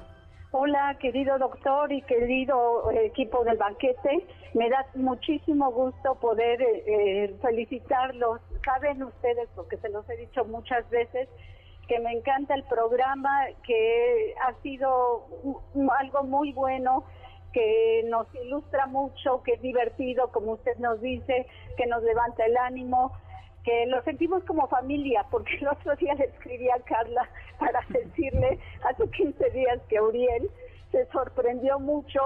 Hola, 0.56 0.96
querido 1.00 1.36
doctor 1.36 1.90
y 1.90 2.00
querido 2.02 2.88
eh, 2.92 3.06
equipo 3.06 3.42
del 3.42 3.56
banquete. 3.56 4.24
Me 4.52 4.70
da 4.70 4.86
muchísimo 4.94 5.72
gusto 5.72 6.14
poder 6.20 6.62
eh, 6.62 6.84
eh, 6.86 7.36
felicitarlos. 7.42 8.40
Saben 8.64 9.02
ustedes, 9.02 9.48
porque 9.56 9.78
se 9.78 9.88
los 9.88 10.08
he 10.08 10.16
dicho 10.16 10.44
muchas 10.44 10.88
veces, 10.90 11.28
que 11.88 11.98
me 11.98 12.12
encanta 12.12 12.54
el 12.54 12.62
programa, 12.68 13.48
que 13.66 14.32
ha 14.46 14.54
sido 14.62 15.26
algo 15.98 16.22
muy 16.22 16.52
bueno, 16.52 17.02
que 17.52 18.04
nos 18.06 18.32
ilustra 18.36 18.86
mucho, 18.86 19.42
que 19.42 19.54
es 19.54 19.60
divertido, 19.60 20.30
como 20.30 20.52
usted 20.52 20.76
nos 20.76 21.00
dice, 21.00 21.48
que 21.76 21.86
nos 21.86 22.00
levanta 22.04 22.46
el 22.46 22.56
ánimo 22.58 23.10
que 23.64 23.86
lo 23.86 24.02
sentimos 24.02 24.44
como 24.44 24.68
familia, 24.68 25.24
porque 25.30 25.56
el 25.56 25.68
otro 25.68 25.96
día 25.96 26.14
le 26.14 26.26
escribí 26.26 26.68
a 26.70 26.78
Carla 26.80 27.28
para 27.58 27.80
decirle 27.88 28.58
hace 28.84 29.08
15 29.08 29.50
días 29.50 29.80
que 29.88 30.00
Uriel 30.00 30.50
se 30.92 31.06
sorprendió 31.06 31.78
mucho 31.80 32.20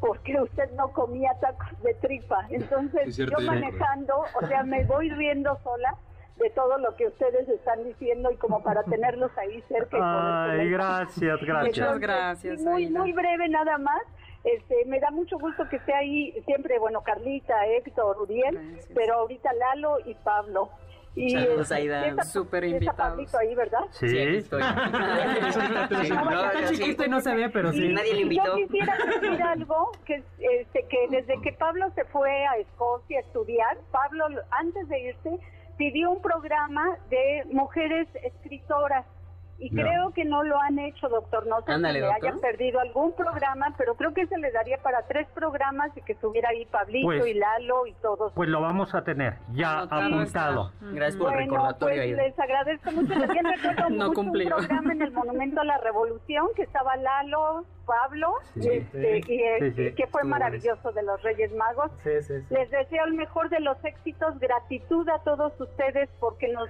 porque 0.00 0.40
usted 0.40 0.70
no 0.72 0.92
comía 0.92 1.32
tacos 1.40 1.82
de 1.82 1.94
tripa. 1.94 2.46
Entonces, 2.50 3.14
cierto, 3.14 3.40
yo 3.40 3.46
manejando, 3.46 4.24
o 4.40 4.46
sea, 4.46 4.62
me 4.62 4.84
voy 4.84 5.10
riendo 5.10 5.58
sola 5.62 5.96
de 6.36 6.50
todo 6.50 6.78
lo 6.78 6.94
que 6.96 7.06
ustedes 7.06 7.48
están 7.48 7.84
diciendo 7.84 8.30
y 8.30 8.36
como 8.36 8.62
para 8.62 8.82
tenerlos 8.84 9.30
ahí 9.38 9.62
cerca. 9.68 9.98
Ay, 10.50 10.68
gracias, 10.70 11.40
gracias. 11.40 11.64
Muchas 11.64 11.98
gracias, 11.98 12.60
muy, 12.60 12.88
muy 12.88 13.12
breve 13.12 13.48
nada 13.48 13.78
más. 13.78 14.02
Este, 14.42 14.84
me 14.84 15.00
da 15.00 15.10
mucho 15.10 15.38
gusto 15.38 15.66
que 15.70 15.76
esté 15.76 15.94
ahí 15.94 16.32
siempre, 16.44 16.78
bueno, 16.78 17.02
Carlita, 17.02 17.66
Héctor, 17.66 18.20
Uriel, 18.20 18.54
Gracias. 18.54 18.90
pero 18.94 19.14
ahorita 19.14 19.50
Lalo 19.54 19.98
y 20.04 20.14
Pablo. 20.14 20.68
Y, 21.16 21.30
Saludos, 21.30 21.70
Aida. 21.70 22.22
Súper. 22.24 22.64
Pablito 22.96 23.38
ahí, 23.38 23.54
¿verdad? 23.54 23.80
Sí. 23.90 24.08
Sí, 24.08 24.18
aquí 24.18 24.36
estoy. 24.36 24.62
Sí, 26.02 26.10
no, 26.10 26.44
Está 26.46 26.68
sí. 26.68 26.76
chiquito 26.76 27.04
y 27.04 27.08
no 27.08 27.20
se 27.20 27.34
ve, 27.34 27.48
pero 27.50 27.72
Y 27.72 27.76
sí. 27.76 27.88
Nadie 27.88 28.14
le 28.14 28.20
invitó. 28.22 28.58
Yo 28.58 28.66
quisiera 28.66 28.96
decir 28.96 29.42
algo, 29.42 29.92
que, 30.04 30.22
este, 30.38 30.86
que 30.88 31.06
desde 31.10 31.40
que 31.40 31.52
Pablo 31.52 31.90
se 31.94 32.04
fue 32.06 32.44
a 32.46 32.56
Escocia 32.56 33.18
a 33.18 33.20
estudiar, 33.22 33.78
Pablo, 33.92 34.26
antes 34.50 34.88
de 34.88 35.00
irse, 35.00 35.38
pidió 35.76 36.10
un 36.10 36.22
programa 36.22 36.96
de 37.10 37.44
mujeres 37.50 38.08
escritoras. 38.22 39.06
Y 39.58 39.70
Ya. 39.74 39.82
creo 39.84 40.10
que 40.12 40.24
no 40.24 40.42
lo 40.42 40.60
han 40.60 40.78
hecho, 40.78 41.08
doctor. 41.08 41.46
No 41.46 41.60
sé 41.62 41.72
Ándale, 41.72 41.94
si 41.94 42.00
le 42.00 42.06
doctor. 42.06 42.26
hayan 42.28 42.40
perdido 42.40 42.80
algún 42.80 43.14
programa, 43.14 43.72
pero 43.78 43.94
creo 43.94 44.12
que 44.12 44.26
se 44.26 44.36
le 44.36 44.50
daría 44.50 44.78
para 44.78 45.02
tres 45.02 45.28
programas 45.34 45.96
y 45.96 46.02
que 46.02 46.12
estuviera 46.12 46.48
ahí 46.50 46.64
Pablito 46.66 47.06
Pues- 47.06 47.26
y 47.26 47.34
Lalo 47.34 47.86
y 47.86 47.92
todos. 47.94 48.32
Pues 48.34 48.48
lo 48.48 48.60
vamos 48.60 48.94
a 48.94 49.04
tener 49.04 49.34
ya 49.52 49.80
Anotado 49.80 50.02
apuntado. 50.02 50.70
está. 50.74 50.86
Gracias 50.92 51.16
por 51.16 51.28
el 51.32 51.34
Bueno, 51.34 51.52
recordatorio, 51.52 52.02
pues 52.02 52.16
les 52.16 52.38
agradezco 52.38 52.90
mucho. 52.92 53.14
También 53.20 53.44
recuerdo 53.54 53.90
No 53.90 54.06
mucho 54.08 54.12
cumplió. 54.14 54.56
un 54.56 54.66
programa 54.66 54.92
en 54.92 55.02
el 55.02 55.12
Monumento 55.12 55.60
a 55.60 55.64
la 55.64 55.78
Revolución 55.78 56.46
que 56.56 56.62
estaba 56.62 56.96
Lalo, 56.96 57.64
Pablo, 57.86 58.32
Sí. 58.54 58.68
este, 58.70 59.22
Sí. 59.22 59.32
y 59.32 59.42
eh, 59.42 59.56
Sí, 59.60 59.70
sí. 59.90 59.94
que 59.94 60.06
fue 60.08 60.24
maravilloso 60.24 60.90
de 60.92 61.02
los 61.02 61.22
Reyes 61.22 61.52
Magos. 61.54 61.90
Sí, 62.02 62.10
sí, 62.22 62.40
sí. 62.48 62.54
Les 62.54 62.70
deseo 62.70 63.04
el 63.04 63.14
mejor 63.14 63.50
de 63.50 63.60
los 63.60 63.82
éxitos, 63.84 64.38
gratitud 64.40 65.08
a 65.10 65.18
todos 65.22 65.52
ustedes 65.60 66.08
porque 66.18 66.48
nos, 66.48 66.68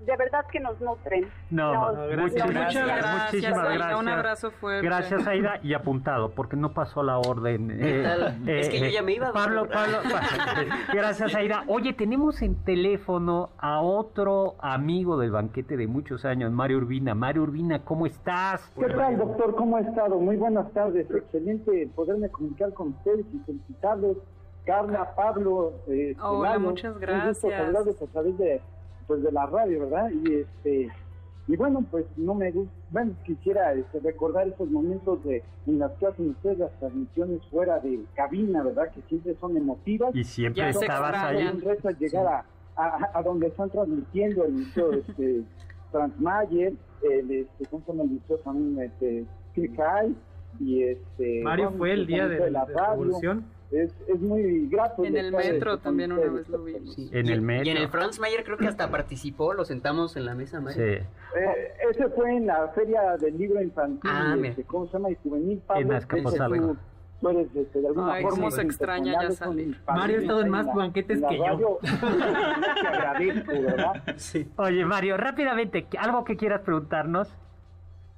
de 0.00 0.16
verdad 0.16 0.44
que 0.52 0.60
nos 0.60 0.80
nutren. 0.80 1.26
No, 1.50 1.72
Nos- 1.92 2.08
gracias. 2.10 2.46
Muchas 2.46 2.74
gracias, 2.86 3.24
muchísimas 3.32 3.74
gracias. 3.74 4.00
Un 4.00 4.08
abrazo 4.08 4.50
fuerte. 4.52 4.86
Gracias, 4.86 5.26
Aida, 5.26 5.58
y 5.62 5.74
apuntado, 5.74 6.30
porque 6.30 6.56
no 6.56 6.72
pasó 6.72 7.02
la 7.02 7.18
orden. 7.18 7.70
eh, 7.72 8.02
tal? 8.04 8.48
Es 8.48 8.68
que 8.68 8.80
yo 8.80 8.86
ya 8.86 9.02
me 9.02 9.14
iba, 9.14 9.32
Pablo, 9.32 9.60
doctor. 9.62 9.78
Pablo, 9.78 9.98
gracias, 10.92 11.34
Aida. 11.34 11.64
Oye, 11.68 11.92
tenemos 11.94 12.42
en 12.42 12.56
teléfono 12.64 13.50
a 13.58 13.80
otro 13.80 14.54
amigo 14.60 15.18
del 15.18 15.30
banquete 15.30 15.76
de 15.76 15.86
muchos 15.86 16.24
años, 16.24 16.52
Mario 16.52 16.78
Urbina. 16.78 17.14
Mario 17.14 17.42
Urbina, 17.44 17.82
¿cómo 17.84 18.06
estás? 18.06 18.70
¿Qué 18.78 18.86
tal, 18.88 19.16
doctor? 19.18 19.54
¿Cómo 19.56 19.76
ha 19.76 19.80
estado? 19.80 20.18
Muy 20.20 20.36
buenas 20.36 20.70
tardes. 20.72 21.10
Excelente 21.10 21.88
poderme 21.94 22.28
comunicar 22.28 22.72
con 22.74 22.88
ustedes 22.88 23.24
y 23.34 23.38
felicitarles. 23.46 24.16
Carla, 24.64 25.14
Pablo, 25.14 25.74
eh, 25.86 26.16
Hola, 26.20 26.50
Lalo. 26.50 26.60
muchas 26.70 26.94
Un 26.94 27.00
gracias. 27.00 27.40
gusto 27.40 27.50
saludarles 27.50 28.02
a 28.02 28.06
través 28.08 28.36
de, 28.38 28.60
pues, 29.06 29.22
de 29.22 29.32
la 29.32 29.46
radio, 29.46 29.80
¿verdad? 29.80 30.10
Y 30.10 30.34
este 30.34 30.90
y 31.48 31.56
bueno, 31.56 31.84
pues 31.90 32.04
no 32.16 32.34
me 32.34 32.50
gusta, 32.50 32.72
bueno, 32.90 33.12
quisiera 33.24 33.72
este, 33.72 34.00
recordar 34.00 34.48
esos 34.48 34.68
momentos 34.68 35.22
de 35.22 35.44
en 35.66 35.78
las 35.78 35.92
que 35.92 36.06
hacen 36.06 36.30
ustedes 36.30 36.58
las 36.58 36.72
transmisiones 36.80 37.40
fuera 37.50 37.78
de 37.78 38.00
cabina, 38.14 38.64
¿verdad? 38.64 38.90
Que 38.92 39.00
siempre 39.02 39.36
son 39.40 39.56
emotivas. 39.56 40.14
Y 40.14 40.24
siempre 40.24 40.62
Ya 40.62 40.70
estabas 40.70 41.14
ahí. 41.14 41.46
Un 41.46 41.60
reto 41.60 41.88
es 41.88 41.98
llegar 42.00 42.26
a, 42.26 42.44
a, 42.76 43.10
a 43.14 43.22
donde 43.22 43.46
están 43.46 43.70
transmitiendo 43.70 44.44
el 44.44 44.52
museo 44.54 44.92
este, 45.08 45.42
Transmayer, 45.92 46.72
el, 47.02 47.30
este, 47.30 47.66
¿cómo 47.70 47.84
se 47.84 47.92
llama 47.92 48.04
el 48.04 48.10
museo 48.10 48.38
también? 48.38 48.90
Este, 48.90 49.24
Clickeye, 49.54 50.14
y 50.60 50.82
este... 50.82 51.42
Mario 51.42 51.66
bueno, 51.66 51.78
fue 51.78 51.92
el 51.92 51.98
pues, 52.00 52.06
día 52.08 52.28
de, 52.28 52.38
de 52.40 52.50
la 52.50 52.64
radio. 52.64 52.90
Revolución. 52.90 53.44
Es, 53.72 53.92
es 54.06 54.20
muy 54.20 54.68
grato. 54.68 55.04
En 55.04 55.16
el 55.16 55.32
metro 55.32 55.72
este, 55.72 55.82
también 55.84 56.12
una 56.12 56.30
vez 56.30 56.48
lo 56.48 56.62
vimos. 56.62 56.94
Sí. 56.94 57.10
En 57.12 57.26
Y- 57.26 57.32
el 57.32 57.42
metro. 57.42 57.66
Y 57.66 57.70
en 57.70 57.76
el 57.78 57.88
Franz 57.88 58.20
Mayer 58.20 58.44
creo 58.44 58.56
que 58.56 58.68
hasta 58.68 58.90
participó, 58.90 59.54
lo 59.54 59.64
sentamos 59.64 60.16
en 60.16 60.24
la 60.24 60.34
mesa, 60.36 60.60
Mario. 60.60 60.76
Sí. 60.84 61.04
Eh, 61.36 61.72
ese 61.90 62.08
fue 62.10 62.36
en 62.36 62.46
la 62.46 62.68
feria 62.68 63.16
del 63.16 63.36
libro 63.36 63.60
infantil, 63.60 64.08
Ah, 64.12 64.36
este, 64.44 64.62
¿cómo 64.62 64.86
se 64.86 64.92
llama? 64.92 65.10
Y 65.10 65.16
juvenil, 65.16 65.60
Pablo. 65.66 65.82
En 65.82 65.92
Azcapotzalco. 65.92 66.56
Tú- 66.56 66.76
tú 67.20 67.28
eres, 67.30 67.52
de 67.54 67.86
alguna 67.88 68.12
Ay, 68.12 68.22
forma, 68.22 68.36
cómo 68.38 68.50
se 68.52 68.62
extraña 68.62 69.20
ya 69.22 69.30
salir. 69.32 69.80
Mario 69.88 70.16
ha 70.18 70.20
estado 70.20 70.40
en 70.42 70.48
más 70.50 70.66
banquetes 70.72 71.20
que 71.28 71.36
yo. 71.36 71.44
radio. 71.44 71.78
Te 72.80 72.86
agradezco, 72.86 73.52
¿verdad? 73.52 74.02
Sí. 74.16 74.48
Oye, 74.58 74.84
Mario, 74.84 75.16
rápidamente, 75.16 75.86
¿algo 75.98 76.24
que 76.24 76.36
quieras 76.36 76.60
preguntarnos? 76.60 77.34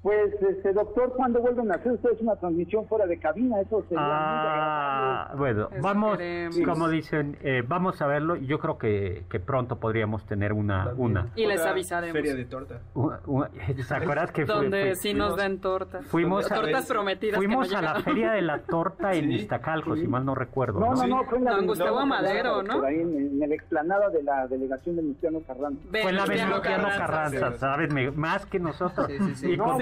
Pues, 0.00 0.32
este, 0.40 0.72
doctor, 0.72 1.12
¿cuándo 1.16 1.40
vuelven 1.40 1.72
a 1.72 1.74
hacer 1.74 1.92
ustedes 1.92 2.20
una 2.20 2.36
transmisión 2.36 2.86
fuera 2.86 3.04
de 3.06 3.18
cabina? 3.18 3.60
Eso 3.60 3.82
sería 3.88 3.98
Ah, 4.00 5.34
bueno, 5.36 5.68
Eso 5.72 5.82
vamos, 5.82 6.16
queremos. 6.18 6.56
como 6.64 6.88
dicen, 6.88 7.36
eh, 7.42 7.62
vamos 7.66 8.00
a 8.00 8.06
verlo. 8.06 8.36
y 8.36 8.46
Yo 8.46 8.60
creo 8.60 8.78
que, 8.78 9.24
que 9.28 9.40
pronto 9.40 9.80
podríamos 9.80 10.24
tener 10.24 10.52
una, 10.52 10.92
una, 10.96 11.26
Y 11.34 11.46
les 11.46 11.60
avisaremos. 11.66 12.12
Feria 12.12 12.36
de 12.36 12.44
torta. 12.44 12.78
una- 12.94 13.18
una- 13.26 13.48
¿te 13.88 13.94
acuerdas 13.94 14.30
que 14.30 14.46
fue- 14.46 14.54
Donde 14.54 14.82
fue- 14.82 14.94
sí 14.94 15.14
nos 15.14 15.36
den 15.36 15.60
tortas. 15.60 16.06
fuimos 16.06 16.50
a, 16.50 16.54
tortas 16.54 16.86
prometidas. 16.86 17.36
fuimos 17.36 17.66
que 17.68 17.72
no 17.74 17.78
a 17.78 17.82
la 17.82 18.00
feria 18.00 18.30
de 18.32 18.42
la 18.42 18.58
torta 18.60 19.12
en 19.14 19.24
Sí, 19.28 19.34
Iztacalco, 19.34 19.96
sí. 19.96 20.02
si 20.02 20.06
mal 20.06 20.24
no 20.24 20.34
recuerdo. 20.36 20.78
No, 20.78 20.94
¿no? 20.94 20.94
no, 20.94 21.06
no, 21.08 21.24
fue 21.24 21.38
en 21.38 21.44
la 21.44 21.50
Don 21.56 21.66
Gustavo 21.66 22.00
no, 22.00 22.06
Madero, 22.06 22.62
¿no? 22.62 22.74
por 22.76 22.86
ahí 22.86 23.00
en, 23.00 23.16
en 23.42 23.48
la 23.48 23.54
explanada 23.54 24.08
de 24.10 24.22
la 24.22 24.46
delegación 24.46 24.94
de 24.96 25.02
Luciano 25.02 25.40
Carranza. 25.46 25.80
Fue 25.90 26.00
la 26.12 26.22
Venustiano 26.24 26.50
Venustiano 26.62 26.82
Carranza. 26.88 27.06
Carranza, 27.40 27.58
¿sabes? 27.58 28.16
Más 28.16 28.46
que 28.46 28.60
nosotros. 28.60 29.06
Sí, 29.08 29.18
sí, 29.18 29.34
sí. 29.34 29.52
Y, 29.52 29.56
No, 29.56 29.76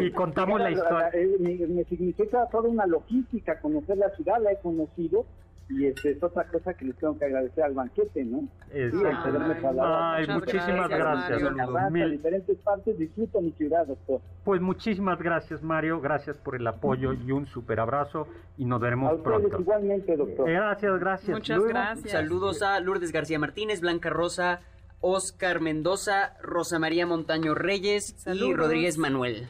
y 0.00 0.10
contamos 0.12 0.60
la 0.60 0.66
que 0.68 0.74
historia. 0.74 1.08
eh, 1.12 1.36
me, 1.40 1.66
me 1.66 1.84
significa 1.84 2.46
toda 2.50 2.68
una 2.68 2.86
logística, 2.86 3.60
conocer 3.60 3.98
la 3.98 4.10
ciudad, 4.10 4.40
la 4.42 4.52
he 4.52 4.58
conocido, 4.60 5.24
y 5.68 5.86
este, 5.86 6.10
es 6.10 6.22
otra 6.22 6.44
cosa 6.48 6.74
que 6.74 6.84
les 6.84 6.96
tengo 6.96 7.16
que 7.18 7.24
agradecer 7.24 7.64
al 7.64 7.72
banquete, 7.72 8.24
¿no? 8.24 8.40
Es- 8.72 8.92
Sí, 8.92 8.98
Ay. 9.04 9.62
Ay, 9.80 10.26
muchísimas 10.28 10.88
gracias, 10.88 11.40
gracias. 11.40 11.90
Mil- 11.92 12.10
diferentes 12.10 12.58
partes, 12.58 12.98
disfruto 12.98 13.40
mi 13.40 13.52
ciudad, 13.52 13.86
doctor. 13.86 14.20
Pues 14.44 14.60
muchísimas 14.60 15.18
gracias, 15.18 15.62
Mario. 15.62 16.00
Gracias 16.00 16.36
por 16.36 16.56
el 16.56 16.66
apoyo 16.66 17.12
y 17.14 17.30
un 17.32 17.46
super 17.46 17.80
abrazo. 17.80 18.26
Y 18.58 18.64
nos 18.66 18.80
A 18.80 18.84
veremos 18.84 19.12
ustedes 19.14 19.38
pronto. 19.38 19.60
igualmente, 19.60 20.16
doctor. 20.16 20.50
Gracias, 20.50 21.00
gracias. 21.00 21.30
Muchas 21.38 21.56
Luego- 21.56 21.70
gracias. 21.72 22.10
Saludos 22.10 22.62
a 22.62 22.78
Lourdes 22.80 23.12
García 23.12 23.38
Martínez, 23.38 23.80
Blanca 23.80 24.10
Rosa, 24.10 24.60
Oscar 25.02 25.60
Mendoza, 25.60 26.34
Rosa 26.40 26.78
María 26.78 27.06
Montaño 27.06 27.54
Reyes 27.54 28.14
y 28.16 28.20
Saludos. 28.20 28.56
Rodríguez 28.56 28.96
Manuel. 28.96 29.48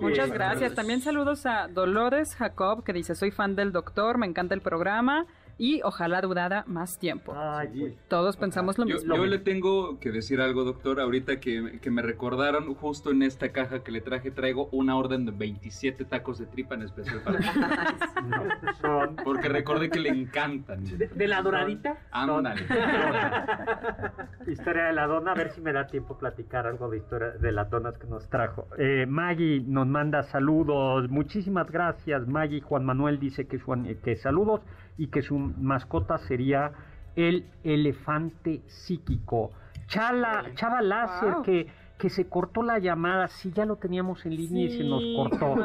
Muchas 0.00 0.30
gracias. 0.30 0.74
También 0.74 1.02
saludos 1.02 1.44
a 1.44 1.68
Dolores 1.68 2.34
Jacob, 2.36 2.84
que 2.84 2.92
dice, 2.92 3.14
soy 3.14 3.30
fan 3.30 3.54
del 3.54 3.72
doctor, 3.72 4.16
me 4.16 4.26
encanta 4.26 4.54
el 4.54 4.62
programa. 4.62 5.26
Y 5.58 5.80
ojalá 5.82 6.20
durara 6.20 6.64
más 6.66 6.98
tiempo. 6.98 7.34
pues, 7.34 7.94
Todos 8.08 8.36
pensamos 8.36 8.76
lo 8.78 8.86
Yo, 8.86 8.94
mismo. 8.96 9.14
yo 9.16 9.26
le 9.26 9.38
tengo 9.38 9.98
que 10.00 10.10
decir 10.10 10.40
algo, 10.40 10.64
doctor, 10.64 11.00
ahorita 11.00 11.40
que, 11.40 11.78
que 11.80 11.90
me 11.90 12.02
recordaron 12.02 12.74
justo 12.74 13.10
en 13.10 13.22
esta 13.22 13.50
caja 13.52 13.82
que 13.84 13.92
le 13.92 14.00
traje, 14.00 14.30
traigo 14.30 14.68
una 14.72 14.96
orden 14.96 15.24
de 15.26 15.32
27 15.32 16.04
tacos 16.04 16.38
de 16.38 16.46
tripa 16.46 16.74
en 16.74 16.82
especial 16.82 17.20
para 17.22 17.38
Son- 18.80 19.16
Porque 19.24 19.48
recordé 19.48 19.90
que 19.90 20.00
le 20.00 20.08
encantan. 20.10 20.84
¿De, 20.84 21.08
de 21.08 21.28
la 21.28 21.42
doradita? 21.42 21.98
Ándale. 22.10 22.62
Historia 24.46 24.84
de 24.84 24.92
la 24.92 25.06
dona, 25.06 25.32
a 25.32 25.34
ver 25.34 25.50
si 25.52 25.60
me 25.60 25.72
da 25.72 25.86
tiempo 25.86 26.18
platicar 26.18 26.66
algo 26.66 26.88
de 26.90 26.98
historia 26.98 27.30
de 27.30 27.52
las 27.52 27.70
donas 27.70 27.96
que 27.98 28.06
nos 28.06 28.28
trajo. 28.28 28.66
Eh, 28.78 29.06
Maggie 29.08 29.62
nos 29.66 29.86
manda 29.86 30.22
saludos, 30.24 31.08
muchísimas 31.08 31.70
gracias. 31.70 32.26
Maggie 32.28 32.60
Juan 32.60 32.84
Manuel 32.84 33.18
dice 33.18 33.46
que, 33.46 33.58
su- 33.58 33.72
eh, 33.74 33.98
que 34.02 34.16
saludos 34.16 34.60
y 34.96 35.08
que 35.08 35.22
su 35.22 35.38
mascota 35.38 36.18
sería 36.18 36.72
el 37.16 37.46
elefante 37.62 38.62
psíquico. 38.66 39.52
Chala, 39.86 40.46
Chava 40.54 40.82
Láser, 40.82 41.32
Wow. 41.34 41.42
que, 41.42 41.66
que 42.04 42.10
se 42.10 42.28
cortó 42.28 42.62
la 42.62 42.78
llamada, 42.78 43.28
sí, 43.28 43.50
ya 43.54 43.64
lo 43.64 43.76
teníamos 43.76 44.26
en 44.26 44.36
línea 44.36 44.66
y 44.66 44.76
se 44.76 44.84
nos 44.84 45.02
cortó, 45.16 45.56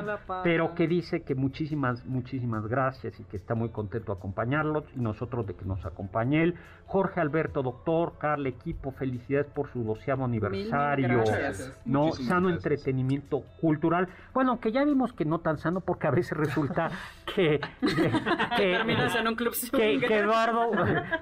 pero 0.42 0.74
que 0.74 0.88
dice 0.88 1.22
que 1.24 1.36
muchísimas, 1.36 2.06
muchísimas 2.06 2.66
gracias 2.66 3.20
y 3.20 3.26
que 3.26 3.36
está 3.36 3.56
muy 3.56 3.72
contento 3.72 4.14
de 4.14 4.20
acompañarlos 4.20 4.86
y 4.96 5.02
nosotros 5.02 5.46
de 5.48 5.54
que 5.56 5.66
nos 5.66 5.86
acompañe 5.86 6.42
él. 6.44 6.56
Jorge 6.86 7.20
Alberto, 7.20 7.62
doctor, 7.62 8.14
Carla, 8.18 8.48
equipo, 8.50 8.92
felicidades 8.94 9.48
por 9.48 9.70
su 9.70 9.84
doceavo 9.84 10.24
aniversario. 10.26 11.24
gracias. 11.26 11.78
No, 11.86 12.06
Muchísimas 12.06 12.30
sano 12.30 12.48
gracias. 12.48 12.66
entretenimiento 12.72 13.44
cultural. 13.60 14.08
Bueno, 14.34 14.60
que 14.62 14.72
ya 14.72 14.86
vimos 14.86 15.12
que 15.14 15.26
no 15.26 15.40
tan 15.40 15.58
sano 15.58 15.82
porque 15.82 16.08
a 16.08 16.12
veces 16.12 16.38
resulta 16.38 16.90
que, 17.36 17.60
que, 17.82 18.12
que- 18.58 18.72
Terminas 18.80 19.14
en 19.16 19.28
un 19.28 19.36
club 19.36 19.54
swinger. 19.54 20.08
que 20.08 20.18
Eduardo 20.20 20.72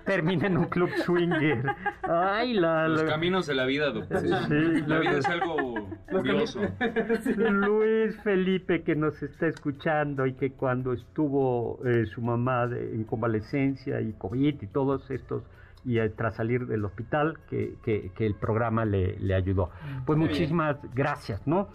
termina 0.05 0.45
en 0.47 0.57
un 0.57 0.65
club 0.65 0.89
swinger. 1.03 1.63
Ay, 2.03 2.53
la, 2.53 2.87
Los 2.87 3.03
caminos 3.03 3.47
de 3.47 3.55
la 3.55 3.65
vida, 3.65 3.89
doctor. 3.89 4.19
Sí, 4.19 4.27
la 4.29 4.39
la- 4.87 4.99
vida 4.99 5.06
es 5.11 5.25
algo 5.27 5.55
curioso. 6.11 6.61
Luis 7.37 8.15
Felipe 8.23 8.83
que 8.83 8.95
nos 8.95 9.21
está 9.21 9.47
escuchando 9.47 10.25
y 10.25 10.33
que 10.33 10.51
cuando 10.51 10.93
estuvo 10.93 11.79
eh, 11.85 12.05
su 12.07 12.21
mamá 12.21 12.67
de- 12.67 12.93
en 12.95 13.03
convalecencia 13.03 14.01
y 14.01 14.13
COVID 14.13 14.61
y 14.61 14.67
todos 14.67 15.09
estos 15.11 15.43
y 15.85 15.99
eh, 15.99 16.09
tras 16.09 16.35
salir 16.35 16.67
del 16.67 16.83
hospital 16.85 17.37
que, 17.49 17.75
que- 17.83 18.11
que 18.15 18.25
el 18.25 18.35
programa 18.35 18.85
le, 18.85 19.17
le 19.19 19.33
ayudó. 19.35 19.69
Pues 20.05 20.17
Muy 20.17 20.27
muchísimas 20.27 20.77
gracias, 20.93 21.45
¿no? 21.47 21.67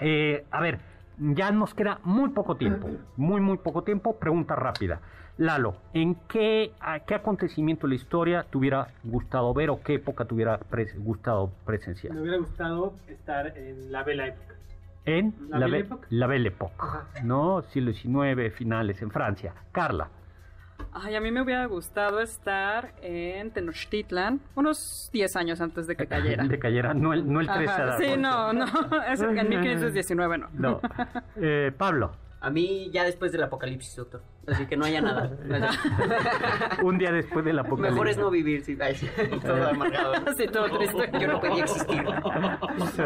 Eh, 0.00 0.44
a 0.50 0.60
ver, 0.60 0.78
ya 1.18 1.50
nos 1.50 1.74
queda 1.74 1.98
muy 2.04 2.30
poco 2.30 2.56
tiempo, 2.56 2.88
muy 3.16 3.40
muy 3.40 3.58
poco 3.58 3.82
tiempo. 3.82 4.18
Pregunta 4.18 4.54
rápida. 4.54 5.00
Lalo, 5.38 5.76
¿en 5.94 6.16
qué, 6.28 6.72
a 6.80 6.98
qué 7.00 7.14
acontecimiento 7.14 7.86
de 7.86 7.90
la 7.90 7.94
historia 7.94 8.42
te 8.50 8.58
hubiera 8.58 8.88
gustado 9.04 9.54
ver 9.54 9.70
o 9.70 9.80
qué 9.82 9.94
época 9.94 10.24
te 10.24 10.34
hubiera 10.34 10.58
pres- 10.58 10.98
gustado 10.98 11.52
presenciar? 11.64 12.12
Me 12.14 12.22
hubiera 12.22 12.38
gustado 12.38 12.94
estar 13.06 13.56
en 13.56 13.92
la 13.92 14.02
vela 14.02 14.26
época. 14.26 14.54
En 15.04 15.32
La 15.48 15.58
la, 15.60 15.66
Belle 15.66 15.78
Be- 15.78 15.86
Époque. 15.86 16.06
la 16.10 16.26
Belle 16.26 16.48
Époque, 16.48 16.74
Ajá. 16.78 17.04
¿no? 17.22 17.62
Siglo 17.70 17.92
XIX, 17.92 18.52
finales 18.52 19.00
en 19.00 19.10
Francia. 19.10 19.54
Carla, 19.72 20.08
Ay, 20.92 21.14
a 21.16 21.20
mí 21.20 21.30
me 21.30 21.42
hubiera 21.42 21.66
gustado 21.66 22.20
estar 22.20 22.94
en 23.02 23.50
Tenochtitlan 23.52 24.40
unos 24.54 25.10
10 25.12 25.36
años 25.36 25.60
antes 25.60 25.86
de 25.86 25.96
que 25.96 26.06
cayera. 26.06 26.44
de 26.48 26.58
cayera, 26.58 26.94
no 26.94 27.12
el, 27.12 27.30
no 27.30 27.40
el 27.40 27.46
13 27.48 27.72
Ajá, 27.72 27.96
de 27.98 28.04
Sí, 28.08 28.16
no, 28.16 28.52
no, 28.52 28.64
es 29.08 29.20
en 29.20 29.34
1519 29.48 30.38
no. 30.38 30.48
No. 30.54 30.80
Eh, 31.36 31.72
Pablo, 31.76 32.12
A 32.40 32.50
mí 32.50 32.90
ya 32.92 33.04
después 33.04 33.30
del 33.32 33.42
apocalipsis, 33.44 33.94
doctor. 33.96 34.22
Así 34.50 34.66
que 34.66 34.76
no 34.76 34.84
haya 34.86 35.00
nada. 35.00 35.30
un 36.82 36.98
día 36.98 37.12
después 37.12 37.44
del 37.44 37.58
apocalipsis. 37.58 37.92
Mejor 37.92 38.08
es 38.08 38.16
no 38.18 38.30
vivir, 38.30 38.62
sí. 38.64 38.76
Ay, 38.80 38.96
todo 39.42 39.68
amargado. 39.68 40.14
Sí, 40.36 40.46
todo 40.46 40.70
triste. 40.78 41.10
Yo 41.20 41.26
no 41.28 41.40
podía 41.40 41.64
existir. 41.64 42.02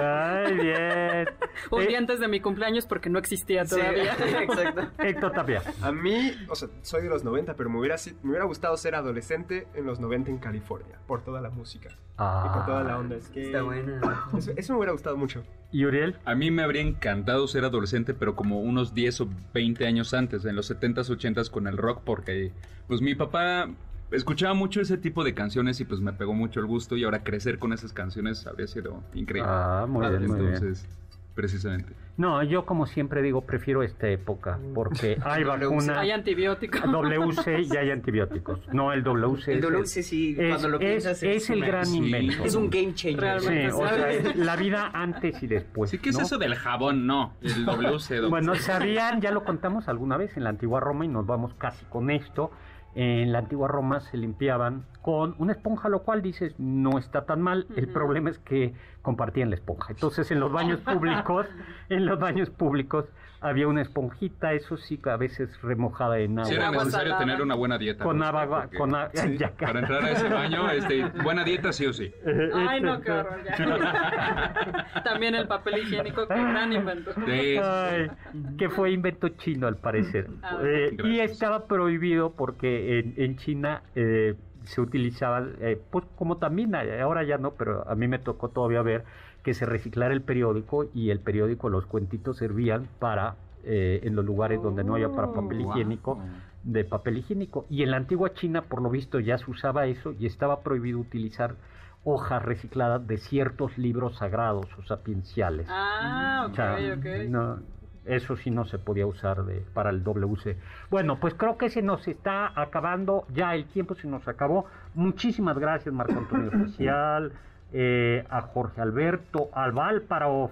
Ay, 0.01 0.55
bien. 0.55 1.29
Un 1.71 1.83
Eh, 1.83 1.87
día 1.87 1.99
antes 1.99 2.21
de 2.21 2.29
mi 2.29 2.41
cumpleaños 2.41 2.87
porque 2.87 3.11
no 3.11 3.19
existía 3.19 3.65
Sí, 3.65 3.77
todavía. 3.77 4.13
Exacto. 4.43 4.89
Héctor 4.99 5.33
Tapia. 5.33 5.63
A 5.83 5.93
mí, 5.93 6.33
o 6.49 6.55
sea, 6.55 6.69
soy 6.83 7.03
de 7.03 7.09
los 7.09 7.25
90, 7.25 7.55
pero 7.55 7.71
me 7.71 7.79
hubiera, 7.79 7.97
me 8.23 8.31
hubiera 8.31 8.45
gustado 8.45 8.77
ser 8.77 8.95
adolescente 8.95 9.67
en 9.75 9.87
los 9.87 10.01
90 10.01 10.31
en 10.31 10.39
California, 10.39 10.99
por 11.07 11.23
toda 11.23 11.41
la 11.41 11.51
música 11.51 11.89
y 12.15 12.49
por 12.55 12.67
toda 12.67 12.85
la 12.85 12.99
onda. 12.99 13.17
Es 13.17 13.29
que 13.31 13.47
Está 13.47 13.63
buena. 13.63 14.01
Eso, 14.37 14.53
eso 14.57 14.73
me 14.73 14.79
hubiera 14.79 14.93
gustado 14.93 15.17
mucho. 15.17 15.43
¿Y 15.73 15.85
Uriel? 15.87 16.17
A 16.27 16.35
mí 16.35 16.51
me 16.51 16.63
habría 16.63 16.83
encantado 16.83 17.47
ser 17.49 17.65
adolescente, 17.65 18.13
pero 18.15 18.37
como 18.37 18.61
unos 18.61 18.95
10 18.95 19.23
o 19.23 19.29
20 19.55 19.87
años 19.87 20.13
antes, 20.15 20.45
en 20.45 20.55
los 20.55 20.71
70s, 20.71 21.09
80s 21.35 21.51
con 21.51 21.67
el 21.67 21.77
rock, 21.77 22.03
porque 22.05 22.53
pues 22.87 23.01
mi 23.01 23.15
papá 23.15 23.69
escuchaba 24.11 24.55
mucho 24.55 24.81
ese 24.81 24.97
tipo 24.99 25.25
de 25.25 25.35
canciones 25.35 25.81
y 25.81 25.85
pues 25.85 26.01
me 26.01 26.13
pegó 26.13 26.35
mucho 26.35 26.61
el 26.61 26.67
gusto 26.67 26.97
y 26.97 27.05
ahora 27.05 27.25
crecer 27.25 27.59
con 27.59 27.73
esas 27.73 27.93
canciones 27.93 28.47
habría 28.47 28.67
sido 28.67 29.03
increíble. 29.15 29.51
Ah, 29.51 29.87
muy 29.89 30.09
bien, 30.09 30.27
muy 30.29 30.41
bien. 30.41 30.93
Precisamente. 31.35 31.95
No, 32.19 32.43
yo 32.43 32.67
como 32.67 32.85
siempre 32.87 33.23
digo, 33.23 33.41
prefiero 33.47 33.83
esta 33.83 34.07
época 34.09 34.59
porque 34.75 35.17
hay 35.25 35.45
vacuna. 35.45 35.99
Hay 36.01 36.11
antibióticos. 36.11 36.83
WC 36.83 37.63
y 37.63 37.77
hay 37.77 37.91
antibióticos. 37.91 38.61
No, 38.73 38.93
el 38.93 39.03
WC. 39.03 39.53
El 39.53 39.59
es- 39.59 39.63
WC 39.65 40.03
sí, 40.03 40.37
es, 40.39 40.49
cuando 40.51 40.69
lo 40.69 40.79
es- 40.79 40.87
piensas 40.87 41.23
es 41.23 41.49
el 41.49 41.59
una- 41.59 41.67
gran 41.69 41.87
sí. 41.87 41.97
invento. 41.99 42.45
Es 42.45 42.55
un 42.55 42.69
game 42.69 42.93
changer. 42.95 43.41
Sí, 43.41 43.55
es 43.55 44.37
la 44.37 44.57
vida 44.57 44.91
antes 44.93 45.43
y 45.43 45.47
después. 45.47 45.91
Sí, 45.91 45.99
¿qué 45.99 46.11
es 46.11 46.17
¿no? 46.19 46.23
eso 46.23 46.37
del 46.37 46.55
jabón? 46.55 47.07
No, 47.07 47.35
el 47.41 47.65
WC. 47.67 48.17
doctor. 48.17 48.29
Bueno, 48.31 48.55
sabían, 48.57 49.23
ya 49.23 49.31
lo 49.31 49.43
contamos 49.45 49.89
alguna 49.89 50.19
vez 50.19 50.37
en 50.37 50.45
la 50.45 50.51
antigua 50.51 50.81
Roma 50.81 51.07
y 51.07 51.09
nos 51.09 51.27
vamos 51.27 51.55
casi 51.55 51.85
con 51.87 52.11
esto. 52.11 52.51
En 52.95 53.33
la 53.33 53.39
antigua 53.39 53.69
Roma 53.69 54.01
se 54.01 54.19
limpiaban 54.19 54.85
con 55.01 55.35
una 55.39 55.53
esponja, 55.53 55.89
lo 55.89 56.03
cual 56.03 56.21
dices 56.21 56.55
no 56.59 56.99
está 56.99 57.25
tan 57.25 57.41
mal. 57.41 57.67
El 57.75 57.89
problema 57.89 58.29
es 58.29 58.39
que 58.39 58.75
compartían 59.03 59.51
la 59.51 59.57
esponja. 59.57 59.93
Entonces, 59.93 60.31
en 60.31 60.41
los 60.41 60.51
baños 60.51 60.81
públicos, 60.85 61.47
en 61.89 62.07
los 62.07 62.19
baños 62.19 62.51
públicos 62.51 63.07
había 63.43 63.67
una 63.67 63.83
esponjita, 63.83 64.53
eso 64.53 64.77
sí, 64.77 65.01
a 65.05 65.17
veces 65.17 65.61
remojada 65.63 66.19
en 66.21 66.39
agua. 66.39 66.49
Sí 66.49 66.55
era 66.55 66.71
necesario 66.71 67.17
tener 67.19 67.43
una 67.43 67.57
buena 67.57 67.77
dieta. 67.77 68.05
con 68.05 68.19
¿no? 68.19 68.25
agua, 68.25 68.69
con 68.77 68.95
agua. 68.95 69.11
Para 69.59 69.81
entrar 69.81 70.05
a 70.05 70.11
ese 70.13 70.29
baño, 70.29 70.71
este, 70.71 71.05
buena 71.25 71.43
dieta 71.43 71.73
sí 71.73 71.87
o 71.87 71.93
sí. 71.93 72.13
Ay, 72.55 72.81
no, 72.81 73.01
qué 73.01 73.11
horror. 73.11 73.41
ya. 73.45 75.03
También 75.05 75.35
el 75.35 75.49
papel 75.49 75.79
higiénico, 75.79 76.29
qué 76.29 76.35
gran 76.35 76.73
invento. 76.73 77.13
Sí. 77.27 77.57
Ay, 77.61 78.11
que 78.57 78.71
fue 78.71 78.93
invento 78.93 79.29
chino 79.31 79.67
al 79.67 79.77
parecer. 79.77 80.29
Ah. 80.43 80.61
Eh, 80.63 80.97
y 81.03 81.19
estaba 81.19 81.67
prohibido 81.67 82.35
porque 82.35 83.01
en, 83.01 83.15
en 83.17 83.37
China 83.39 83.83
eh, 83.97 84.37
se 84.65 84.81
utilizaba, 84.81 85.43
eh, 85.61 85.81
pues 85.91 86.05
como 86.17 86.37
también 86.39 86.75
hay- 86.75 86.99
ahora 87.01 87.23
ya 87.25 87.39
no, 87.39 87.53
pero 87.55 87.89
a 87.89 87.95
mí 87.95 88.09
me 88.09 88.19
tocó 88.19 88.51
todavía 88.51 88.83
ver 88.83 89.05
que 89.43 89.55
se 89.55 89.67
reciclara 89.67 90.15
el 90.15 90.23
periódico 90.23 90.87
y 90.95 91.11
el 91.11 91.21
periódico, 91.21 91.69
los 91.69 91.87
cuentitos 91.87 92.37
servían 92.39 92.89
para, 92.99 93.37
eh, 93.65 94.01
en 94.05 94.15
los 94.17 94.25
lugares 94.25 94.61
donde 94.63 94.85
no 94.85 94.95
había 94.95 95.09
para 95.15 95.33
papel 95.33 95.61
Oh, 95.61 95.65
Wow. 95.65 95.71
higiénico, 95.71 96.19
de 96.63 96.85
papel 96.85 97.19
higiénico. 97.19 97.67
Y 97.69 97.83
en 97.83 97.91
la 97.91 97.97
antigua 97.97 98.35
China, 98.35 98.63
por 98.63 98.83
lo 98.83 98.91
visto, 98.91 99.19
ya 99.21 99.39
se 99.39 99.51
usaba 99.51 99.87
eso 99.87 100.13
y 100.19 100.27
estaba 100.27 100.63
prohibido 100.63 100.99
utilizar 101.01 101.57
hojas 102.05 102.43
recicladas 102.43 103.07
de 103.07 103.19
ciertos 103.19 103.79
libros 103.79 104.17
sagrados 104.17 104.67
o 104.79 104.83
sapienciales. 104.83 105.69
Ah, 105.69 106.49
O 106.51 106.55
sea, 106.55 106.75
ok, 106.75 106.99
ok. 106.99 107.07
no, 107.31 107.59
eso 108.05 108.37
sí 108.37 108.51
no 108.51 108.65
se 108.65 108.79
podía 108.79 109.07
usar 109.07 109.45
de, 109.45 109.65
para 109.75 109.91
el 109.91 110.03
WC. 110.03 110.57
Bueno, 110.91 111.19
pues 111.21 111.35
creo 111.35 111.57
que 111.57 111.69
se 111.71 111.83
nos 111.83 112.09
está 112.09 112.53
acabando, 112.61 113.27
ya 113.33 113.55
el 113.55 113.67
tiempo 113.67 113.95
se 113.95 114.09
nos 114.09 114.27
acabó. 114.29 114.67
Muchísimas 114.95 115.59
gracias, 115.59 115.95
Marco 115.95 116.15
Antonio 116.19 116.49
Oficial, 116.55 117.33
eh, 117.73 118.25
a 118.29 118.41
Jorge 118.43 118.81
Alberto, 118.81 119.51
al 119.55 119.73
Valparov. 119.73 120.51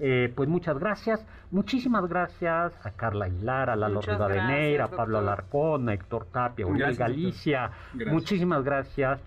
eh, 0.00 0.32
pues 0.36 0.48
muchas 0.48 0.78
gracias, 0.78 1.24
muchísimas 1.50 2.08
gracias 2.08 2.72
a 2.84 2.90
Carla 2.92 3.24
Aguilar, 3.26 3.70
a 3.70 3.76
Lalo 3.76 4.00
Rivadeneira, 4.00 4.84
a 4.84 4.88
Pablo. 4.88 5.18
Alarcón, 5.18 5.88
a 5.88 5.94
Héctor 5.94 6.26
Tapia, 6.26 6.64
a 6.66 6.68
Uriel. 6.68 6.96
Galicia, 6.96 7.70
Gracias. 7.94 8.12
muchísimas 8.14 8.62
gracias 8.64 9.20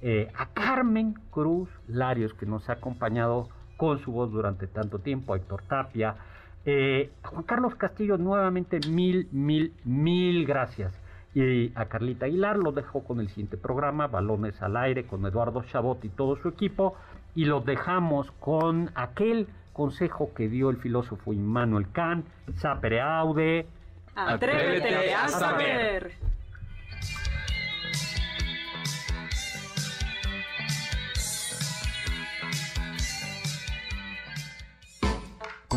eh, 0.00 0.30
a 0.36 0.46
Carmen 0.46 1.14
Cruz 1.30 1.68
Larios, 1.88 2.32
que 2.34 2.46
nos 2.46 2.68
ha 2.68 2.74
acompañado 2.74 3.48
con 3.76 3.98
su 4.00 4.12
voz 4.12 4.30
durante 4.32 4.66
tanto 4.66 4.98
tiempo, 4.98 5.32
a 5.34 5.36
Héctor 5.36 5.62
Tapia, 5.68 6.16
eh, 6.64 7.10
Juan 7.22 7.42
Carlos 7.44 7.74
Castillo, 7.76 8.18
nuevamente 8.18 8.80
mil, 8.88 9.28
mil, 9.32 9.72
mil 9.84 10.46
gracias. 10.46 10.92
Y 11.34 11.72
a 11.74 11.86
Carlita 11.86 12.26
Aguilar 12.26 12.56
los 12.56 12.74
dejo 12.74 13.04
con 13.04 13.20
el 13.20 13.28
siguiente 13.28 13.56
programa, 13.56 14.06
Balones 14.06 14.60
al 14.62 14.76
Aire, 14.76 15.04
con 15.06 15.24
Eduardo 15.26 15.62
Chabot 15.62 16.04
y 16.04 16.08
todo 16.08 16.36
su 16.36 16.48
equipo, 16.48 16.96
y 17.34 17.44
los 17.44 17.64
dejamos 17.64 18.30
con 18.40 18.90
aquel 18.94 19.46
consejo 19.72 20.32
que 20.34 20.48
dio 20.48 20.70
el 20.70 20.78
filósofo 20.78 21.32
Immanuel 21.32 21.86
Kant, 21.92 22.26
sapere 22.56 23.00
aude, 23.00 23.66
Atrévete 24.26 25.14
a 25.14 25.28
saber. 25.28 26.12